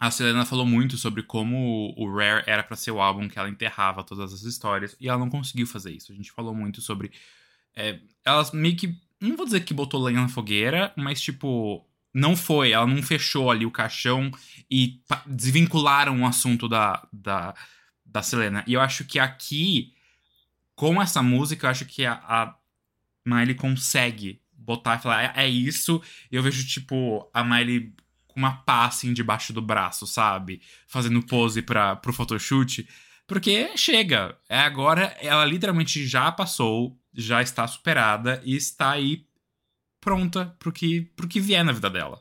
a 0.00 0.10
Selena 0.10 0.46
falou 0.46 0.64
muito 0.64 0.96
sobre 0.96 1.22
como 1.22 1.92
o 1.96 2.14
Rare 2.14 2.44
era 2.46 2.62
pra 2.62 2.76
ser 2.76 2.92
o 2.92 3.00
álbum 3.00 3.28
que 3.28 3.38
ela 3.38 3.48
enterrava 3.48 4.04
todas 4.04 4.32
as 4.32 4.42
histórias, 4.42 4.96
e 5.00 5.08
ela 5.08 5.18
não 5.18 5.28
conseguiu 5.28 5.66
fazer 5.66 5.92
isso. 5.92 6.12
A 6.12 6.14
gente 6.14 6.30
falou 6.30 6.54
muito 6.54 6.80
sobre. 6.80 7.10
É, 7.74 7.98
ela 8.24 8.48
meio 8.52 8.76
que. 8.76 8.96
Não 9.20 9.36
vou 9.36 9.44
dizer 9.44 9.60
que 9.60 9.74
botou 9.74 10.02
lenha 10.02 10.20
na 10.20 10.28
fogueira, 10.28 10.92
mas 10.96 11.20
tipo. 11.20 11.84
Não 12.14 12.34
foi, 12.34 12.72
ela 12.72 12.86
não 12.86 13.02
fechou 13.02 13.50
ali 13.50 13.66
o 13.66 13.70
caixão 13.70 14.30
e 14.70 15.00
desvincularam 15.26 16.22
o 16.22 16.26
assunto 16.26 16.66
da, 16.66 17.06
da, 17.12 17.54
da 18.04 18.22
Selena. 18.22 18.64
E 18.66 18.72
eu 18.72 18.80
acho 18.80 19.04
que 19.04 19.18
aqui 19.18 19.92
com 20.74 21.02
essa 21.02 21.22
música, 21.22 21.66
eu 21.66 21.70
acho 21.70 21.84
que 21.84 22.06
a, 22.06 22.14
a 22.14 22.56
Miley 23.26 23.54
consegue 23.54 24.40
botar 24.68 24.96
e 24.96 25.02
falar, 25.02 25.24
é, 25.36 25.44
é 25.44 25.48
isso. 25.48 26.02
E 26.30 26.36
eu 26.36 26.42
vejo, 26.42 26.66
tipo, 26.66 27.28
a 27.32 27.42
Miley 27.42 27.94
com 28.26 28.38
uma 28.38 28.52
pá, 28.52 28.84
assim, 28.84 29.14
debaixo 29.14 29.52
do 29.52 29.62
braço, 29.62 30.06
sabe? 30.06 30.60
Fazendo 30.86 31.22
pose 31.22 31.62
pra, 31.62 31.96
pro 31.96 32.12
photoshoot. 32.12 32.86
Porque 33.26 33.74
chega. 33.76 34.36
É 34.48 34.58
agora, 34.58 35.16
ela 35.20 35.44
literalmente 35.46 36.06
já 36.06 36.30
passou, 36.30 36.98
já 37.14 37.40
está 37.40 37.66
superada 37.66 38.42
e 38.44 38.54
está 38.54 38.90
aí 38.90 39.26
pronta 40.00 40.54
pro 40.58 40.70
que, 40.70 41.02
pro 41.16 41.26
que 41.26 41.40
vier 41.40 41.64
na 41.64 41.72
vida 41.72 41.88
dela. 41.88 42.20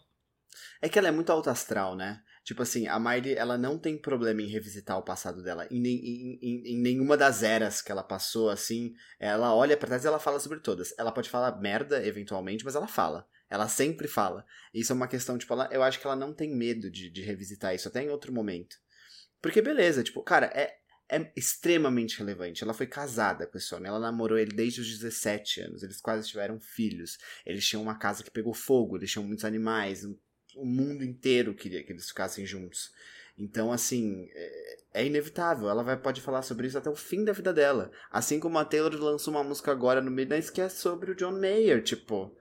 É 0.82 0.88
que 0.88 0.98
ela 0.98 1.10
é 1.10 1.12
muito 1.12 1.32
alto 1.32 1.50
astral, 1.50 1.96
né? 1.96 2.22
Tipo 2.48 2.62
assim, 2.64 2.88
a 2.88 2.98
Miley, 2.98 3.36
ela 3.36 3.58
não 3.58 3.78
tem 3.78 3.98
problema 3.98 4.42
em 4.42 4.48
revisitar 4.48 4.98
o 4.98 5.04
passado 5.04 5.44
dela. 5.44 5.68
Em, 5.70 5.86
em- 5.86 6.40
em- 6.42 6.64
em 6.76 6.78
nenhuma 6.82 7.18
das 7.18 7.44
eras 7.44 7.82
que 7.82 7.92
ela 7.92 8.02
passou, 8.02 8.50
assim, 8.50 8.94
ela 9.20 9.54
olha 9.54 9.76
pra 9.76 9.86
trás 9.90 10.06
e 10.06 10.08
ela 10.08 10.18
fala 10.18 10.40
sobre 10.40 10.62
todas. 10.62 10.94
Ela 10.98 11.12
pode 11.12 11.30
falar 11.30 11.60
merda, 11.60 12.02
eventualmente, 12.08 12.64
mas 12.64 12.74
ela 12.74 12.88
fala. 12.88 13.28
Ela 13.50 13.68
sempre 13.68 14.08
fala. 14.08 14.46
Isso 14.74 14.94
é 14.94 14.96
uma 14.96 15.10
questão, 15.10 15.38
tipo, 15.38 15.52
ela, 15.52 15.68
eu 15.74 15.84
acho 15.84 16.00
que 16.00 16.08
ela 16.08 16.16
não 16.16 16.34
tem 16.34 16.56
medo 16.56 16.90
de, 16.90 17.10
de 17.10 17.22
revisitar 17.22 17.76
isso, 17.76 17.90
até 17.90 18.02
em 18.02 18.10
outro 18.10 18.32
momento. 18.32 18.78
Porque, 19.42 19.62
beleza, 19.62 20.02
tipo, 20.02 20.24
cara, 20.24 20.46
é, 20.56 20.74
é 21.12 21.30
extremamente 21.36 22.18
relevante. 22.18 22.64
Ela 22.64 22.74
foi 22.74 22.88
casada 22.88 23.46
com 23.46 23.58
esse 23.58 23.76
homem, 23.76 23.90
ela 23.90 24.00
namorou 24.00 24.38
ele 24.38 24.56
desde 24.56 24.80
os 24.80 24.88
17 24.88 25.60
anos, 25.60 25.84
eles 25.84 26.00
quase 26.00 26.26
tiveram 26.30 26.62
filhos. 26.62 27.18
Eles 27.46 27.68
tinham 27.68 27.84
uma 27.84 28.00
casa 28.00 28.24
que 28.24 28.32
pegou 28.32 28.54
fogo, 28.54 28.96
eles 28.96 29.12
tinham 29.12 29.26
muitos 29.28 29.44
animais, 29.44 30.06
o 30.58 30.66
mundo 30.66 31.04
inteiro 31.04 31.54
queria 31.54 31.84
que 31.84 31.92
eles 31.92 32.08
ficassem 32.08 32.46
juntos. 32.46 32.92
Então, 33.38 33.72
assim, 33.72 34.30
é, 34.34 34.78
é 34.96 35.06
inevitável. 35.06 35.70
Ela 35.70 35.84
vai, 35.84 35.96
pode 35.96 36.22
falar 36.22 36.42
sobre 36.42 36.68
isso 36.68 36.78
até 36.78 36.90
o 36.90 36.96
fim 36.96 37.24
da 37.24 37.32
vida 37.32 37.54
dela. 37.54 37.92
Assim 38.12 38.40
como 38.40 38.58
a 38.58 38.66
Taylor 38.66 38.94
lançou 38.96 39.34
uma 39.34 39.44
música 39.44 39.72
agora 39.72 40.02
no 40.02 40.10
Midnight 40.10 40.52
que 40.52 40.62
é 40.62 40.70
sobre 40.70 41.12
o 41.12 41.16
John 41.16 41.34
Mayer, 41.34 41.84
tipo. 41.84 42.36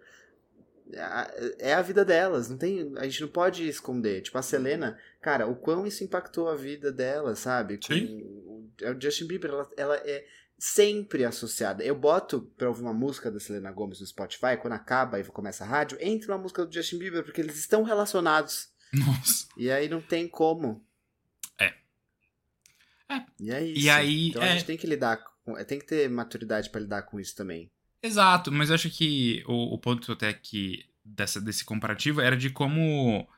É 1.58 1.74
a 1.74 1.82
vida 1.82 2.04
delas, 2.04 2.48
não 2.48 2.56
tem, 2.56 2.92
a 2.96 3.04
gente 3.04 3.20
não 3.20 3.28
pode 3.28 3.68
esconder. 3.68 4.22
Tipo, 4.22 4.38
a 4.38 4.42
Selena, 4.42 4.96
cara, 5.20 5.44
o 5.46 5.56
quão 5.56 5.84
isso 5.84 6.04
impactou 6.04 6.48
a 6.48 6.54
vida 6.54 6.92
dela, 6.92 7.34
sabe? 7.34 7.76
Com 7.76 7.92
Sim. 7.92 8.22
o, 8.22 8.70
o 8.80 9.00
Justin 9.00 9.26
Bieber, 9.26 9.50
ela, 9.50 9.70
ela 9.76 9.96
é 9.96 10.24
sempre 10.58 11.24
associada. 11.24 11.84
Eu 11.84 11.94
boto 11.94 12.42
pra 12.56 12.68
ouvir 12.68 12.82
uma 12.82 12.94
música 12.94 13.30
da 13.30 13.38
Selena 13.38 13.70
Gomez 13.72 14.00
no 14.00 14.06
Spotify, 14.06 14.56
quando 14.60 14.72
acaba 14.72 15.20
e 15.20 15.24
começa 15.24 15.64
a 15.64 15.66
rádio, 15.66 15.98
entra 16.00 16.32
uma 16.32 16.42
música 16.42 16.64
do 16.64 16.72
Justin 16.72 16.98
Bieber, 16.98 17.24
porque 17.24 17.40
eles 17.40 17.56
estão 17.58 17.82
relacionados. 17.82 18.68
Nossa. 18.92 19.46
E 19.56 19.70
aí 19.70 19.88
não 19.88 20.00
tem 20.00 20.28
como. 20.28 20.84
É. 21.58 21.74
É. 23.08 23.24
E 23.40 23.50
é 23.50 23.64
isso. 23.64 23.80
E 23.86 23.90
aí, 23.90 24.28
Então 24.28 24.42
a 24.42 24.46
é. 24.46 24.52
gente 24.52 24.64
tem 24.64 24.76
que 24.76 24.86
lidar 24.86 25.22
tem 25.66 25.78
que 25.78 25.86
ter 25.86 26.08
maturidade 26.08 26.70
para 26.70 26.80
lidar 26.80 27.02
com 27.02 27.20
isso 27.20 27.36
também. 27.36 27.70
Exato, 28.02 28.50
mas 28.52 28.68
eu 28.68 28.74
acho 28.74 28.90
que 28.90 29.44
o, 29.46 29.74
o 29.74 29.78
ponto 29.78 30.10
até 30.12 30.32
que 30.32 30.84
dessa, 31.04 31.40
desse 31.40 31.64
comparativo 31.64 32.20
era 32.20 32.36
de 32.36 32.50
como 32.50 33.28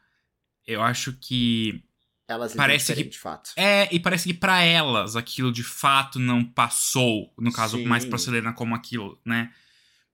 eu 0.66 0.82
acho 0.82 1.12
que 1.14 1.82
elas 2.28 2.54
parece 2.54 2.94
que 2.94 3.04
de 3.04 3.18
fato. 3.18 3.50
É, 3.56 3.88
e 3.92 3.98
parece 3.98 4.28
que 4.28 4.34
para 4.34 4.62
elas 4.62 5.16
aquilo 5.16 5.50
de 5.50 5.64
fato 5.64 6.18
não 6.18 6.44
passou, 6.44 7.32
no 7.38 7.50
caso 7.52 7.78
Sim. 7.78 7.86
mais 7.86 8.04
pra 8.04 8.18
Selena 8.18 8.52
como 8.52 8.74
aquilo, 8.74 9.18
né? 9.24 9.50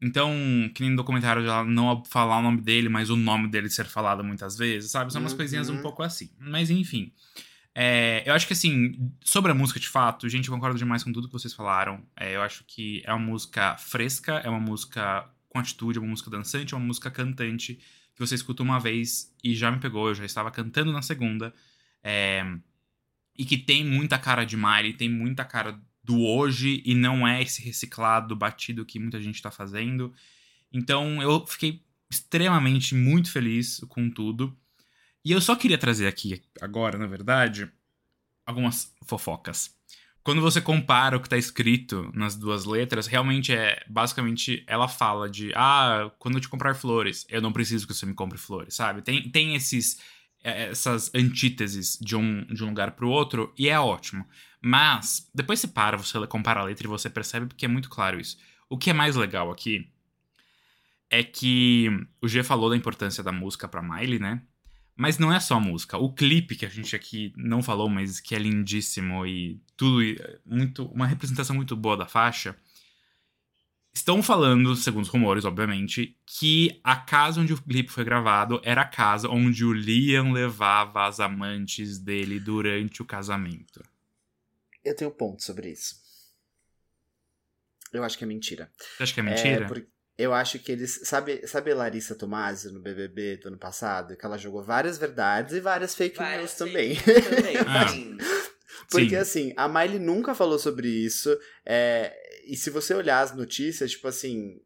Então, 0.01 0.31
que 0.75 0.83
nem 0.83 0.91
no 0.91 0.97
documentário 0.97 1.43
ela 1.45 1.65
não 1.65 2.05
falar 2.05 2.39
o 2.39 2.43
nome 2.43 2.61
dele, 2.61 2.89
mas 2.89 3.09
o 3.11 3.17
nome 3.17 3.49
dele 3.49 3.71
ser 3.71 3.87
falado 3.87 4.23
muitas 4.23 4.57
vezes, 4.57 4.91
sabe? 4.91 5.12
São 5.12 5.21
umas 5.21 5.33
Uhum. 5.33 5.39
coisinhas 5.39 5.71
um 5.71 5.81
pouco 5.81 6.03
assim. 6.03 6.31
Mas 6.39 6.71
enfim. 6.71 7.12
É, 7.75 8.23
eu 8.27 8.35
acho 8.35 8.47
que 8.47 8.53
assim, 8.53 9.11
sobre 9.25 9.51
a 9.51 9.55
música 9.55 9.81
de 9.81 9.89
fato, 9.89 10.29
gente, 10.29 10.49
eu 10.49 10.55
concordo 10.55 10.79
demais 10.79 11.03
com 11.03 11.12
tudo 11.12 11.27
que 11.27 11.33
vocês 11.33 11.53
falaram. 11.55 12.03
É, 12.17 12.37
eu 12.37 12.43
acho 12.43 12.65
que 12.67 13.03
é 13.05 13.12
uma 13.12 13.25
música 13.25 13.77
fresca, 13.79 14.35
é 14.45 14.49
uma 14.49 14.61
música 14.61 15.29
com 15.49 15.59
atitude, 15.59 15.99
é 15.99 16.01
uma 16.03 16.11
música 16.11 16.31
dançante, 16.31 16.75
é 16.75 16.77
uma 16.77 16.87
música 16.87 17.11
cantante, 17.11 17.75
que 18.15 18.21
você 18.21 18.35
escuta 18.35 18.62
uma 18.62 18.79
vez 18.79 19.33
e 19.43 19.55
já 19.57 19.71
me 19.71 19.79
pegou, 19.81 20.09
eu 20.09 20.15
já 20.15 20.25
estava 20.25 20.51
cantando 20.51 20.93
na 20.93 21.03
segunda. 21.03 21.53
É, 22.05 22.44
e 23.36 23.44
que 23.44 23.57
tem 23.57 23.84
muita 23.84 24.18
cara 24.18 24.44
de 24.44 24.57
Miley, 24.57 24.92
tem 24.92 25.09
muita 25.09 25.44
cara 25.44 25.80
do 26.02 26.20
hoje 26.20 26.82
e 26.84 26.94
não 26.94 27.26
é 27.26 27.42
esse 27.42 27.62
reciclado, 27.62 28.36
batido 28.36 28.84
que 28.84 28.98
muita 28.98 29.20
gente 29.20 29.40
tá 29.40 29.50
fazendo. 29.50 30.12
Então 30.70 31.22
eu 31.22 31.44
fiquei 31.46 31.82
extremamente 32.11 32.94
muito 32.94 33.32
feliz 33.32 33.80
com 33.88 34.11
tudo. 34.11 34.57
E 35.24 35.32
eu 35.32 35.40
só 35.40 35.57
queria 35.57 35.78
trazer 35.78 36.07
aqui, 36.07 36.42
agora, 36.61 36.98
na 36.98 37.07
verdade, 37.07 37.70
algumas 38.44 38.94
fofocas. 39.07 39.74
Quando 40.22 40.40
você 40.40 40.61
compara 40.61 41.16
o 41.16 41.20
que 41.20 41.28
tá 41.28 41.36
escrito 41.36 42.11
nas 42.14 42.34
duas 42.34 42.64
letras, 42.64 43.07
realmente 43.07 43.52
é. 43.52 43.82
Basicamente, 43.86 44.64
ela 44.66 44.88
fala 44.88 45.28
de. 45.28 45.52
Ah, 45.55 46.11
quando 46.18 46.36
eu 46.36 46.40
te 46.40 46.48
comprar 46.48 46.74
flores, 46.74 47.26
eu 47.28 47.42
não 47.42 47.52
preciso 47.52 47.86
que 47.86 47.92
você 47.92 48.07
me 48.07 48.14
compre 48.14 48.38
flores, 48.38 48.74
sabe? 48.74 49.02
Tem, 49.02 49.28
tem 49.30 49.55
esses 49.55 50.00
essas 50.45 51.11
antíteses 51.14 51.99
de 52.01 52.14
um, 52.14 52.45
de 52.45 52.62
um 52.62 52.68
lugar 52.68 52.92
pro 52.92 53.09
outro, 53.09 53.53
e 53.59 53.68
é 53.68 53.80
ótimo. 53.80 54.26
Mas, 54.61 55.28
depois 55.34 55.59
você 55.59 55.68
para, 55.68 55.97
você 55.97 56.26
compara 56.26 56.61
a 56.61 56.64
letra 56.64 56.86
e 56.86 56.90
você 56.90 57.09
percebe 57.09 57.47
porque 57.47 57.64
é 57.64 57.68
muito 57.68 57.88
claro 57.88 58.20
isso. 58.20 58.38
O 58.68 58.78
que 58.78 58.90
é 58.90 58.92
mais 58.92 59.16
legal 59.16 59.51
aqui 59.51 59.90
é 61.11 61.22
que 61.22 61.88
o 62.20 62.28
G 62.28 62.42
falou 62.42 62.70
da 62.70 62.76
importância 62.76 63.22
da 63.22 63.32
música 63.32 63.68
pra 63.68 63.82
Miley, 63.82 64.18
né? 64.18 64.42
Mas 64.97 65.18
não 65.18 65.32
é 65.32 65.40
só 65.40 65.57
a 65.57 65.61
música. 65.61 65.99
O 65.99 66.12
clipe 66.12 66.55
que 66.55 66.64
a 66.64 66.68
gente 66.68 66.95
aqui 66.95 67.32
não 67.36 67.62
falou, 67.62 67.88
mas 67.88 68.20
que 68.20 68.34
é 68.34 68.38
lindíssimo 68.38 69.26
e 69.26 69.61
tudo 69.76 70.01
muito 70.45 70.86
uma 70.86 71.07
representação 71.07 71.57
muito 71.57 71.74
boa 71.74 71.97
da 71.97 72.07
faixa. 72.07 72.57
Estão 73.97 74.22
falando, 74.22 74.74
segundo 74.74 75.05
os 75.05 75.09
rumores, 75.09 75.45
obviamente, 75.45 76.18
que 76.26 76.80
a 76.82 76.97
casa 76.97 77.40
onde 77.40 77.53
o 77.53 77.62
clipe 77.62 77.90
foi 77.92 78.05
gravado 78.05 78.61
era 78.64 78.82
a 78.82 78.86
casa 78.88 79.28
onde 79.28 79.64
o 79.64 79.72
Liam 79.72 80.32
levava 80.32 81.07
as 81.07 81.20
amantes 81.20 81.99
dele 81.99 82.40
durante 82.40 83.01
o 83.03 83.05
casamento. 83.05 83.82
Eu 84.84 84.97
tenho 84.97 85.11
ponto 85.12 85.42
sobre 85.45 85.70
isso. 85.70 86.03
Eu 87.92 88.03
acho 88.03 88.18
que 88.18 88.24
é 88.24 88.26
mentira. 88.26 88.68
Você 88.97 89.03
acha 89.05 89.14
que 89.14 89.20
é 89.20 89.22
mentira? 89.22 89.64
É, 89.64 89.68
porque 89.68 89.86
eu 90.18 90.34
acho 90.34 90.59
que 90.59 90.72
eles. 90.72 91.01
Sabe, 91.05 91.47
sabe 91.47 91.72
Larissa 91.72 92.16
Tomasi 92.16 92.72
no 92.72 92.80
BBB 92.80 93.36
do 93.36 93.49
ano 93.49 93.59
passado? 93.59 94.16
Que 94.16 94.26
ela 94.26 94.36
jogou 94.36 94.62
várias 94.64 94.99
verdades 94.99 95.55
e 95.55 95.61
várias 95.61 95.95
fake 95.95 96.16
Várias 96.16 96.59
news 96.59 96.72
fake 96.72 96.72
também. 96.72 96.88
news 96.88 97.36
também, 97.36 97.57
Ah. 97.68 97.88
sim. 97.88 98.18
Porque 98.90 99.09
Sim. 99.11 99.16
assim, 99.16 99.55
a 99.57 99.66
Miley 99.68 99.99
nunca 100.01 100.34
falou 100.34 100.59
sobre 100.59 100.88
isso. 100.88 101.34
é, 101.64 102.12
e 102.47 102.57
se 102.57 102.70
você 102.70 102.95
olhar 102.95 103.20
as 103.20 103.34
notícias, 103.34 103.90
tipo 103.92 104.09
assim. 104.09 104.61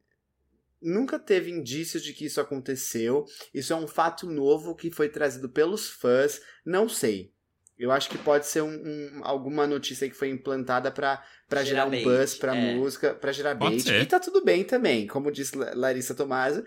Nunca 0.81 1.19
teve 1.19 1.51
indícios 1.51 2.05
de 2.05 2.13
que 2.13 2.25
isso 2.27 2.41
aconteceu. 2.41 3.25
Isso 3.53 3.73
é 3.73 3.77
um 3.77 3.89
fato 3.89 4.31
novo 4.31 4.77
que 4.77 4.93
foi 4.93 5.09
trazido 5.09 5.49
pelos 5.49 5.91
fãs. 5.91 6.41
Não 6.65 6.89
sei. 6.89 7.33
Eu 7.77 7.91
acho 7.91 8.09
que 8.09 8.17
pode 8.19 8.47
ser 8.47 8.61
um, 8.63 8.71
um- 8.71 9.21
alguma 9.25 9.67
notícia 9.67 10.09
que 10.09 10.15
foi 10.15 10.29
implantada 10.29 10.91
pra 10.93 11.21
pra 11.49 11.65
gerar, 11.65 11.83
Gerar 11.83 11.87
um 11.87 11.91
bait, 11.91 12.05
buzz 12.05 12.35
pra 12.37 12.55
é. 12.57 12.75
música, 12.77 13.13
pra 13.15 13.33
gerar 13.33 13.57
Pode 13.57 13.77
bait. 13.77 13.83
ser. 13.83 14.03
E 14.03 14.07
tá 14.07 14.21
tudo 14.21 14.45
bem 14.45 14.63
também. 14.63 15.07
Como 15.09 15.33
disse 15.33 15.57
La- 15.57 15.73
Larissa 15.75 16.15
Tomasi, 16.15 16.63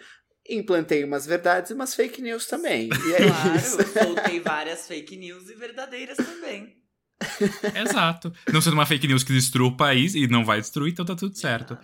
implantei 0.49 1.03
umas 1.05 1.25
verdades 1.25 1.71
e 1.71 1.73
umas 1.73 1.93
fake 1.95 2.21
news 2.21 2.45
também. 2.47 2.89
E 2.89 3.13
é 3.13 3.55
isso. 3.57 3.77
Claro, 3.77 4.07
soltei 4.15 4.39
várias 4.41 4.87
fake 4.87 5.15
news 5.15 5.49
e 5.49 5.55
verdadeiras 5.55 6.17
também. 6.17 6.80
Exato. 7.75 8.33
Não 8.51 8.61
sendo 8.61 8.73
uma 8.73 8.85
fake 8.85 9.07
news 9.07 9.23
que 9.23 9.33
destrua 9.33 9.67
o 9.69 9.77
país 9.77 10.15
e 10.15 10.27
não 10.27 10.43
vai 10.45 10.59
destruir, 10.59 10.91
então 10.93 11.05
tá 11.05 11.15
tudo 11.15 11.35
certo. 11.37 11.77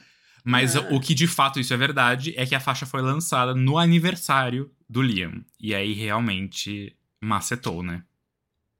Mas 0.43 0.75
Ah. 0.75 0.87
o 0.91 0.99
que 0.99 1.13
de 1.13 1.27
fato 1.27 1.59
isso 1.59 1.73
é 1.73 1.77
verdade 1.77 2.33
é 2.37 2.45
que 2.45 2.55
a 2.55 2.59
faixa 2.59 2.85
foi 2.85 3.01
lançada 3.01 3.53
no 3.53 3.77
aniversário 3.77 4.71
do 4.89 5.01
Liam. 5.01 5.43
E 5.59 5.75
aí 5.75 5.93
realmente 5.93 6.95
macetou, 7.19 7.83
né? 7.83 8.03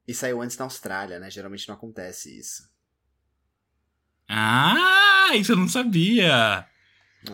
E 0.06 0.14
saiu 0.14 0.40
antes 0.40 0.56
na 0.56 0.64
Austrália, 0.64 1.18
né? 1.18 1.30
Geralmente 1.30 1.68
não 1.68 1.74
acontece 1.74 2.38
isso. 2.38 2.66
Ah, 4.28 5.30
isso 5.34 5.52
eu 5.52 5.56
não 5.56 5.68
sabia. 5.68 6.66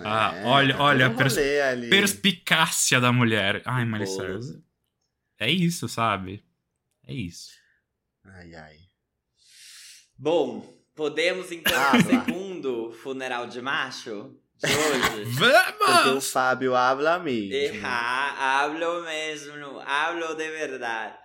Ah, 0.05 0.33
É, 0.35 0.45
olha- 0.45 0.77
tá 0.77 0.83
olha, 0.83 1.09
um 1.11 1.17
pers- 1.17 1.37
ali. 1.39 1.91
Perspicácia 1.91 3.01
da 3.01 3.13
mulher. 3.13 3.63
Ai. 3.65 3.85
Cyrus. 4.07 4.59
É 5.39 5.51
isso, 5.51 5.89
sabe? 5.89 6.45
É 7.07 7.13
isso. 7.15 7.51
Ai, 8.25 8.55
ai. 8.55 8.77
Bom, 10.17 10.63
podemos 10.95 11.51
então 11.51 11.73
Ah, 11.77 11.93
lá. 11.93 12.03
segundo 12.03 12.93
funeral 13.03 13.47
de 13.47 13.61
macho 13.61 14.35
de 14.59 14.71
hoje? 14.73 15.37
Porque 15.79 15.93
o 15.93 16.05
Vamos! 16.05 16.31
Fábio 16.31 16.75
habla 16.75 17.19
mesmo. 17.19 17.53
Errar, 17.53 18.63
hablo 18.63 19.03
mesmo, 19.03 19.81
hablo 19.81 20.35
de 20.35 20.51
verdade. 20.51 21.17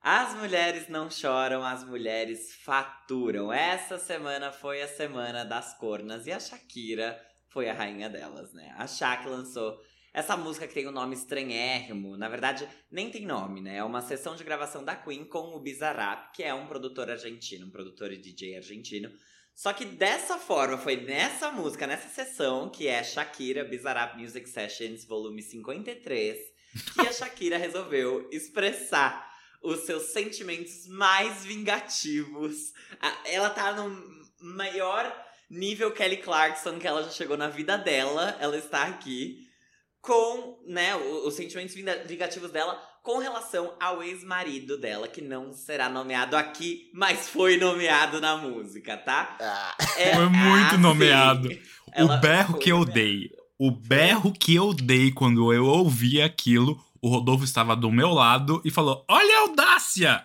As 0.00 0.34
mulheres 0.34 0.88
não 0.88 1.10
choram, 1.10 1.64
as 1.64 1.84
mulheres 1.84 2.54
faturam. 2.64 3.52
Essa 3.52 3.98
semana 3.98 4.50
foi 4.52 4.80
a 4.80 4.88
semana 4.88 5.44
das 5.44 5.76
cornas 5.76 6.26
e 6.26 6.32
a 6.32 6.40
Shakira 6.40 7.20
foi 7.48 7.68
a 7.68 7.74
rainha 7.74 8.08
delas, 8.08 8.52
né? 8.54 8.74
A 8.78 8.86
Shak 8.86 9.28
lançou 9.28 9.76
essa 10.12 10.36
música 10.36 10.66
que 10.66 10.74
tem 10.74 10.88
um 10.88 10.92
nome 10.92 11.14
estranhérrimo. 11.14 12.16
Na 12.16 12.28
verdade, 12.28 12.68
nem 12.90 13.10
tem 13.10 13.26
nome, 13.26 13.60
né? 13.60 13.76
É 13.76 13.84
uma 13.84 14.00
sessão 14.00 14.34
de 14.34 14.44
gravação 14.44 14.84
da 14.84 14.96
Queen 14.96 15.24
com 15.24 15.54
o 15.54 15.60
Bizarrap, 15.60 16.32
que 16.32 16.42
é 16.42 16.52
um 16.54 16.66
produtor 16.66 17.10
argentino, 17.10 17.66
um 17.66 17.70
produtor 17.70 18.12
e 18.12 18.16
DJ 18.16 18.56
argentino. 18.56 19.10
Só 19.54 19.72
que 19.72 19.84
dessa 19.84 20.38
forma, 20.38 20.78
foi 20.78 20.96
nessa 20.96 21.50
música, 21.50 21.86
nessa 21.86 22.08
sessão, 22.08 22.70
que 22.70 22.86
é 22.86 23.02
Shakira 23.02 23.64
Bizarrap 23.64 24.16
Music 24.16 24.48
Sessions, 24.48 25.04
volume 25.04 25.42
53, 25.42 26.38
que 26.94 27.00
a 27.00 27.12
Shakira 27.12 27.58
resolveu 27.58 28.28
expressar 28.30 29.28
os 29.60 29.80
seus 29.80 30.12
sentimentos 30.12 30.86
mais 30.86 31.44
vingativos. 31.44 32.72
Ela 33.24 33.50
tá 33.50 33.72
no 33.72 34.00
maior 34.40 35.12
nível 35.50 35.90
Kelly 35.90 36.18
Clarkson 36.18 36.78
que 36.78 36.86
ela 36.86 37.02
já 37.02 37.10
chegou 37.10 37.36
na 37.36 37.48
vida 37.48 37.76
dela. 37.76 38.36
Ela 38.40 38.56
está 38.56 38.84
aqui 38.84 39.47
com, 40.08 40.58
né, 40.66 40.96
os 40.96 41.34
sentimentos 41.34 41.74
vingativos 41.74 42.50
dela 42.50 42.80
com 43.02 43.18
relação 43.18 43.74
ao 43.78 44.02
ex-marido 44.02 44.78
dela, 44.78 45.06
que 45.06 45.20
não 45.20 45.52
será 45.52 45.86
nomeado 45.90 46.34
aqui, 46.34 46.90
mas 46.94 47.28
foi 47.28 47.58
nomeado 47.58 48.18
na 48.18 48.34
música, 48.38 48.96
tá? 48.96 49.36
Ah, 49.38 49.76
É 49.98 50.14
Foi 50.14 50.28
muito 50.30 50.66
assim. 50.68 50.76
nomeado. 50.78 51.48
Ela 51.92 52.16
o 52.16 52.20
berro 52.20 52.58
que 52.58 52.70
eu 52.72 52.78
nomeada. 52.78 52.94
dei. 53.00 53.30
O 53.58 53.70
berro 53.70 54.32
que 54.32 54.54
eu 54.54 54.72
dei 54.72 55.10
quando 55.12 55.52
eu 55.52 55.66
ouvi 55.66 56.22
aquilo, 56.22 56.82
o 57.02 57.08
Rodolfo 57.08 57.44
estava 57.44 57.76
do 57.76 57.90
meu 57.92 58.08
lado 58.10 58.62
e 58.64 58.70
falou: 58.70 59.04
Olha 59.08 59.36
a 59.36 59.40
audácia! 59.40 60.24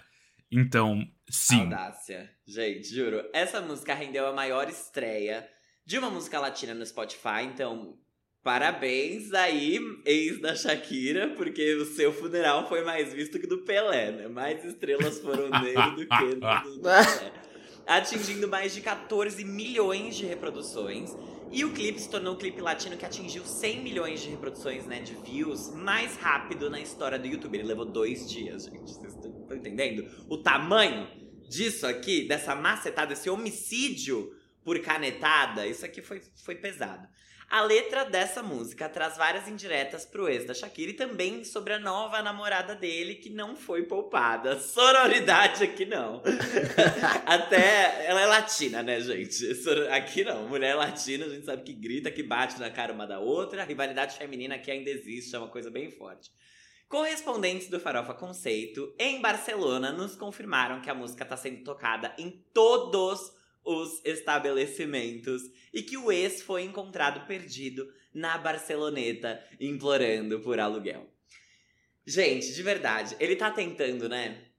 Então, 0.49 1.05
sim. 1.29 1.61
Audácia. 1.61 2.29
Gente, 2.47 2.88
juro. 2.88 3.21
Essa 3.34 3.59
música 3.59 3.93
rendeu 3.93 4.27
a 4.27 4.34
maior 4.34 4.69
estreia 4.69 5.45
de 5.86 5.97
uma 5.97 6.09
música 6.09 6.39
latina 6.39 6.73
no 6.73 6.86
Spotify. 6.86 7.43
Então, 7.43 7.97
parabéns 8.44 9.34
aí, 9.34 9.80
ex 10.06 10.39
da 10.39 10.56
Shakira, 10.56 11.30
porque 11.30 11.76
o 11.76 11.86
seu 11.86 12.12
funeral 12.12 12.68
foi 12.68 12.84
mais 12.84 13.14
visto 13.14 13.39
que 13.39 13.48
do 13.48 13.60
Pelé, 13.60 14.12
né? 14.12 14.28
Mais 14.28 14.64
estrelas 14.66 15.20
foram 15.20 15.50
dele 15.50 15.91
do 15.96 16.08
que 16.08 16.36
do, 16.36 16.74
do 16.74 16.80
Pelé. 16.82 17.34
Atingindo 17.86 18.48
mais 18.48 18.74
de 18.74 18.82
14 18.82 19.44
milhões 19.44 20.16
de 20.16 20.26
reproduções. 20.26 21.16
E 21.52 21.64
o 21.64 21.72
clipe 21.72 22.00
se 22.00 22.10
tornou 22.10 22.34
o 22.34 22.38
clipe 22.38 22.62
latino 22.62 22.98
que 22.98 23.06
atingiu 23.06 23.46
100 23.46 23.84
milhões 23.84 24.22
de 24.22 24.30
reproduções, 24.30 24.88
né, 24.88 25.02
de 25.02 25.14
views, 25.14 25.72
mais 25.76 26.18
rápido 26.18 26.70
na 26.70 26.80
história 26.80 27.20
do 27.20 27.28
YouTube. 27.28 27.58
Ele 27.58 27.68
levou 27.68 27.86
dois 27.86 28.28
dias, 28.30 28.66
gente. 28.66 28.91
Vocês 28.91 29.14
estão 29.14 29.34
estão 29.54 29.58
entendendo? 29.58 30.10
O 30.28 30.38
tamanho 30.38 31.08
disso 31.48 31.86
aqui, 31.86 32.28
dessa 32.28 32.56
macetada, 32.56 33.14
esse 33.14 33.30
homicídio 33.30 34.36
por 34.64 34.80
canetada, 34.80 35.68
isso 35.68 35.86
aqui 35.86 36.02
foi, 36.02 36.22
foi 36.44 36.56
pesado. 36.56 37.08
A 37.54 37.62
letra 37.62 38.04
dessa 38.04 38.41
música 38.41 38.89
traz 38.89 39.16
várias 39.16 39.47
indiretas 39.47 40.08
pro 40.08 40.28
ex 40.28 40.43
da 40.43 40.56
Shakira 40.56 40.89
e 40.89 40.95
também 40.95 41.43
sobre 41.43 41.74
a 41.74 41.78
nova 41.78 42.20
namorada 42.20 42.74
dele 42.74 43.14
que 43.14 43.30
não 43.30 43.56
foi 43.56 43.84
poupada. 43.84 44.58
Sororidade 44.60 45.64
aqui 45.64 45.86
não. 45.86 46.24
Até 47.28 48.08
ela 48.08 48.22
é 48.22 48.26
latina, 48.26 48.82
né, 48.82 48.99
gente? 48.99 49.45
Aqui 49.91 50.24
não. 50.24 50.47
Mulher 50.47 50.74
latina, 50.74 51.28
a 51.28 51.30
gente 51.30 51.45
sabe 51.45 51.62
que 51.62 51.74
grita, 51.74 52.10
que 52.10 52.24
bate 52.24 52.60
na 52.60 52.72
cara 52.72 52.91
uma 52.91 53.06
da 53.06 53.20
outra. 53.20 53.62
A 53.62 53.66
rivalidade 53.66 54.18
feminina 54.18 54.56
aqui 54.56 54.72
ainda 54.72 54.89
existe, 54.89 55.36
é 55.36 55.38
uma 55.38 55.47
coisa 55.47 55.70
bem 55.70 55.91
forte. 55.91 56.32
Correspondentes 56.89 57.70
do 57.70 57.80
Farofa 57.80 58.16
Conceito 58.16 58.95
em 58.97 59.22
Barcelona 59.22 59.91
nos 59.91 60.16
confirmaram 60.16 60.82
que 60.82 60.89
a 60.89 60.95
música 60.95 61.22
está 61.22 61.38
sendo 61.38 61.64
tocada 61.64 62.16
em 62.18 62.32
todos 62.51 63.22
os 63.22 63.43
estabelecimentos 64.03 65.41
e 65.74 65.82
que 65.82 65.97
o 65.97 66.11
ex 66.11 66.41
foi 66.41 66.64
encontrado 66.64 67.26
perdido 67.26 67.91
na 68.14 68.38
Barceloneta 68.38 69.43
implorando 69.59 70.39
por 70.41 70.59
aluguel. 70.59 71.09
Gente, 72.05 72.53
de 72.53 72.61
verdade, 72.61 73.16
ele 73.20 73.36
tá 73.36 73.49
tentando, 73.49 74.09
né? 74.09 74.53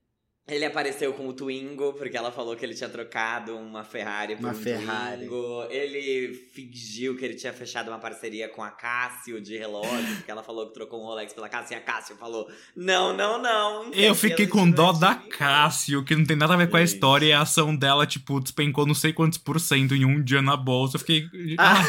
Ele 0.47 0.63
apareceu 0.63 1.11
com 1.11 1.27
o 1.27 1.33
Twingo, 1.33 1.93
porque 1.93 2.15
ela 2.15 2.31
falou 2.31 2.55
que 2.55 2.63
ele 2.63 2.75
tinha 2.75 2.87
trocado 2.87 3.57
uma 3.57 3.83
Ferrari 3.83 4.35
por 4.35 4.45
uma 4.45 4.51
um 4.51 4.55
Ferrari. 4.55 5.25
Twingo. 5.25 5.65
Ele 5.71 6.35
fingiu 6.53 7.17
que 7.17 7.25
ele 7.25 7.33
tinha 7.33 7.51
fechado 7.51 7.87
uma 7.87 7.97
parceria 7.97 8.47
com 8.47 8.61
a 8.61 8.69
Cássio 8.69 9.41
de 9.41 9.57
relógio, 9.57 10.15
porque 10.17 10.29
ela 10.29 10.43
falou 10.43 10.67
que 10.67 10.75
trocou 10.75 11.01
um 11.01 11.05
Rolex 11.05 11.33
pela 11.33 11.49
Cássio, 11.49 11.73
e 11.73 11.77
a 11.77 11.81
Cássio 11.81 12.15
falou: 12.15 12.47
Não, 12.75 13.11
não, 13.11 13.41
não. 13.41 13.91
Eu 13.91 14.13
fiquei 14.13 14.45
com 14.45 14.69
dó 14.69 14.91
da 14.91 15.15
Cássio, 15.15 16.05
que 16.05 16.15
não 16.15 16.23
tem 16.23 16.37
nada 16.37 16.53
a 16.53 16.57
ver 16.57 16.69
com 16.69 16.77
a 16.77 16.83
história, 16.83 17.25
e 17.25 17.33
a 17.33 17.41
ação 17.41 17.75
dela, 17.75 18.05
tipo, 18.05 18.39
despencou 18.39 18.85
não 18.85 18.93
sei 18.93 19.13
quantos 19.13 19.39
por 19.39 19.59
cento 19.59 19.95
em 19.95 20.05
um 20.05 20.23
dia 20.23 20.43
na 20.43 20.55
bolsa. 20.55 20.97
Eu 20.97 20.99
fiquei. 20.99 21.27
Ah, 21.57 21.83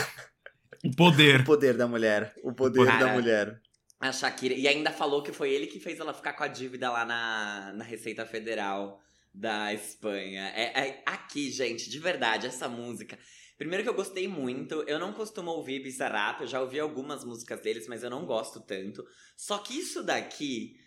o 0.83 0.97
poder. 0.97 1.43
O 1.43 1.45
poder 1.45 1.77
da 1.77 1.87
mulher. 1.87 2.33
O 2.43 2.55
poder 2.55 2.87
Cara, 2.87 3.05
da 3.05 3.13
mulher. 3.13 3.61
A 3.99 4.13
Shakira. 4.13 4.55
E 4.55 4.69
ainda 4.69 4.91
falou 4.91 5.23
que 5.23 5.33
foi 5.33 5.51
ele 5.51 5.67
que 5.67 5.81
fez 5.81 5.99
ela 5.99 6.13
ficar 6.13 6.35
com 6.35 6.45
a 6.45 6.49
dívida 6.49 6.91
lá 6.91 7.05
na, 7.05 7.73
na 7.75 7.85
Receita 7.85 8.27
Federal 8.27 9.01
da 9.33 9.73
Espanha. 9.73 10.53
É, 10.55 10.89
é- 10.89 11.03
aqui, 11.07 11.51
gente, 11.51 11.89
de 11.89 11.99
verdade, 11.99 12.47
essa 12.47 12.69
música. 12.69 13.19
Primeiro 13.57 13.83
que 13.83 13.89
eu 13.89 13.95
gostei 13.95 14.29
muito, 14.29 14.83
eu 14.87 14.99
não 14.99 15.15
costumo 15.15 15.51
ouvir 15.51 15.83
Bizarrap, 15.83 16.43
eu 16.43 16.47
já 16.47 16.61
ouvi 16.61 16.79
algumas 16.79 17.25
músicas 17.25 17.61
deles, 17.61 17.87
mas 17.89 18.03
eu 18.03 18.11
não 18.11 18.27
gosto 18.27 18.61
tanto. 18.61 19.03
Só 19.35 19.59
que 19.59 19.79
isso 19.79 20.03
daqui. 20.03 20.79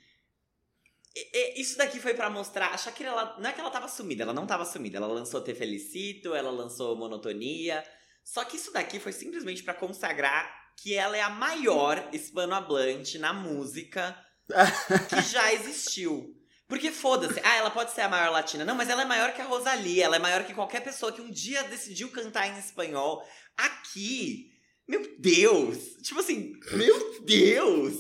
Isso 1.56 1.78
daqui 1.78 2.00
foi 2.00 2.14
pra 2.14 2.30
mostrar. 2.30 2.68
A 2.68 2.78
Shakira, 2.78 3.10
ela, 3.10 3.38
não 3.40 3.50
é 3.50 3.54
que 3.54 3.60
ela 3.60 3.72
tava 3.72 3.88
sumida, 3.88 4.24
ela 4.24 4.34
não 4.34 4.46
tava 4.46 4.66
sumida. 4.66 4.98
Ela 4.98 5.08
lançou 5.08 5.44
Te 5.44 5.56
Felicito, 5.56 6.36
ela 6.36 6.52
lançou 6.52 6.96
Monotonia. 6.96 7.84
Só 8.24 8.46
que 8.46 8.56
isso 8.58 8.72
daqui 8.72 9.00
foi 9.00 9.12
simplesmente 9.12 9.64
pra 9.64 9.74
consagrar 9.74 10.59
que 10.82 10.96
ela 10.96 11.16
é 11.18 11.22
a 11.22 11.30
maior 11.30 12.08
hispanohablante 12.14 13.18
na 13.18 13.34
música 13.34 14.16
que 15.10 15.22
já 15.22 15.54
existiu. 15.54 16.36
Porque 16.68 16.92
foda-se, 16.92 17.40
ah, 17.44 17.56
ela 17.56 17.72
pode 17.72 17.92
ser 17.92 18.02
a 18.02 18.10
maior 18.10 18.32
latina. 18.32 18.64
Não, 18.64 18.76
mas 18.76 18.90
ela 18.90 19.02
é 19.02 19.06
maior 19.06 19.34
que 19.34 19.42
a 19.42 19.46
Rosalia, 19.46 20.06
ela 20.06 20.18
é 20.18 20.20
maior 20.20 20.44
que 20.44 20.54
qualquer 20.54 20.82
pessoa 20.82 21.12
que 21.12 21.22
um 21.22 21.32
dia 21.32 21.64
decidiu 21.64 22.10
cantar 22.10 22.48
em 22.48 22.60
espanhol. 22.60 23.24
Aqui, 23.58 24.52
meu 24.88 25.02
Deus! 25.18 25.78
Tipo 26.04 26.20
assim, 26.20 26.54
meu 26.74 27.22
Deus! 27.26 27.96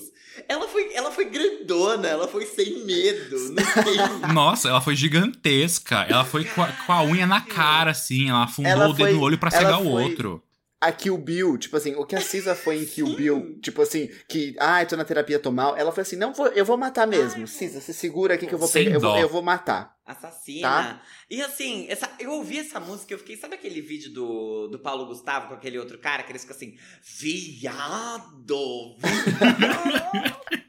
Ela 0.47 0.67
foi, 0.67 0.93
ela 0.93 1.11
foi 1.11 1.25
grandona, 1.25 2.07
ela 2.07 2.27
foi 2.27 2.45
sem 2.45 2.85
medo. 2.85 3.37
Não 3.49 3.55
tem 3.83 4.33
Nossa, 4.33 4.69
ela 4.69 4.79
foi 4.79 4.95
gigantesca. 4.95 6.05
Ela 6.07 6.23
foi 6.23 6.45
com 6.45 6.61
a, 6.61 6.71
com 6.71 6.93
a 6.93 7.03
unha 7.03 7.25
na 7.27 7.41
cara, 7.41 7.91
assim. 7.91 8.29
Ela 8.29 8.43
afundou 8.45 8.71
Ela 8.71 8.85
o 8.89 8.93
dedo 8.93 9.05
foi- 9.07 9.13
no 9.13 9.21
olho 9.21 9.37
pra 9.37 9.49
ela 9.51 9.57
cegar 9.59 9.81
o 9.81 9.91
foi- 9.91 10.03
outro. 10.03 10.43
A 10.81 10.91
Kill 10.91 11.17
Bill, 11.17 11.57
tipo 11.57 11.75
assim, 11.75 11.93
o 11.95 12.05
que 12.05 12.15
a 12.15 12.21
Cisa 12.21 12.55
foi 12.55 12.77
em 12.77 12.85
Kill. 12.85 13.15
Bill, 13.15 13.59
tipo 13.61 13.81
assim, 13.81 14.09
que, 14.29 14.55
ai, 14.59 14.85
tô 14.85 14.95
na 14.95 15.03
terapia, 15.03 15.37
tô 15.37 15.51
mal. 15.51 15.75
Ela 15.75 15.91
foi 15.91 16.03
assim, 16.03 16.15
não, 16.15 16.33
vou, 16.33 16.47
eu 16.47 16.63
vou 16.63 16.77
matar 16.77 17.05
mesmo. 17.05 17.41
Ai, 17.41 17.47
Cisa, 17.47 17.81
você 17.81 17.91
segura 17.91 18.35
aqui 18.35 18.47
que 18.47 18.53
eu 18.53 18.59
vou 18.59 18.67
Sem 18.67 18.85
pegar, 18.85 18.95
eu 18.95 19.01
vou, 19.01 19.11
dó. 19.11 19.19
eu 19.19 19.29
vou 19.29 19.41
matar. 19.41 19.97
Assassina. 20.05 20.67
Tá. 20.67 21.01
E 21.29 21.41
assim, 21.41 21.85
essa, 21.89 22.09
eu 22.17 22.31
ouvi 22.31 22.59
essa 22.59 22.79
música 22.79 23.13
e 23.13 23.15
eu 23.15 23.19
fiquei. 23.19 23.37
Sabe 23.37 23.55
aquele 23.55 23.81
vídeo 23.81 24.11
do, 24.11 24.67
do 24.69 24.79
Paulo 24.79 25.05
Gustavo 25.05 25.49
com 25.49 25.53
aquele 25.53 25.77
outro 25.77 25.99
cara 25.99 26.23
que 26.23 26.31
eles 26.31 26.41
ficam 26.41 26.55
assim: 26.55 26.75
Viado! 27.03 28.95
Viado! 28.97 30.39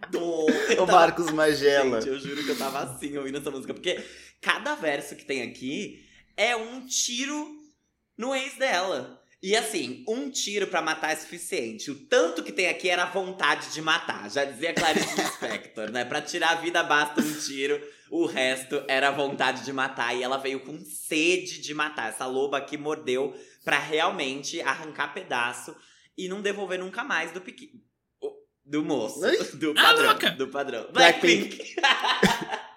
O 0.78 0.86
Marcos 0.86 1.30
Magela. 1.30 2.00
Gente, 2.00 2.10
eu 2.10 2.18
juro 2.18 2.44
que 2.44 2.50
eu 2.50 2.58
tava 2.58 2.80
assim 2.80 3.16
ouvindo 3.16 3.38
essa 3.38 3.50
música. 3.50 3.72
Porque 3.72 4.02
cada 4.40 4.74
verso 4.74 5.14
que 5.16 5.24
tem 5.24 5.42
aqui 5.42 6.04
é 6.36 6.56
um 6.56 6.84
tiro 6.86 7.48
no 8.18 8.34
ex 8.34 8.56
dela. 8.56 9.19
E 9.42 9.56
assim, 9.56 10.04
um 10.06 10.28
tiro 10.30 10.66
pra 10.66 10.82
matar 10.82 11.12
é 11.12 11.16
suficiente. 11.16 11.90
O 11.90 11.94
tanto 11.94 12.42
que 12.42 12.52
tem 12.52 12.68
aqui 12.68 12.90
era 12.90 13.04
a 13.04 13.10
vontade 13.10 13.72
de 13.72 13.80
matar. 13.80 14.30
Já 14.30 14.44
dizia 14.44 14.74
Clarice 14.74 15.14
Lispector, 15.18 15.90
né? 15.90 16.04
Pra 16.04 16.20
tirar 16.20 16.50
a 16.50 16.54
vida 16.56 16.82
basta 16.82 17.22
um 17.22 17.32
tiro. 17.40 17.80
O 18.10 18.26
resto 18.26 18.82
era 18.86 19.08
a 19.08 19.12
vontade 19.12 19.64
de 19.64 19.72
matar. 19.72 20.14
E 20.14 20.22
ela 20.22 20.36
veio 20.36 20.60
com 20.60 20.78
sede 20.84 21.62
de 21.62 21.72
matar. 21.72 22.10
Essa 22.10 22.26
loba 22.26 22.58
aqui 22.58 22.76
mordeu 22.76 23.34
pra 23.64 23.78
realmente 23.78 24.60
arrancar 24.60 25.14
pedaço 25.14 25.74
e 26.18 26.28
não 26.28 26.42
devolver 26.42 26.78
nunca 26.78 27.02
mais 27.02 27.32
do 27.32 27.40
pequeno. 27.40 27.80
Do 28.62 28.84
moço. 28.84 29.20
Do 29.56 29.70
Ah, 29.70 29.82
padrão. 29.82 30.06
louca. 30.10 30.30
do 30.32 30.48
padrão. 30.48 30.86
Blackpink. 30.92 31.56
Blackpink. 31.56 31.76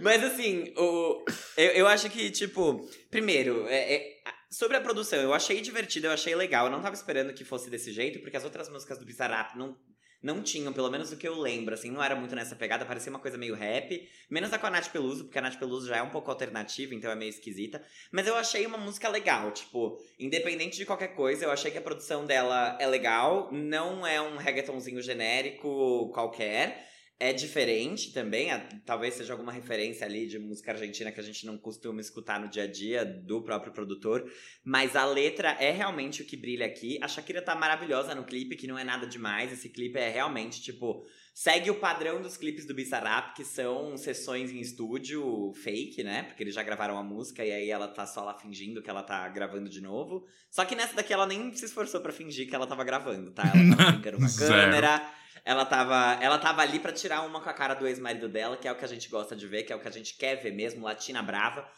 Mas 0.00 0.22
assim, 0.24 0.72
o, 0.76 1.24
eu, 1.56 1.70
eu 1.70 1.86
acho 1.86 2.10
que, 2.10 2.30
tipo, 2.30 2.86
primeiro, 3.10 3.66
é- 3.68 3.94
é- 3.94 4.21
sobre 4.52 4.76
a 4.76 4.80
produção, 4.82 5.18
eu 5.18 5.32
achei 5.32 5.62
divertido, 5.62 6.06
eu 6.06 6.12
achei 6.12 6.34
legal. 6.34 6.66
Eu 6.66 6.72
não 6.72 6.82
tava 6.82 6.94
esperando 6.94 7.32
que 7.32 7.42
fosse 7.42 7.70
desse 7.70 7.90
jeito, 7.90 8.20
porque 8.20 8.36
as 8.36 8.44
outras 8.44 8.68
músicas 8.68 8.98
do 8.98 9.04
Bizarrap 9.06 9.56
não, 9.56 9.74
não 10.22 10.42
tinham, 10.42 10.74
pelo 10.74 10.90
menos 10.90 11.08
do 11.08 11.16
que 11.16 11.26
eu 11.26 11.40
lembro, 11.40 11.72
assim, 11.72 11.90
não 11.90 12.04
era 12.04 12.14
muito 12.14 12.36
nessa 12.36 12.54
pegada, 12.54 12.84
parecia 12.84 13.08
uma 13.08 13.18
coisa 13.18 13.38
meio 13.38 13.54
rap. 13.54 14.06
Menos 14.28 14.52
a 14.52 14.58
com 14.58 14.66
a 14.66 14.70
Nath 14.70 14.92
Peluso, 14.92 15.24
porque 15.24 15.38
a 15.38 15.42
Nath 15.42 15.58
Peluso 15.58 15.88
já 15.88 15.96
é 15.96 16.02
um 16.02 16.10
pouco 16.10 16.30
alternativa, 16.30 16.94
então 16.94 17.10
é 17.10 17.14
meio 17.14 17.30
esquisita. 17.30 17.82
Mas 18.12 18.26
eu 18.26 18.36
achei 18.36 18.66
uma 18.66 18.76
música 18.76 19.08
legal, 19.08 19.50
tipo, 19.52 19.98
independente 20.18 20.76
de 20.76 20.84
qualquer 20.84 21.14
coisa, 21.14 21.46
eu 21.46 21.50
achei 21.50 21.70
que 21.70 21.78
a 21.78 21.82
produção 21.82 22.26
dela 22.26 22.76
é 22.78 22.86
legal, 22.86 23.50
não 23.50 24.06
é 24.06 24.20
um 24.20 24.36
reggaetonzinho 24.36 25.00
genérico 25.00 26.10
qualquer. 26.12 26.91
É 27.24 27.32
diferente 27.32 28.12
também, 28.12 28.48
talvez 28.84 29.14
seja 29.14 29.32
alguma 29.32 29.52
referência 29.52 30.04
ali 30.04 30.26
de 30.26 30.40
música 30.40 30.72
argentina 30.72 31.12
que 31.12 31.20
a 31.20 31.22
gente 31.22 31.46
não 31.46 31.56
costuma 31.56 32.00
escutar 32.00 32.40
no 32.40 32.48
dia 32.48 32.64
a 32.64 32.66
dia 32.66 33.04
do 33.04 33.40
próprio 33.40 33.72
produtor, 33.72 34.28
mas 34.64 34.96
a 34.96 35.04
letra 35.04 35.50
é 35.60 35.70
realmente 35.70 36.20
o 36.20 36.24
que 36.24 36.36
brilha 36.36 36.66
aqui. 36.66 36.98
A 37.00 37.06
Shakira 37.06 37.40
tá 37.40 37.54
maravilhosa 37.54 38.12
no 38.12 38.24
clipe, 38.24 38.56
que 38.56 38.66
não 38.66 38.76
é 38.76 38.82
nada 38.82 39.06
demais. 39.06 39.52
Esse 39.52 39.68
clipe 39.68 40.00
é 40.00 40.08
realmente, 40.08 40.60
tipo, 40.60 41.06
segue 41.32 41.70
o 41.70 41.76
padrão 41.76 42.20
dos 42.20 42.36
clipes 42.36 42.66
do 42.66 42.74
Bizarrap, 42.74 43.36
que 43.36 43.44
são 43.44 43.96
sessões 43.96 44.50
em 44.50 44.58
estúdio 44.58 45.52
fake, 45.62 46.02
né? 46.02 46.24
Porque 46.24 46.42
eles 46.42 46.56
já 46.56 46.64
gravaram 46.64 46.98
a 46.98 47.04
música 47.04 47.44
e 47.44 47.52
aí 47.52 47.70
ela 47.70 47.86
tá 47.86 48.04
só 48.04 48.24
lá 48.24 48.36
fingindo 48.36 48.82
que 48.82 48.90
ela 48.90 49.04
tá 49.04 49.28
gravando 49.28 49.70
de 49.70 49.80
novo. 49.80 50.26
Só 50.50 50.64
que 50.64 50.74
nessa 50.74 50.96
daqui 50.96 51.12
ela 51.12 51.28
nem 51.28 51.54
se 51.54 51.66
esforçou 51.66 52.00
pra 52.00 52.10
fingir 52.10 52.48
que 52.48 52.54
ela 52.56 52.66
tava 52.66 52.82
gravando, 52.82 53.30
tá? 53.30 53.44
Ela 53.44 53.76
tava 53.76 53.92
brincando 54.02 54.18
com 54.18 54.24
a 54.24 54.36
câmera. 54.36 55.21
Ela 55.44 55.64
tava, 55.64 56.22
ela 56.22 56.38
tava 56.38 56.62
ali 56.62 56.78
pra 56.78 56.92
tirar 56.92 57.22
uma 57.22 57.40
com 57.40 57.50
a 57.50 57.52
cara 57.52 57.74
do 57.74 57.86
ex-marido 57.86 58.28
dela, 58.28 58.56
que 58.56 58.68
é 58.68 58.72
o 58.72 58.76
que 58.76 58.84
a 58.84 58.88
gente 58.88 59.08
gosta 59.08 59.34
de 59.34 59.46
ver, 59.46 59.64
que 59.64 59.72
é 59.72 59.76
o 59.76 59.80
que 59.80 59.88
a 59.88 59.92
gente 59.92 60.14
quer 60.14 60.36
ver 60.36 60.52
mesmo, 60.52 60.84
Latina 60.84 61.20
Brava. 61.22 61.68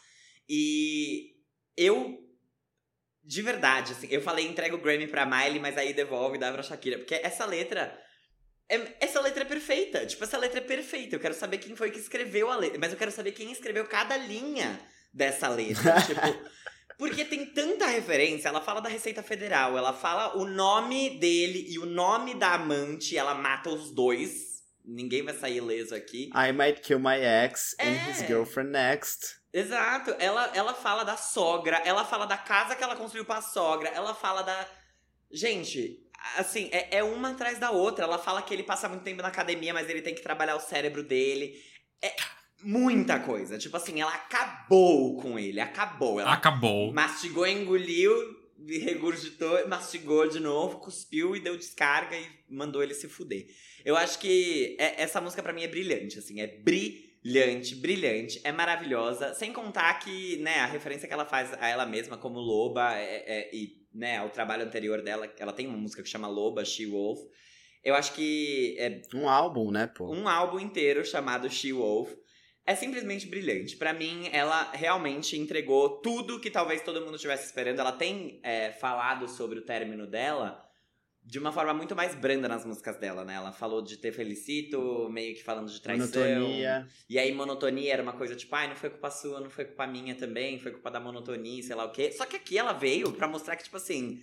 E 0.47 1.31
eu, 1.75 2.19
de 3.23 3.41
verdade, 3.41 3.93
assim, 3.93 4.07
eu 4.11 4.21
falei 4.21 4.45
entrega 4.45 4.75
o 4.75 4.79
Grammy 4.81 5.07
pra 5.07 5.25
Miley, 5.25 5.59
mas 5.59 5.77
aí 5.77 5.93
devolve 5.93 6.37
e 6.37 6.39
dá 6.39 6.51
pra 6.51 6.61
Shakira. 6.61 6.99
Porque 6.99 7.15
essa 7.15 7.45
letra. 7.45 7.99
é- 8.69 8.95
essa 8.99 9.19
letra 9.21 9.43
é 9.43 9.45
perfeita. 9.45 10.05
Tipo, 10.05 10.23
essa 10.23 10.37
letra 10.37 10.59
é 10.59 10.63
perfeita. 10.63 11.15
Eu 11.15 11.19
quero 11.19 11.33
saber 11.33 11.57
quem 11.57 11.75
foi 11.75 11.89
que 11.91 11.99
escreveu 11.99 12.51
a 12.51 12.55
letra. 12.57 12.79
Mas 12.79 12.91
eu 12.91 12.97
quero 12.97 13.11
saber 13.11 13.31
quem 13.31 13.51
escreveu 13.51 13.85
cada 13.87 14.15
linha 14.17 14.79
dessa 15.13 15.47
letra. 15.47 15.95
tipo. 16.05 16.49
Porque 16.97 17.25
tem 17.25 17.45
tanta 17.45 17.85
referência. 17.87 18.47
Ela 18.49 18.61
fala 18.61 18.81
da 18.81 18.89
Receita 18.89 19.21
Federal, 19.21 19.77
ela 19.77 19.93
fala 19.93 20.37
o 20.37 20.45
nome 20.45 21.19
dele 21.19 21.65
e 21.69 21.77
o 21.79 21.85
nome 21.85 22.33
da 22.35 22.53
amante, 22.53 23.17
ela 23.17 23.33
mata 23.33 23.69
os 23.69 23.91
dois. 23.91 24.55
Ninguém 24.83 25.23
vai 25.23 25.33
sair 25.33 25.57
ileso 25.57 25.95
aqui. 25.95 26.29
I 26.35 26.51
might 26.51 26.81
kill 26.81 26.99
my 26.99 27.15
ex 27.17 27.75
and 27.79 27.85
É. 27.85 28.09
his 28.11 28.19
girlfriend 28.27 28.71
next. 28.71 29.37
Exato. 29.51 30.15
Ela, 30.19 30.51
ela 30.53 30.73
fala 30.73 31.03
da 31.03 31.17
sogra, 31.17 31.77
ela 31.85 32.05
fala 32.05 32.25
da 32.25 32.37
casa 32.37 32.75
que 32.75 32.83
ela 32.83 32.95
construiu 32.95 33.25
pra 33.25 33.41
sogra, 33.41 33.89
ela 33.89 34.13
fala 34.13 34.41
da. 34.43 34.67
Gente, 35.31 35.99
assim, 36.37 36.69
é, 36.71 36.97
é 36.97 37.03
uma 37.03 37.31
atrás 37.31 37.57
da 37.57 37.71
outra. 37.71 38.05
Ela 38.05 38.19
fala 38.19 38.41
que 38.41 38.53
ele 38.53 38.63
passa 38.63 38.87
muito 38.87 39.03
tempo 39.03 39.21
na 39.21 39.29
academia, 39.29 39.73
mas 39.73 39.89
ele 39.89 40.01
tem 40.01 40.13
que 40.13 40.21
trabalhar 40.21 40.55
o 40.55 40.59
cérebro 40.59 41.01
dele. 41.03 41.59
É 42.01 42.13
muita 42.65 43.19
coisa. 43.19 43.57
Tipo 43.57 43.77
assim, 43.77 44.01
ela 44.01 44.13
acabou 44.13 45.17
com 45.17 45.37
ele, 45.39 45.59
acabou. 45.59 46.19
Ela 46.19 46.33
Acabou. 46.33 46.91
mastigou, 46.93 47.45
engoliu, 47.47 48.11
regurgitou, 48.67 49.67
mastigou 49.67 50.27
de 50.27 50.39
novo, 50.39 50.79
cuspiu 50.79 51.35
e 51.35 51.39
deu 51.39 51.55
descarga 51.57 52.15
e 52.17 52.25
mandou 52.49 52.81
ele 52.83 52.93
se 52.93 53.07
fuder. 53.07 53.45
Eu 53.83 53.95
acho 53.95 54.19
que 54.19 54.75
é- 54.79 55.01
essa 55.01 55.21
música 55.21 55.43
pra 55.43 55.53
mim 55.53 55.63
é 55.63 55.67
brilhante, 55.67 56.17
assim, 56.19 56.41
é 56.41 56.47
brilhante, 56.47 57.75
brilhante, 57.75 58.41
é 58.43 58.51
maravilhosa. 58.51 59.33
Sem 59.33 59.51
contar 59.53 59.93
que, 59.99 60.37
né, 60.37 60.59
a 60.59 60.65
referência 60.65 61.07
que 61.07 61.13
ela 61.13 61.25
faz 61.25 61.53
a 61.59 61.67
ela 61.67 61.85
mesma 61.85 62.17
como 62.17 62.39
loba 62.39 62.95
é- 62.97 63.23
é- 63.27 63.49
e 63.55 63.83
né, 63.93 64.17
ao 64.17 64.29
trabalho 64.29 64.63
anterior 64.65 65.01
dela. 65.01 65.31
Ela 65.39 65.53
tem 65.53 65.67
uma 65.67 65.77
música 65.77 66.03
que 66.03 66.09
chama 66.09 66.27
Loba, 66.27 66.65
She 66.65 66.85
Wolf. 66.85 67.17
Eu 67.81 67.95
acho 67.95 68.11
que 68.13 68.75
é 68.77 69.01
Um 69.13 69.29
álbum, 69.29 69.71
né, 69.71 69.87
pô? 69.87 70.11
um 70.13 70.27
álbum 70.27 70.59
inteiro 70.59 71.05
chamado 71.05 71.49
She 71.49 71.71
Wolf. 71.71 72.11
É 72.65 72.73
simplesmente 72.73 73.27
brilhante. 73.27 73.77
Pra 73.77 73.93
mim, 73.93 74.27
ela 74.31 74.71
realmente 74.71 75.37
entregou 75.37 76.01
tudo 76.01 76.39
que 76.39 76.49
talvez 76.49 76.81
todo 76.81 77.01
mundo 77.01 77.15
estivesse 77.15 77.45
esperando. 77.45 77.79
Ela 77.79 77.91
tem 77.91 78.39
é, 78.41 78.71
falado 78.71 79.27
sobre 79.27 79.59
o 79.59 79.61
término 79.61 80.07
dela 80.07 80.65
de 81.25 81.39
uma 81.39 81.51
forma 81.51 81.73
muito 81.73 81.95
mais 81.95 82.13
branda 82.13 82.47
nas 82.47 82.63
músicas 82.63 82.97
dela, 82.97 83.25
né? 83.25 83.33
Ela 83.33 83.51
falou 83.51 83.81
de 83.81 83.97
ter 83.97 84.11
felicito, 84.11 85.09
meio 85.09 85.33
que 85.33 85.43
falando 85.43 85.71
de 85.71 85.81
traição. 85.81 86.21
Monotonia. 86.21 86.87
E 87.09 87.17
aí, 87.17 87.33
monotonia 87.33 87.93
era 87.93 88.03
uma 88.03 88.13
coisa 88.13 88.35
tipo, 88.35 88.55
ai, 88.55 88.67
não 88.67 88.75
foi 88.75 88.91
culpa 88.91 89.09
sua, 89.09 89.39
não 89.39 89.49
foi 89.49 89.65
culpa 89.65 89.87
minha 89.87 90.13
também, 90.13 90.59
foi 90.59 90.71
culpa 90.71 90.91
da 90.91 90.99
monotonia, 90.99 91.63
sei 91.63 91.75
lá 91.75 91.85
o 91.85 91.91
quê. 91.91 92.11
Só 92.11 92.25
que 92.25 92.35
aqui 92.35 92.57
ela 92.57 92.73
veio 92.73 93.11
pra 93.11 93.27
mostrar 93.27 93.55
que, 93.55 93.63
tipo 93.63 93.77
assim, 93.77 94.21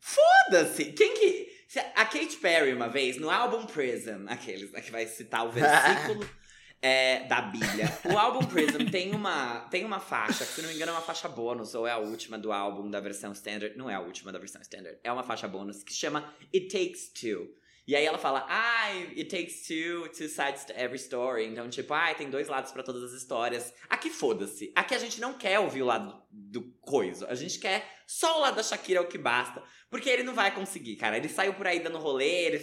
foda-se! 0.00 0.86
Quem 0.86 1.14
que. 1.14 1.60
A 1.94 2.04
Katy 2.04 2.36
Perry, 2.38 2.72
uma 2.72 2.88
vez, 2.88 3.16
no 3.16 3.30
álbum 3.30 3.64
Prison, 3.64 4.24
aqueles, 4.26 4.72
né, 4.72 4.80
que 4.80 4.90
vai 4.90 5.06
citar 5.06 5.46
o 5.46 5.52
versículo 5.52 6.28
é, 6.82 7.24
da 7.24 7.42
Bíblia. 7.42 7.86
O 8.12 8.18
álbum 8.18 8.44
Prison 8.46 8.84
tem 8.90 9.14
uma, 9.14 9.60
tem 9.70 9.84
uma 9.84 10.00
faixa, 10.00 10.44
que 10.44 10.52
se 10.52 10.62
não 10.62 10.68
me 10.68 10.74
engano 10.74 10.92
é 10.92 10.94
uma 10.94 11.02
faixa 11.02 11.28
bônus, 11.28 11.74
ou 11.74 11.86
é 11.86 11.92
a 11.92 11.98
última 11.98 12.38
do 12.38 12.52
álbum 12.52 12.90
da 12.90 13.00
versão 13.00 13.32
standard. 13.32 13.76
Não 13.76 13.90
é 13.90 13.94
a 13.94 14.00
última 14.00 14.32
da 14.32 14.38
versão 14.38 14.60
standard, 14.62 14.98
é 15.02 15.12
uma 15.12 15.22
faixa 15.22 15.46
bônus 15.46 15.82
que 15.82 15.92
chama 15.92 16.32
It 16.54 16.68
Takes 16.68 17.12
Two. 17.12 17.48
E 17.86 17.96
aí 17.96 18.04
ela 18.04 18.18
fala, 18.18 18.46
ai, 18.48 19.14
it 19.16 19.24
takes 19.24 19.66
two, 19.66 20.08
two 20.10 20.28
sides 20.28 20.64
to 20.64 20.72
every 20.76 20.96
story. 20.96 21.46
Então, 21.46 21.68
tipo, 21.68 21.92
ai, 21.92 22.14
tem 22.14 22.30
dois 22.30 22.46
lados 22.46 22.70
pra 22.70 22.84
todas 22.84 23.02
as 23.02 23.12
histórias. 23.12 23.74
Aqui 23.88 24.10
foda-se. 24.10 24.70
Aqui 24.76 24.94
a 24.94 24.98
gente 24.98 25.20
não 25.20 25.32
quer 25.32 25.58
ouvir 25.58 25.82
o 25.82 25.86
lado 25.86 26.22
do 26.30 26.62
coisa. 26.80 27.26
A 27.28 27.34
gente 27.34 27.58
quer 27.58 27.84
só 28.10 28.38
o 28.38 28.40
lado 28.40 28.56
da 28.56 28.62
Shakira 28.64 28.98
é 28.98 29.02
o 29.02 29.06
que 29.06 29.16
basta. 29.16 29.62
Porque 29.88 30.10
ele 30.10 30.24
não 30.24 30.34
vai 30.34 30.52
conseguir, 30.52 30.96
cara. 30.96 31.16
Ele 31.16 31.28
saiu 31.28 31.54
por 31.54 31.64
aí 31.64 31.78
dando 31.78 31.96
rolê, 31.96 32.46
ele, 32.46 32.60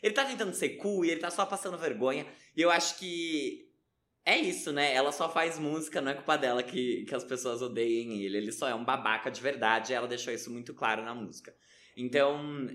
ele 0.00 0.14
tá 0.14 0.24
tentando 0.24 0.54
ser 0.54 0.76
cool 0.76 1.04
e 1.04 1.10
ele 1.10 1.18
tá 1.18 1.28
só 1.28 1.44
passando 1.44 1.76
vergonha. 1.76 2.24
E 2.56 2.62
eu 2.62 2.70
acho 2.70 2.96
que 2.96 3.68
é 4.24 4.38
isso, 4.38 4.72
né? 4.72 4.94
Ela 4.94 5.10
só 5.10 5.28
faz 5.28 5.58
música, 5.58 6.00
não 6.00 6.12
é 6.12 6.14
culpa 6.14 6.38
dela 6.38 6.62
que, 6.62 7.04
que 7.04 7.14
as 7.16 7.24
pessoas 7.24 7.62
odeiem 7.62 8.22
ele. 8.22 8.36
Ele 8.36 8.52
só 8.52 8.68
é 8.68 8.76
um 8.76 8.84
babaca 8.84 9.28
de 9.28 9.40
verdade. 9.40 9.92
Ela 9.92 10.06
deixou 10.06 10.32
isso 10.32 10.52
muito 10.52 10.72
claro 10.72 11.02
na 11.02 11.16
música. 11.16 11.52
Então, 11.96 12.68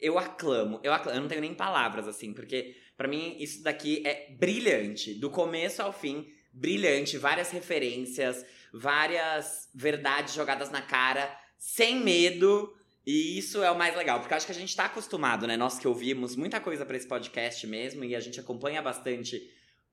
eu 0.00 0.18
aclamo, 0.18 0.80
eu 0.82 0.92
aclamo, 0.92 1.18
eu 1.18 1.22
não 1.22 1.28
tenho 1.28 1.42
nem 1.42 1.54
palavras 1.54 2.08
assim, 2.08 2.32
porque 2.32 2.74
pra 2.96 3.06
mim 3.06 3.36
isso 3.38 3.62
daqui 3.62 4.02
é 4.04 4.32
brilhante, 4.32 5.14
do 5.14 5.30
começo 5.30 5.82
ao 5.82 5.92
fim, 5.92 6.26
brilhante, 6.52 7.18
várias 7.18 7.50
referências, 7.50 8.44
várias 8.72 9.68
verdades 9.74 10.34
jogadas 10.34 10.70
na 10.70 10.80
cara, 10.80 11.43
sem 11.66 11.98
medo, 11.98 12.76
e 13.06 13.38
isso 13.38 13.62
é 13.62 13.70
o 13.70 13.76
mais 13.78 13.96
legal, 13.96 14.20
porque 14.20 14.34
acho 14.34 14.44
que 14.44 14.52
a 14.52 14.54
gente 14.54 14.76
tá 14.76 14.84
acostumado, 14.84 15.46
né, 15.46 15.56
nós 15.56 15.78
que 15.78 15.88
ouvimos 15.88 16.36
muita 16.36 16.60
coisa 16.60 16.84
pra 16.84 16.94
esse 16.96 17.08
podcast 17.08 17.66
mesmo, 17.66 18.04
e 18.04 18.14
a 18.14 18.20
gente 18.20 18.38
acompanha 18.38 18.82
bastante 18.82 19.42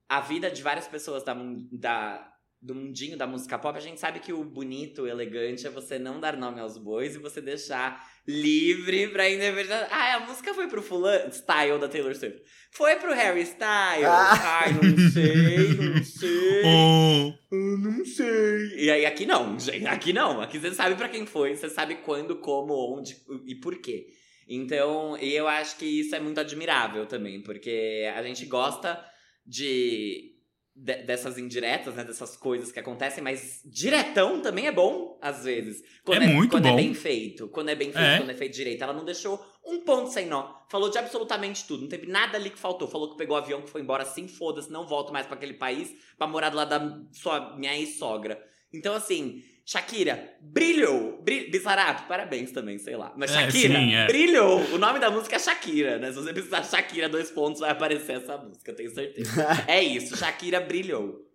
a 0.10 0.20
vida 0.20 0.52
de 0.52 0.62
várias 0.62 0.88
pessoas 0.90 1.24
da, 1.24 1.34
da- 1.72 2.31
do 2.62 2.76
mundinho 2.76 3.18
da 3.18 3.26
música 3.26 3.58
pop, 3.58 3.76
a 3.76 3.82
gente 3.82 4.00
sabe 4.00 4.20
que 4.20 4.32
o 4.32 4.44
bonito, 4.44 5.02
o 5.02 5.08
elegante 5.08 5.66
é 5.66 5.70
você 5.70 5.98
não 5.98 6.20
dar 6.20 6.38
nome 6.38 6.60
aos 6.60 6.78
bois 6.78 7.16
e 7.16 7.20
você 7.20 7.42
deixar 7.42 8.08
livre 8.28 9.08
pra 9.08 9.28
interpretar. 9.28 9.88
Ah, 9.90 10.16
a 10.18 10.20
música 10.20 10.54
foi 10.54 10.68
pro 10.68 10.82
fulano, 10.82 11.32
Style 11.34 11.80
da 11.80 11.88
Taylor 11.88 12.14
Swift. 12.14 12.40
Foi 12.72 12.96
pro 12.98 13.14
Harry 13.14 13.42
Styles. 13.42 14.06
Ah. 14.06 14.62
Ai, 14.64 14.74
não 14.74 15.10
sei, 15.10 15.68
não 15.74 16.04
sei. 16.04 16.62
Oh, 16.64 17.34
Eu 17.52 17.78
não 17.80 18.06
sei. 18.06 18.86
E 18.86 18.92
aí 18.92 19.06
aqui 19.06 19.26
não, 19.26 19.60
gente, 19.60 19.88
aqui 19.88 20.14
não. 20.14 20.40
Aqui 20.40 20.60
você 20.60 20.72
sabe 20.72 20.96
pra 20.96 21.10
quem 21.10 21.26
foi, 21.26 21.56
você 21.56 21.70
sabe 21.70 21.96
quando, 21.96 22.36
como, 22.36 22.96
onde 22.96 23.18
e 23.48 23.56
por 23.56 23.80
quê. 23.80 24.08
Então, 24.48 25.18
e 25.18 25.34
eu 25.34 25.48
acho 25.48 25.78
que 25.78 25.86
isso 25.86 26.14
é 26.14 26.20
muito 26.20 26.40
admirável 26.40 27.06
também, 27.06 27.42
porque 27.42 28.08
a 28.16 28.22
gente 28.22 28.46
gosta 28.46 29.04
de, 29.46 30.31
de- 30.76 31.04
dessas 31.04 31.38
indiretas, 31.38 31.94
né, 31.96 32.04
dessas 32.04 32.36
coisas 32.38 32.72
que 32.72 32.80
acontecem, 32.80 33.24
mas 33.24 33.62
diretão 33.66 34.42
também 34.42 34.68
é 34.68 34.72
bom 34.72 35.18
às 35.22 35.44
vezes. 35.44 35.84
Quando 36.04 36.24
É 36.24 36.28
muito 36.28 36.52
quando 36.52 36.64
bom. 36.64 36.70
é 36.74 36.76
bem 36.76 36.94
feito, 36.94 37.48
quando 37.50 37.70
é 37.70 37.76
bem 37.76 37.92
feito, 37.92 38.06
É. 38.06 38.18
quando 38.18 38.30
é 38.30 38.34
feito 38.34 38.54
direito. 38.56 38.82
Ela 38.84 38.94
não 38.94 39.04
deixou 39.06 39.44
um 39.66 39.82
ponto 39.82 40.10
sem 40.12 40.26
nó. 40.28 40.54
Falou 40.70 40.90
de 40.90 40.98
absolutamente 40.98 41.66
tudo. 41.68 41.82
Não 41.82 41.90
teve 41.90 42.08
nada 42.08 42.38
ali 42.38 42.50
que 42.50 42.58
faltou. 42.60 42.88
Falou 42.88 43.12
que 43.12 43.18
pegou 43.18 43.36
o 43.36 43.40
avião, 43.40 43.62
que 43.62 43.70
foi 43.70 43.82
embora 43.82 44.04
assim, 44.04 44.28
foda-se, 44.28 44.72
não 44.72 44.88
volto 44.88 45.12
mais 45.14 45.28
pra 45.28 45.36
aquele 45.36 45.54
país 45.54 45.94
pra 46.18 46.26
morar 46.28 46.50
do 46.50 46.58
lado 46.58 46.70
da 46.70 47.02
sua, 47.12 47.56
minha 47.58 47.78
ex-sogra. 47.78 48.42
Então, 48.74 48.94
assim, 48.96 49.44
Shakira, 49.66 50.34
brilhou. 50.42 51.22
Bri 51.22 51.50
Bizarrap, 51.50 52.08
parabéns 52.08 52.52
também, 52.52 52.78
sei 52.78 52.96
lá. 52.98 53.14
Mas 53.16 53.32
É, 53.32 53.42
Shakira, 53.46 53.76
sim, 53.80 53.94
é. 53.96 54.08
brilhou. 54.08 54.60
O 54.74 54.78
nome 54.78 55.00
da 55.00 55.10
música 55.12 55.36
é 55.36 55.40
Shakira, 55.40 55.98
né? 56.00 56.10
Se 56.12 56.16
você 56.18 56.34
precisar 56.34 56.64
Shakira, 56.64 57.08
dois 57.08 57.30
pontos, 57.32 57.62
vai 57.62 57.70
aparecer 57.72 58.18
essa 58.18 58.38
música, 58.38 58.72
eu 58.72 58.76
tenho 58.76 58.92
certeza. 58.94 59.32
é 59.68 59.82
isso, 59.84 60.18
Shakira 60.18 60.60
brilhou. 60.60 61.28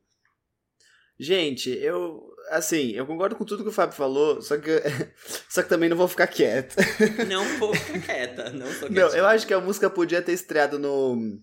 Gente, 1.18 1.70
eu. 1.70 2.22
Assim, 2.50 2.92
eu 2.92 3.06
concordo 3.06 3.34
com 3.34 3.44
tudo 3.44 3.62
que 3.64 3.70
o 3.70 3.72
Fábio 3.72 3.96
falou, 3.96 4.40
só 4.42 4.56
que. 4.58 4.70
só 5.48 5.62
que 5.62 5.68
também 5.68 5.88
não 5.88 5.96
vou 5.96 6.06
ficar 6.06 6.26
quieto. 6.26 6.76
Não 7.26 7.44
vou 7.58 7.74
ficar 7.74 8.00
quieta, 8.14 8.50
não 8.50 8.66
sou 8.72 8.88
Não, 8.90 8.94
quietinha. 8.96 9.18
eu 9.18 9.26
acho 9.26 9.46
que 9.46 9.54
a 9.54 9.60
música 9.60 9.88
podia 9.88 10.20
ter 10.20 10.32
estreado 10.32 10.78
no. 10.78 11.38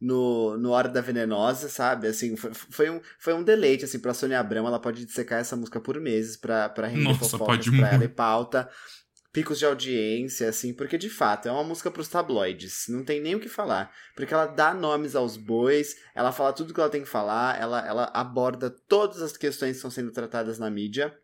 No, 0.00 0.58
no 0.58 0.72
Hora 0.72 0.88
da 0.88 1.00
Venenosa, 1.00 1.68
sabe? 1.68 2.06
Assim, 2.06 2.36
foi, 2.36 2.52
foi, 2.52 2.90
um, 2.90 3.00
foi 3.18 3.32
um 3.32 3.42
deleite, 3.42 3.84
assim, 3.84 3.98
pra 3.98 4.12
Sônia 4.12 4.38
Abrão. 4.38 4.66
Ela 4.66 4.78
pode 4.78 5.04
dissecar 5.04 5.40
essa 5.40 5.56
música 5.56 5.80
por 5.80 5.98
meses 5.98 6.36
pra, 6.36 6.68
pra 6.68 6.86
render 6.86 7.04
Nossa, 7.04 7.20
fofocas 7.20 7.46
pode 7.46 7.70
pra 7.70 7.80
muito. 7.80 7.94
ela 7.94 8.04
e 8.04 8.08
pauta. 8.08 8.68
Picos 9.32 9.58
de 9.58 9.66
audiência, 9.66 10.48
assim, 10.48 10.72
porque 10.72 10.96
de 10.96 11.10
fato 11.10 11.46
é 11.46 11.52
uma 11.52 11.64
música 11.64 11.90
pros 11.90 12.08
tabloides. 12.08 12.86
Não 12.88 13.04
tem 13.04 13.20
nem 13.20 13.34
o 13.34 13.40
que 13.40 13.48
falar. 13.48 13.92
Porque 14.14 14.32
ela 14.32 14.46
dá 14.46 14.72
nomes 14.72 15.14
aos 15.14 15.36
bois, 15.36 15.96
ela 16.14 16.32
fala 16.32 16.52
tudo 16.54 16.72
que 16.72 16.80
ela 16.80 16.88
tem 16.88 17.02
que 17.02 17.08
falar, 17.08 17.60
ela, 17.60 17.86
ela 17.86 18.10
aborda 18.14 18.70
todas 18.70 19.20
as 19.20 19.36
questões 19.36 19.72
que 19.72 19.76
estão 19.76 19.90
sendo 19.90 20.10
tratadas 20.10 20.58
na 20.58 20.70
mídia. 20.70 21.14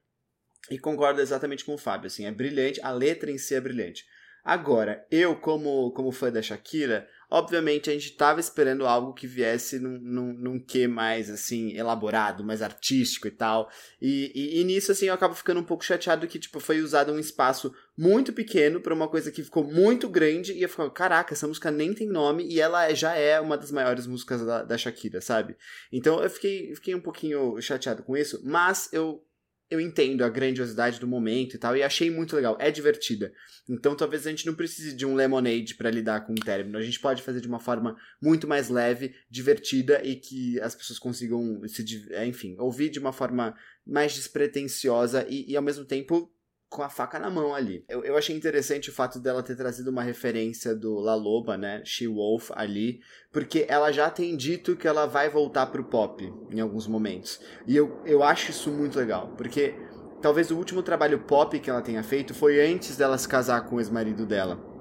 E 0.70 0.78
concordo 0.78 1.20
exatamente 1.20 1.64
com 1.64 1.74
o 1.74 1.78
Fábio, 1.78 2.06
assim, 2.06 2.26
é 2.26 2.30
brilhante, 2.30 2.80
a 2.82 2.90
letra 2.90 3.30
em 3.30 3.38
si 3.38 3.54
é 3.54 3.60
brilhante. 3.60 4.04
Agora, 4.44 5.06
eu, 5.10 5.36
como, 5.36 5.92
como 5.92 6.10
fã 6.12 6.30
da 6.30 6.42
Shakira, 6.42 7.08
obviamente 7.32 7.88
a 7.88 7.94
gente 7.94 8.12
tava 8.12 8.40
esperando 8.40 8.86
algo 8.86 9.14
que 9.14 9.26
viesse 9.26 9.78
num, 9.78 9.98
num, 9.98 10.32
num 10.34 10.60
quê 10.60 10.86
mais, 10.86 11.30
assim, 11.30 11.72
elaborado, 11.74 12.44
mais 12.44 12.60
artístico 12.60 13.26
e 13.26 13.30
tal. 13.30 13.70
E, 14.00 14.30
e, 14.34 14.60
e 14.60 14.64
nisso, 14.64 14.92
assim, 14.92 15.06
eu 15.06 15.14
acabo 15.14 15.34
ficando 15.34 15.58
um 15.58 15.64
pouco 15.64 15.82
chateado 15.82 16.26
que, 16.26 16.38
tipo, 16.38 16.60
foi 16.60 16.82
usado 16.82 17.10
um 17.10 17.18
espaço 17.18 17.74
muito 17.96 18.34
pequeno 18.34 18.82
pra 18.82 18.92
uma 18.92 19.08
coisa 19.08 19.32
que 19.32 19.42
ficou 19.42 19.64
muito 19.64 20.10
grande 20.10 20.52
e 20.52 20.62
eu 20.62 20.68
fico, 20.68 20.90
caraca, 20.90 21.32
essa 21.32 21.48
música 21.48 21.70
nem 21.70 21.94
tem 21.94 22.06
nome 22.06 22.46
e 22.46 22.60
ela 22.60 22.92
já 22.92 23.14
é 23.14 23.40
uma 23.40 23.56
das 23.56 23.70
maiores 23.70 24.06
músicas 24.06 24.44
da, 24.44 24.62
da 24.62 24.76
Shakira, 24.76 25.22
sabe? 25.22 25.56
Então 25.90 26.22
eu 26.22 26.28
fiquei, 26.28 26.74
fiquei 26.74 26.94
um 26.94 27.00
pouquinho 27.00 27.58
chateado 27.62 28.02
com 28.02 28.14
isso, 28.14 28.42
mas 28.44 28.90
eu 28.92 29.24
eu 29.72 29.80
entendo 29.80 30.22
a 30.22 30.28
grandiosidade 30.28 31.00
do 31.00 31.06
momento 31.06 31.54
e 31.54 31.58
tal, 31.58 31.74
e 31.74 31.82
achei 31.82 32.10
muito 32.10 32.36
legal, 32.36 32.58
é 32.60 32.70
divertida. 32.70 33.32
Então 33.66 33.96
talvez 33.96 34.26
a 34.26 34.30
gente 34.30 34.44
não 34.44 34.54
precise 34.54 34.94
de 34.94 35.06
um 35.06 35.14
lemonade 35.14 35.74
pra 35.74 35.90
lidar 35.90 36.26
com 36.26 36.34
o 36.34 36.36
término, 36.36 36.76
a 36.76 36.82
gente 36.82 37.00
pode 37.00 37.22
fazer 37.22 37.40
de 37.40 37.48
uma 37.48 37.58
forma 37.58 37.96
muito 38.20 38.46
mais 38.46 38.68
leve, 38.68 39.14
divertida 39.30 40.04
e 40.04 40.16
que 40.16 40.60
as 40.60 40.74
pessoas 40.74 40.98
consigam 40.98 41.62
se, 41.66 41.82
enfim, 42.26 42.54
ouvir 42.58 42.90
de 42.90 42.98
uma 42.98 43.12
forma 43.12 43.54
mais 43.86 44.14
despretensiosa 44.14 45.26
e, 45.26 45.50
e 45.50 45.56
ao 45.56 45.62
mesmo 45.62 45.86
tempo 45.86 46.30
com 46.72 46.82
a 46.82 46.88
faca 46.88 47.18
na 47.18 47.30
mão 47.30 47.54
ali. 47.54 47.84
Eu, 47.88 48.02
eu 48.02 48.16
achei 48.16 48.34
interessante 48.34 48.88
o 48.88 48.92
fato 48.92 49.20
dela 49.20 49.42
ter 49.42 49.54
trazido 49.54 49.90
uma 49.90 50.02
referência 50.02 50.74
do 50.74 50.98
La 50.98 51.14
Loba, 51.14 51.56
né, 51.56 51.82
She 51.84 52.08
Wolf 52.08 52.50
ali, 52.54 53.00
porque 53.30 53.66
ela 53.68 53.92
já 53.92 54.10
tem 54.10 54.36
dito 54.36 54.74
que 54.74 54.88
ela 54.88 55.06
vai 55.06 55.28
voltar 55.28 55.66
pro 55.66 55.84
pop 55.84 56.32
em 56.50 56.60
alguns 56.60 56.86
momentos. 56.86 57.40
E 57.66 57.76
eu, 57.76 58.00
eu 58.06 58.22
acho 58.22 58.50
isso 58.50 58.70
muito 58.70 58.98
legal, 58.98 59.34
porque 59.36 59.74
talvez 60.22 60.50
o 60.50 60.56
último 60.56 60.82
trabalho 60.82 61.20
pop 61.20 61.58
que 61.60 61.68
ela 61.68 61.82
tenha 61.82 62.02
feito 62.02 62.34
foi 62.34 62.60
antes 62.60 62.96
dela 62.96 63.18
se 63.18 63.28
casar 63.28 63.66
com 63.66 63.76
o 63.76 63.80
ex-marido 63.80 64.24
dela. 64.24 64.71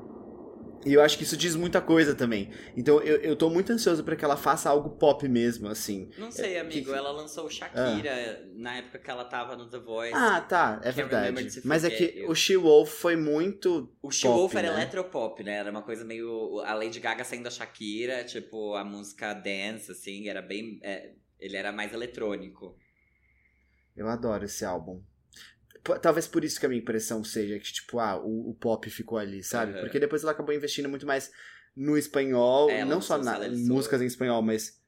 E 0.86 0.94
eu 0.94 1.02
acho 1.02 1.18
que 1.18 1.24
isso 1.24 1.38
diz 1.38 1.56
muita 1.56 1.80
coisa 1.80 2.16
também. 2.16 2.50
Então 2.76 3.00
eu, 3.02 3.18
eu 3.18 3.36
tô 3.36 3.50
muito 3.50 3.72
ansioso 3.72 4.04
pra 4.04 4.16
que 4.16 4.26
ela 4.26 4.36
faça 4.38 4.70
algo 4.70 4.90
pop 4.92 5.28
mesmo, 5.30 5.68
assim. 5.68 6.10
Não 6.18 6.32
sei, 6.32 6.56
É, 6.56 6.60
amigo. 6.62 6.86
que- 6.92 6.98
Ela 6.98 7.12
lançou 7.12 7.50
Shakira 7.50 8.50
na 8.56 8.78
época 8.78 9.00
que 9.00 9.10
ela 9.12 9.26
tava 9.26 9.56
no 9.56 9.70
The 9.70 9.80
Voice. 9.80 10.14
Ah, 10.16 10.42
tá, 10.42 10.82
é 10.84 10.92
verdade. 10.92 11.62
Mas 11.64 11.84
é 11.84 11.90
que 11.90 12.26
o 12.28 12.34
She 12.34 12.58
Wolf 12.58 12.90
foi 12.90 13.16
muito. 13.16 13.94
o 14.02 14.10
She 14.12 14.28
Wolf 14.28 14.56
era 14.56 14.70
né? 14.74 14.82
eletropop, 14.82 15.44
né? 15.44 15.54
Era 15.58 15.70
uma 15.72 15.84
coisa 15.84 16.04
meio. 16.04 16.60
A 16.62 16.74
Lady 16.74 17.00
Gaga 17.00 17.24
saindo 17.24 17.44
da 17.44 17.52
Shakira, 17.52 18.24
tipo, 18.24 18.74
a 18.76 18.84
música 18.84 19.34
dance, 19.34 19.92
assim, 19.92 20.30
era 20.30 20.42
bem. 20.42 20.80
é, 20.82 21.12
ele 21.40 21.58
era 21.58 21.72
mais 21.72 21.94
eletrônico. 21.94 22.76
Eu 23.96 24.08
adoro 24.08 24.46
esse 24.46 24.64
álbum. 24.64 25.02
Talvez 26.02 26.28
por 26.28 26.44
isso 26.44 26.60
que 26.60 26.66
a 26.66 26.70
minha 26.70 26.82
impressão 26.82 27.24
seja 27.24 27.58
que, 27.58 27.74
tipo, 27.74 28.00
ah, 28.00 28.18
o, 28.18 28.52
o 28.52 28.54
pop 28.54 28.88
ficou 28.90 29.18
ali, 29.18 29.44
sabe? 29.44 29.74
Aham. 29.74 29.82
Porque 29.82 30.00
depois 30.00 30.22
ela 30.22 30.32
acabou 30.32 30.54
investindo 30.54 30.88
muito 30.88 31.08
mais 31.08 31.32
no 31.76 31.98
espanhol, 31.98 32.70
É, 32.70 32.86
não 32.86 33.02
só 33.02 33.18
na, 33.18 33.40
músicas 33.50 34.02
em 34.02 34.06
espanhol, 34.06 34.42
mas. 34.42 34.80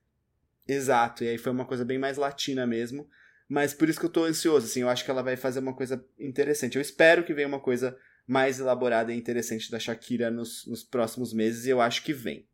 Exato, 0.68 1.24
e 1.24 1.30
aí 1.30 1.38
foi 1.38 1.52
uma 1.52 1.66
coisa 1.66 1.84
bem 1.84 1.98
mais 1.98 2.18
latina 2.18 2.66
mesmo. 2.68 3.10
Mas 3.50 3.74
por 3.74 3.90
isso 3.90 4.00
que 4.00 4.06
eu 4.06 4.10
tô 4.10 4.24
ansioso, 4.24 4.66
assim, 4.66 4.82
eu 4.82 4.90
acho 4.90 5.04
que 5.04 5.12
ela 5.12 5.22
vai 5.22 5.36
fazer 5.36 5.60
uma 5.60 5.76
coisa 5.76 6.04
interessante. 6.18 6.76
Eu 6.76 6.82
espero 6.82 7.24
que 7.24 7.34
venha 7.34 7.48
uma 7.48 7.60
coisa 7.60 7.98
mais 8.26 8.60
elaborada 8.60 9.14
e 9.14 9.18
interessante 9.18 9.70
da 9.70 9.80
Shakira 9.80 10.32
nos, 10.32 10.66
nos 10.66 10.84
próximos 10.84 11.34
meses, 11.34 11.66
e 11.66 11.70
eu 11.70 11.82
acho 11.82 12.04
que 12.04 12.14
vem. 12.14 12.48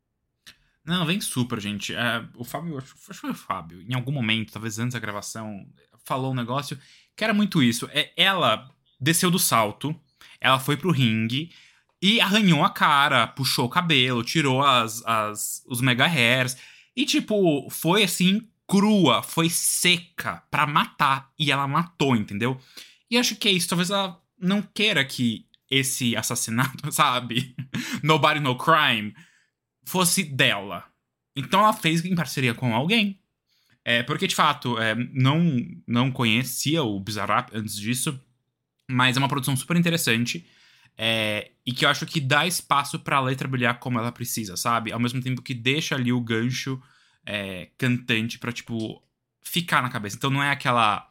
Não, 0.84 1.06
vem 1.06 1.20
super, 1.20 1.60
gente. 1.60 1.94
É, 1.94 2.26
o 2.34 2.44
Fábio, 2.44 2.78
acho 2.78 2.94
que 2.94 3.14
foi 3.14 3.30
o 3.30 3.34
Fábio, 3.34 3.82
em 3.82 3.94
algum 3.94 4.12
momento, 4.12 4.52
talvez 4.52 4.78
antes 4.78 4.94
da 4.94 4.98
gravação, 4.98 5.64
falou 6.04 6.32
um 6.32 6.34
negócio 6.36 6.78
que 7.20 7.24
era 7.24 7.34
muito 7.34 7.62
isso. 7.62 7.86
É, 7.92 8.10
ela 8.16 8.70
desceu 8.98 9.30
do 9.30 9.38
salto, 9.38 9.94
ela 10.40 10.58
foi 10.58 10.74
pro 10.74 10.90
ringue 10.90 11.52
e 12.00 12.18
arranhou 12.18 12.64
a 12.64 12.70
cara, 12.70 13.26
puxou 13.26 13.66
o 13.66 13.68
cabelo, 13.68 14.24
tirou 14.24 14.62
as, 14.64 15.04
as, 15.04 15.62
os 15.68 15.82
mega 15.82 16.06
hairs. 16.06 16.56
E, 16.96 17.04
tipo, 17.04 17.68
foi 17.68 18.04
assim, 18.04 18.48
crua, 18.66 19.22
foi 19.22 19.50
seca 19.50 20.42
pra 20.50 20.66
matar. 20.66 21.30
E 21.38 21.52
ela 21.52 21.68
matou, 21.68 22.16
entendeu? 22.16 22.58
E 23.10 23.18
acho 23.18 23.36
que 23.36 23.48
é 23.48 23.52
isso. 23.52 23.68
Talvez 23.68 23.90
ela 23.90 24.18
não 24.38 24.62
queira 24.62 25.04
que 25.04 25.44
esse 25.70 26.16
assassinato, 26.16 26.90
sabe? 26.90 27.54
Nobody 28.02 28.40
No 28.40 28.56
Crime 28.56 29.14
fosse 29.84 30.24
dela. 30.24 30.86
Então 31.36 31.60
ela 31.60 31.74
fez 31.74 32.02
em 32.02 32.14
parceria 32.14 32.54
com 32.54 32.74
alguém. 32.74 33.19
É, 33.84 34.02
porque, 34.02 34.26
de 34.26 34.34
fato, 34.34 34.78
é, 34.78 34.94
não, 34.94 35.56
não 35.86 36.10
conhecia 36.10 36.82
o 36.82 37.00
Bizarrap 37.00 37.50
antes 37.54 37.76
disso, 37.76 38.20
mas 38.88 39.16
é 39.16 39.18
uma 39.18 39.28
produção 39.28 39.56
super 39.56 39.76
interessante. 39.76 40.46
É, 40.96 41.52
e 41.64 41.72
que 41.72 41.84
eu 41.84 41.88
acho 41.88 42.04
que 42.04 42.20
dá 42.20 42.46
espaço 42.46 42.98
para 42.98 43.16
a 43.16 43.20
letra 43.20 43.48
brilhar 43.48 43.78
como 43.78 43.98
ela 43.98 44.12
precisa, 44.12 44.56
sabe? 44.56 44.92
Ao 44.92 45.00
mesmo 45.00 45.22
tempo 45.22 45.40
que 45.40 45.54
deixa 45.54 45.94
ali 45.94 46.12
o 46.12 46.20
gancho 46.20 46.80
é, 47.24 47.70
cantante 47.78 48.38
pra, 48.38 48.52
tipo, 48.52 49.02
ficar 49.40 49.82
na 49.82 49.88
cabeça. 49.88 50.16
Então 50.16 50.30
não 50.30 50.42
é 50.42 50.50
aquela 50.50 51.06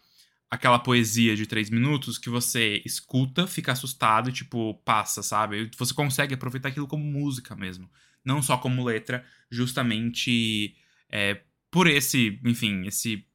aquela 0.51 0.79
poesia 0.79 1.35
de 1.35 1.45
três 1.45 1.69
minutos 1.69 2.17
que 2.17 2.27
você 2.27 2.81
escuta, 2.83 3.45
fica 3.45 3.71
assustado 3.71 4.29
e, 4.29 4.33
tipo, 4.33 4.73
passa, 4.83 5.21
sabe? 5.21 5.69
Você 5.77 5.93
consegue 5.93 6.33
aproveitar 6.33 6.69
aquilo 6.69 6.87
como 6.87 7.03
música 7.03 7.55
mesmo 7.55 7.87
não 8.23 8.41
só 8.41 8.57
como 8.57 8.83
letra, 8.83 9.25
justamente 9.49 10.75
é, 11.09 11.41
por 11.71 11.87
esse, 11.87 12.39
enfim, 12.43 12.85
esse. 12.85 13.25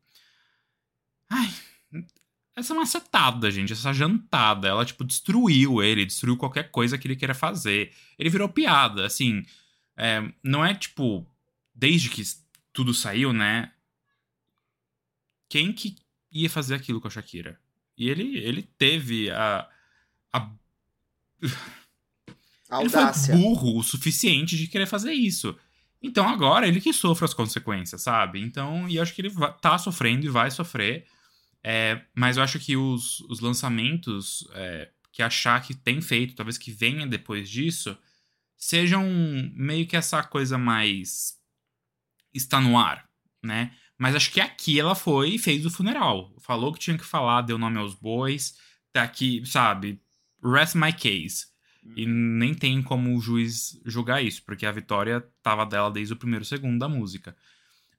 Ai. 1.30 1.52
Essa 2.56 2.72
macetada, 2.72 3.50
gente, 3.50 3.72
essa 3.72 3.92
jantada, 3.92 4.68
ela, 4.68 4.84
tipo, 4.84 5.04
destruiu 5.04 5.82
ele, 5.82 6.06
destruiu 6.06 6.36
qualquer 6.36 6.70
coisa 6.70 6.96
que 6.96 7.08
ele 7.08 7.16
queira 7.16 7.34
fazer. 7.34 7.92
Ele 8.16 8.30
virou 8.30 8.48
piada, 8.48 9.04
assim. 9.04 9.44
É, 9.96 10.22
não 10.42 10.64
é 10.64 10.72
tipo, 10.72 11.26
desde 11.74 12.08
que 12.08 12.22
tudo 12.72 12.94
saiu, 12.94 13.32
né? 13.32 13.72
Quem 15.48 15.72
que 15.72 15.96
ia 16.30 16.48
fazer 16.48 16.74
aquilo 16.74 17.00
com 17.00 17.08
a 17.08 17.10
Shakira? 17.10 17.58
E 17.96 18.08
ele, 18.08 18.38
ele 18.38 18.62
teve 18.62 19.30
a. 19.30 19.68
a 20.32 20.50
Audácia. 22.70 23.32
Ele 23.34 23.42
foi 23.42 23.48
burro 23.48 23.78
o 23.78 23.82
suficiente 23.82 24.56
de 24.56 24.66
querer 24.66 24.86
fazer 24.86 25.12
isso. 25.12 25.56
Então 26.04 26.28
agora 26.28 26.68
ele 26.68 26.82
que 26.82 26.92
sofre 26.92 27.24
as 27.24 27.32
consequências, 27.32 28.02
sabe? 28.02 28.38
Então, 28.38 28.86
e 28.86 29.00
acho 29.00 29.14
que 29.14 29.22
ele 29.22 29.32
tá 29.62 29.78
sofrendo 29.78 30.26
e 30.26 30.28
vai 30.28 30.50
sofrer. 30.50 31.06
É, 31.62 32.04
mas 32.14 32.36
eu 32.36 32.42
acho 32.42 32.58
que 32.58 32.76
os, 32.76 33.20
os 33.20 33.40
lançamentos 33.40 34.46
é, 34.52 34.90
que 35.10 35.22
a 35.22 35.30
Shaq 35.30 35.74
tem 35.76 36.02
feito, 36.02 36.34
talvez 36.34 36.58
que 36.58 36.70
venha 36.70 37.06
depois 37.06 37.48
disso, 37.48 37.96
sejam 38.54 39.02
meio 39.54 39.86
que 39.86 39.96
essa 39.96 40.22
coisa 40.22 40.58
mais. 40.58 41.38
está 42.34 42.60
no 42.60 42.78
ar, 42.78 43.08
né? 43.42 43.74
Mas 43.96 44.14
acho 44.14 44.30
que 44.30 44.42
aqui 44.42 44.78
ela 44.78 44.94
foi 44.94 45.30
e 45.30 45.38
fez 45.38 45.64
o 45.64 45.70
funeral. 45.70 46.34
Falou 46.38 46.70
que 46.70 46.80
tinha 46.80 46.98
que 46.98 47.04
falar, 47.04 47.40
deu 47.40 47.56
nome 47.56 47.78
aos 47.78 47.94
bois. 47.94 48.58
Tá 48.92 49.04
aqui, 49.04 49.42
sabe? 49.46 50.02
Rest 50.44 50.74
my 50.74 50.92
case. 50.92 51.46
E 51.96 52.06
nem 52.06 52.54
tem 52.54 52.82
como 52.82 53.16
o 53.16 53.20
juiz 53.20 53.80
julgar 53.84 54.22
isso, 54.22 54.42
porque 54.44 54.64
a 54.64 54.72
vitória 54.72 55.20
tava 55.42 55.66
dela 55.66 55.90
desde 55.90 56.14
o 56.14 56.16
primeiro 56.16 56.44
segundo 56.44 56.78
da 56.78 56.88
música. 56.88 57.36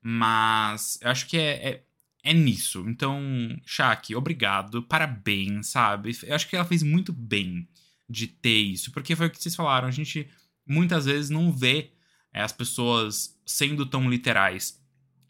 Mas 0.01 0.99
eu 1.01 1.09
acho 1.09 1.27
que 1.27 1.37
é, 1.37 1.69
é, 1.69 1.83
é 2.23 2.33
nisso. 2.33 2.83
Então, 2.87 3.21
Shaq, 3.65 4.15
obrigado, 4.15 4.83
parabéns, 4.83 5.67
sabe? 5.67 6.17
Eu 6.23 6.35
acho 6.35 6.49
que 6.49 6.55
ela 6.55 6.65
fez 6.65 6.83
muito 6.83 7.13
bem 7.13 7.67
de 8.09 8.27
ter 8.27 8.57
isso, 8.57 8.91
porque 8.91 9.15
foi 9.15 9.27
o 9.27 9.29
que 9.29 9.41
vocês 9.41 9.55
falaram, 9.55 9.87
a 9.87 9.91
gente 9.91 10.27
muitas 10.65 11.05
vezes 11.05 11.29
não 11.29 11.51
vê 11.51 11.91
é, 12.33 12.41
as 12.41 12.51
pessoas 12.51 13.39
sendo 13.45 13.85
tão 13.85 14.09
literais. 14.09 14.81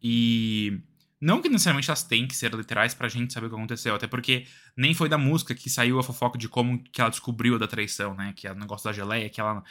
E 0.02 0.80
não 1.20 1.42
que 1.42 1.48
necessariamente 1.50 1.90
elas 1.90 2.04
têm 2.04 2.28
que 2.28 2.36
ser 2.36 2.54
literais 2.54 2.94
pra 2.94 3.08
gente 3.08 3.34
saber 3.34 3.48
o 3.48 3.50
que 3.50 3.56
aconteceu, 3.56 3.96
até 3.96 4.08
porque 4.08 4.46
nem 4.76 4.94
foi 4.94 5.08
da 5.08 5.18
música 5.18 5.56
que 5.56 5.70
saiu 5.70 5.98
a 6.00 6.04
fofoca 6.04 6.38
de 6.38 6.50
como 6.50 6.84
que 6.84 7.00
ela 7.00 7.10
descobriu 7.10 7.58
da 7.58 7.68
traição, 7.68 8.14
né? 8.14 8.34
Que 8.36 8.48
é 8.48 8.52
o 8.52 8.56
negócio 8.56 8.86
da 8.86 8.94
geleia, 8.94 9.30
que 9.30 9.40
ela. 9.40 9.64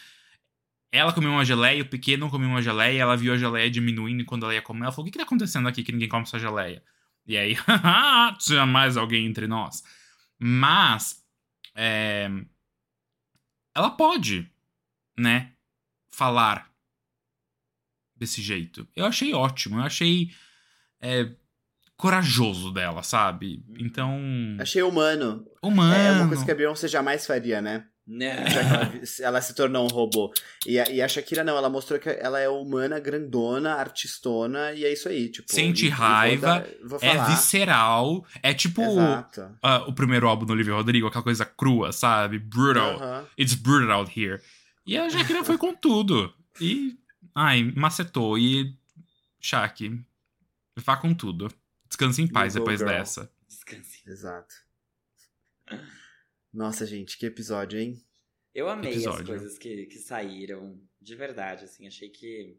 Ela 0.90 1.12
comeu 1.12 1.32
uma 1.32 1.44
geleia, 1.44 1.82
o 1.82 1.88
pequeno 1.88 2.30
comeu 2.30 2.48
uma 2.48 2.62
geleia, 2.62 3.02
ela 3.02 3.16
viu 3.16 3.32
a 3.32 3.36
geleia 3.36 3.70
diminuindo 3.70 4.22
e 4.22 4.24
quando 4.24 4.44
ela 4.44 4.54
ia 4.54 4.62
comer, 4.62 4.84
ela 4.84 4.92
falou: 4.92 5.02
O 5.02 5.06
que, 5.06 5.12
que 5.12 5.18
tá 5.18 5.24
acontecendo 5.24 5.68
aqui 5.68 5.82
que 5.82 5.92
ninguém 5.92 6.08
come 6.08 6.22
essa 6.22 6.38
geleia? 6.38 6.82
E 7.26 7.36
aí, 7.36 7.56
tinha 8.38 8.64
mais 8.66 8.96
alguém 8.96 9.26
entre 9.26 9.46
nós. 9.46 9.82
Mas. 10.38 11.22
É... 11.74 12.30
Ela 13.74 13.90
pode, 13.90 14.50
né? 15.18 15.52
Falar 16.10 16.70
desse 18.16 18.40
jeito. 18.40 18.86
Eu 18.94 19.04
achei 19.04 19.34
ótimo, 19.34 19.78
eu 19.78 19.82
achei 19.82 20.30
é, 21.00 21.28
corajoso 21.96 22.72
dela, 22.72 23.02
sabe? 23.02 23.64
Então. 23.78 24.20
Achei 24.58 24.82
humano. 24.82 25.46
Humano. 25.62 25.94
É 25.94 26.12
uma 26.12 26.28
coisa 26.28 26.44
que 26.44 26.50
a 26.50 26.54
Beyoncé 26.54 26.88
jamais 26.88 27.26
faria, 27.26 27.60
né? 27.60 27.84
Não. 28.06 28.26
Ela, 28.26 28.92
ela, 29.20 29.40
se 29.40 29.54
tornou 29.54 29.84
um 29.84 29.88
robô. 29.88 30.30
E 30.66 30.78
a, 30.78 30.90
e 30.90 31.00
a, 31.00 31.08
Shakira 31.08 31.42
não, 31.42 31.56
ela 31.56 31.70
mostrou 31.70 31.98
que 31.98 32.10
ela 32.10 32.38
é 32.38 32.48
humana, 32.48 33.00
grandona, 33.00 33.74
artistona, 33.74 34.72
e 34.72 34.84
é 34.84 34.92
isso 34.92 35.08
aí. 35.08 35.30
Tipo, 35.30 35.50
Sente 35.50 35.86
e, 35.86 35.88
raiva, 35.88 36.66
e 36.68 36.86
vou 36.86 36.98
dar, 36.98 37.08
vou 37.16 37.26
é 37.26 37.30
visceral. 37.30 38.26
É 38.42 38.52
tipo 38.52 38.82
uh, 38.82 39.88
o 39.88 39.92
primeiro 39.94 40.28
álbum 40.28 40.44
do 40.44 40.52
Olivia 40.52 40.74
Rodrigo, 40.74 41.06
aquela 41.06 41.24
coisa 41.24 41.46
crua, 41.46 41.92
sabe? 41.92 42.38
Brutal. 42.38 42.96
Uh 42.96 43.00
-huh. 43.00 43.26
It's 43.38 43.54
brutal 43.54 44.00
out 44.00 44.20
here. 44.20 44.38
E 44.86 44.98
a 44.98 45.08
Shakira 45.08 45.42
foi 45.42 45.56
com 45.56 45.74
tudo. 45.74 46.30
E. 46.60 46.98
Ai, 47.34 47.72
macetou. 47.74 48.38
E. 48.38 48.76
Shaq, 49.40 50.04
Vá 50.76 50.96
com 50.96 51.14
tudo. 51.14 51.48
Descanse 51.88 52.22
em 52.22 52.28
paz 52.28 52.54
depois 52.54 52.80
girl. 52.80 52.90
dessa. 52.90 53.30
Descanse. 53.46 54.02
Exato. 54.08 54.54
Nossa, 56.52 56.86
gente, 56.86 57.16
que 57.16 57.26
episódio, 57.26 57.78
hein? 57.78 58.02
Eu 58.54 58.68
amei 58.68 58.92
episódio. 58.92 59.20
as 59.20 59.26
coisas 59.28 59.58
que, 59.58 59.86
que 59.86 59.98
saíram. 59.98 60.80
De 61.00 61.14
verdade, 61.14 61.64
assim. 61.64 61.86
Achei 61.86 62.08
que 62.08 62.58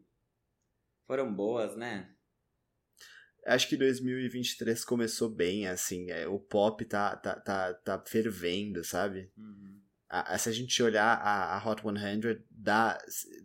foram 1.06 1.32
boas, 1.32 1.76
né? 1.76 2.10
Acho 3.46 3.68
que 3.68 3.76
2023 3.76 4.84
começou 4.84 5.28
bem, 5.28 5.66
assim. 5.66 6.10
É, 6.10 6.26
o 6.26 6.38
pop 6.38 6.84
tá, 6.84 7.16
tá, 7.16 7.38
tá, 7.38 7.74
tá 7.74 8.04
fervendo, 8.06 8.82
sabe? 8.82 9.30
Uhum. 9.36 9.80
A, 10.08 10.38
se 10.38 10.48
a 10.48 10.52
gente 10.52 10.82
olhar 10.82 11.16
a, 11.18 11.56
a 11.56 11.68
Hot 11.68 11.82
100, 11.82 12.44
dá, 12.50 12.98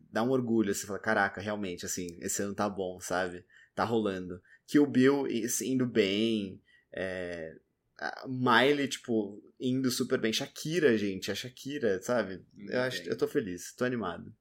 dá 0.10 0.24
um 0.24 0.30
orgulho. 0.30 0.74
Você 0.74 0.88
fala, 0.88 1.00
caraca, 1.00 1.42
realmente, 1.42 1.86
assim, 1.86 2.08
esse 2.22 2.42
ano 2.42 2.56
tá 2.56 2.70
bom, 2.70 3.00
sabe? 3.00 3.46
Tá 3.76 3.84
rolando 3.84 4.42
que 4.72 4.80
o 4.80 4.88
Bill 4.88 5.28
indo 5.64 5.86
bem, 5.86 6.62
é, 6.94 7.54
Miley, 8.26 8.88
tipo, 8.88 9.44
indo 9.60 9.92
super 9.92 10.18
bem. 10.18 10.32
Shakira, 10.32 10.98
gente, 10.98 11.30
a 11.30 11.36
Shakira, 11.36 12.02
sabe? 12.02 12.42
eu, 12.58 12.80
acho, 12.80 13.04
eu 13.04 13.18
tô 13.18 13.28
feliz, 13.28 13.76
tô 13.76 13.84
animado. 13.84 14.34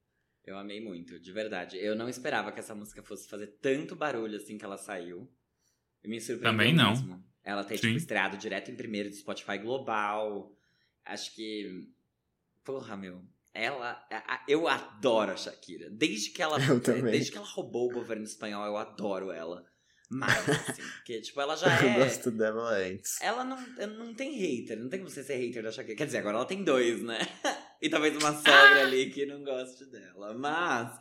Eu 0.47 0.57
amei 0.57 0.81
muito, 0.81 1.19
de 1.19 1.33
verdade. 1.33 1.77
Eu 1.79 1.97
não 1.97 2.09
esperava 2.09 2.53
que 2.53 2.61
essa 2.61 2.77
música 2.77 3.03
fosse 3.03 3.29
fazer 3.29 3.49
tanto 3.61 3.97
barulho 3.97 4.37
assim 4.37 4.57
que 4.57 4.65
ela 4.65 4.79
saiu. 4.79 5.29
Me 6.05 6.21
surpreendeu 6.21 6.53
Também 6.53 6.73
não. 6.73 6.91
mesmo. 6.91 7.25
Ela 7.43 7.65
ter, 7.65 7.79
tipo, 7.79 7.97
estreado 7.97 8.37
direto 8.37 8.71
em 8.71 8.77
primeiro 8.77 9.11
do 9.11 9.17
Spotify 9.17 9.59
Global. 9.59 10.57
Acho 11.05 11.35
que... 11.35 11.89
Porra, 12.65 12.97
meu. 12.97 13.21
Ela... 13.53 14.01
Eu 14.47 14.69
adoro 14.69 15.33
a 15.33 15.37
Shakira. 15.37 15.91
Desde 15.91 16.31
que 16.31 16.41
ela... 16.41 16.57
Desde 17.11 17.33
que 17.33 17.37
ela 17.37 17.47
roubou 17.49 17.91
o 17.91 17.95
governo 17.95 18.23
espanhol, 18.23 18.65
eu 18.65 18.77
adoro 18.77 19.33
ela 19.33 19.69
mais, 20.11 20.49
assim. 20.69 20.83
Porque, 20.83 21.21
tipo, 21.21 21.41
ela 21.41 21.57
já 21.57 21.69
é. 21.81 21.97
Eu 21.97 22.05
gosto 22.05 22.31
dela 22.33 22.71
antes. 22.71 23.21
Ela 23.21 23.45
não, 23.45 23.57
não 23.87 24.13
tem 24.13 24.37
hater, 24.37 24.77
não 24.77 24.89
tem 24.89 24.99
como 24.99 25.09
você 25.09 25.23
ser 25.23 25.37
hater 25.37 25.63
da 25.63 25.71
Shakira. 25.71 25.97
Quer 25.97 26.07
dizer, 26.07 26.19
agora 26.19 26.37
ela 26.39 26.47
tem 26.47 26.65
dois, 26.65 27.01
né? 27.01 27.19
e 27.81 27.89
talvez 27.89 28.17
uma 28.17 28.33
sogra 28.43 28.83
ali 28.83 29.11
que 29.11 29.25
não 29.25 29.45
goste 29.45 29.87
dela. 29.87 30.35
Mas 30.35 30.99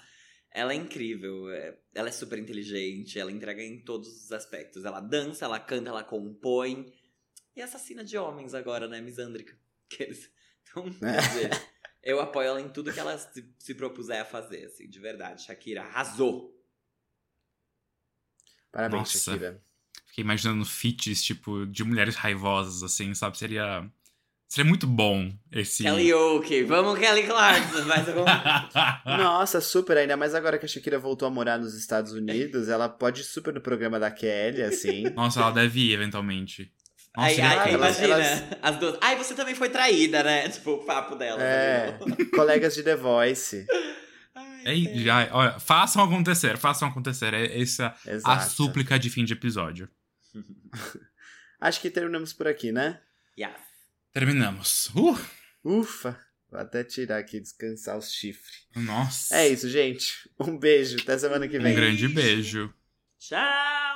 ela 0.51 0.73
é 0.73 0.75
incrível. 0.75 1.49
É, 1.49 1.75
ela 1.95 2.09
é 2.09 2.11
super 2.11 2.37
inteligente, 2.37 3.19
ela 3.19 3.31
entrega 3.31 3.63
em 3.63 3.83
todos 3.83 4.25
os 4.25 4.31
aspectos. 4.31 4.85
Ela 4.85 4.99
dança, 4.99 5.45
ela 5.45 5.59
canta, 5.59 5.89
ela 5.89 6.03
compõe. 6.03 6.85
E 7.55 7.61
assassina 7.61 8.03
de 8.03 8.15
homens 8.15 8.53
agora, 8.53 8.87
né? 8.87 9.01
Misândrica. 9.01 9.57
Então, 10.61 10.87
quer 10.93 11.19
dizer, 11.21 11.49
eu 12.03 12.19
apoio 12.19 12.49
ela 12.49 12.61
em 12.61 12.69
tudo 12.69 12.93
que 12.93 12.99
ela 12.99 13.17
se, 13.17 13.55
se 13.57 13.73
propuser 13.73 14.21
a 14.21 14.25
fazer, 14.25 14.65
assim, 14.65 14.87
de 14.87 14.99
verdade. 14.99 15.43
Shakira 15.43 15.81
arrasou. 15.81 16.58
Parabéns, 18.71 18.99
Nossa. 19.01 19.17
Shakira. 19.31 19.61
Fiquei 20.07 20.23
imaginando 20.23 20.65
feats, 20.65 21.23
tipo, 21.23 21.65
de 21.65 21.83
mulheres 21.83 22.15
raivosas, 22.15 22.83
assim, 22.83 23.13
sabe? 23.13 23.37
Seria. 23.37 23.87
Seria 24.47 24.67
muito 24.67 24.87
bom 24.87 25.31
esse. 25.51 25.83
Kelly 25.83 26.11
Oak, 26.11 26.63
vamos 26.63 26.97
Kelly 26.97 27.21
Clarkson, 27.27 27.85
faz 27.85 28.09
algum... 28.09 28.25
Nossa, 29.05 29.61
super, 29.61 29.95
ainda 29.95 30.17
mais 30.17 30.33
agora 30.33 30.57
que 30.57 30.65
a 30.65 30.67
Shakira 30.67 30.97
voltou 30.97 31.27
a 31.27 31.31
morar 31.31 31.59
nos 31.59 31.75
Estados 31.75 32.13
Unidos, 32.13 32.67
ela 32.67 32.89
pode 32.89 33.21
ir 33.21 33.25
super 33.25 33.53
no 33.53 33.61
programa 33.61 33.99
da 33.99 34.09
Kelly, 34.09 34.63
assim. 34.63 35.03
Nossa, 35.15 35.39
ela 35.41 35.51
deve 35.51 35.79
ir 35.79 35.93
eventualmente. 35.93 36.71
Nossa, 37.15 37.27
Ai, 37.29 37.41
ai, 37.41 37.73
elas- 37.73 37.99
imagina, 37.99 38.15
elas- 38.15 38.43
as 38.61 38.77
duas. 38.77 38.97
Ai, 39.01 39.15
você 39.17 39.35
também 39.35 39.53
foi 39.53 39.69
traída, 39.69 40.23
né? 40.23 40.49
Tipo, 40.49 40.71
o 40.71 40.85
papo 40.85 41.15
dela. 41.15 41.39
É, 41.43 41.99
colegas 42.35 42.73
de 42.73 42.81
The 42.81 42.95
Voice. 42.95 43.67
Ai, 44.65 44.85
É, 44.87 44.97
já, 44.99 45.29
olha, 45.31 45.59
façam 45.59 46.03
acontecer, 46.03 46.57
façam 46.57 46.87
acontecer. 46.87 47.33
É 47.33 47.61
essa 47.61 47.95
a 48.05 48.11
Exato. 48.11 48.51
súplica 48.51 48.97
de 48.99 49.09
fim 49.09 49.23
de 49.25 49.33
episódio. 49.33 49.89
Acho 51.59 51.81
que 51.81 51.89
terminamos 51.89 52.31
por 52.33 52.47
aqui, 52.47 52.71
né? 52.71 53.01
yes. 53.37 53.51
Terminamos. 54.13 54.89
Uh, 54.95 55.19
Ufa, 55.63 56.19
vou 56.49 56.59
até 56.59 56.83
tirar 56.83 57.17
aqui, 57.19 57.39
descansar 57.39 57.97
os 57.97 58.11
chifres. 58.11 58.65
nossa. 58.75 59.35
É 59.35 59.47
isso, 59.49 59.69
gente. 59.69 60.29
Um 60.39 60.57
beijo, 60.57 60.97
até 61.01 61.17
semana 61.17 61.47
que 61.47 61.57
Um 61.59 61.61
vem. 61.63 61.75
grande 61.75 62.07
beijo. 62.07 62.73
Tchau! 63.19 63.88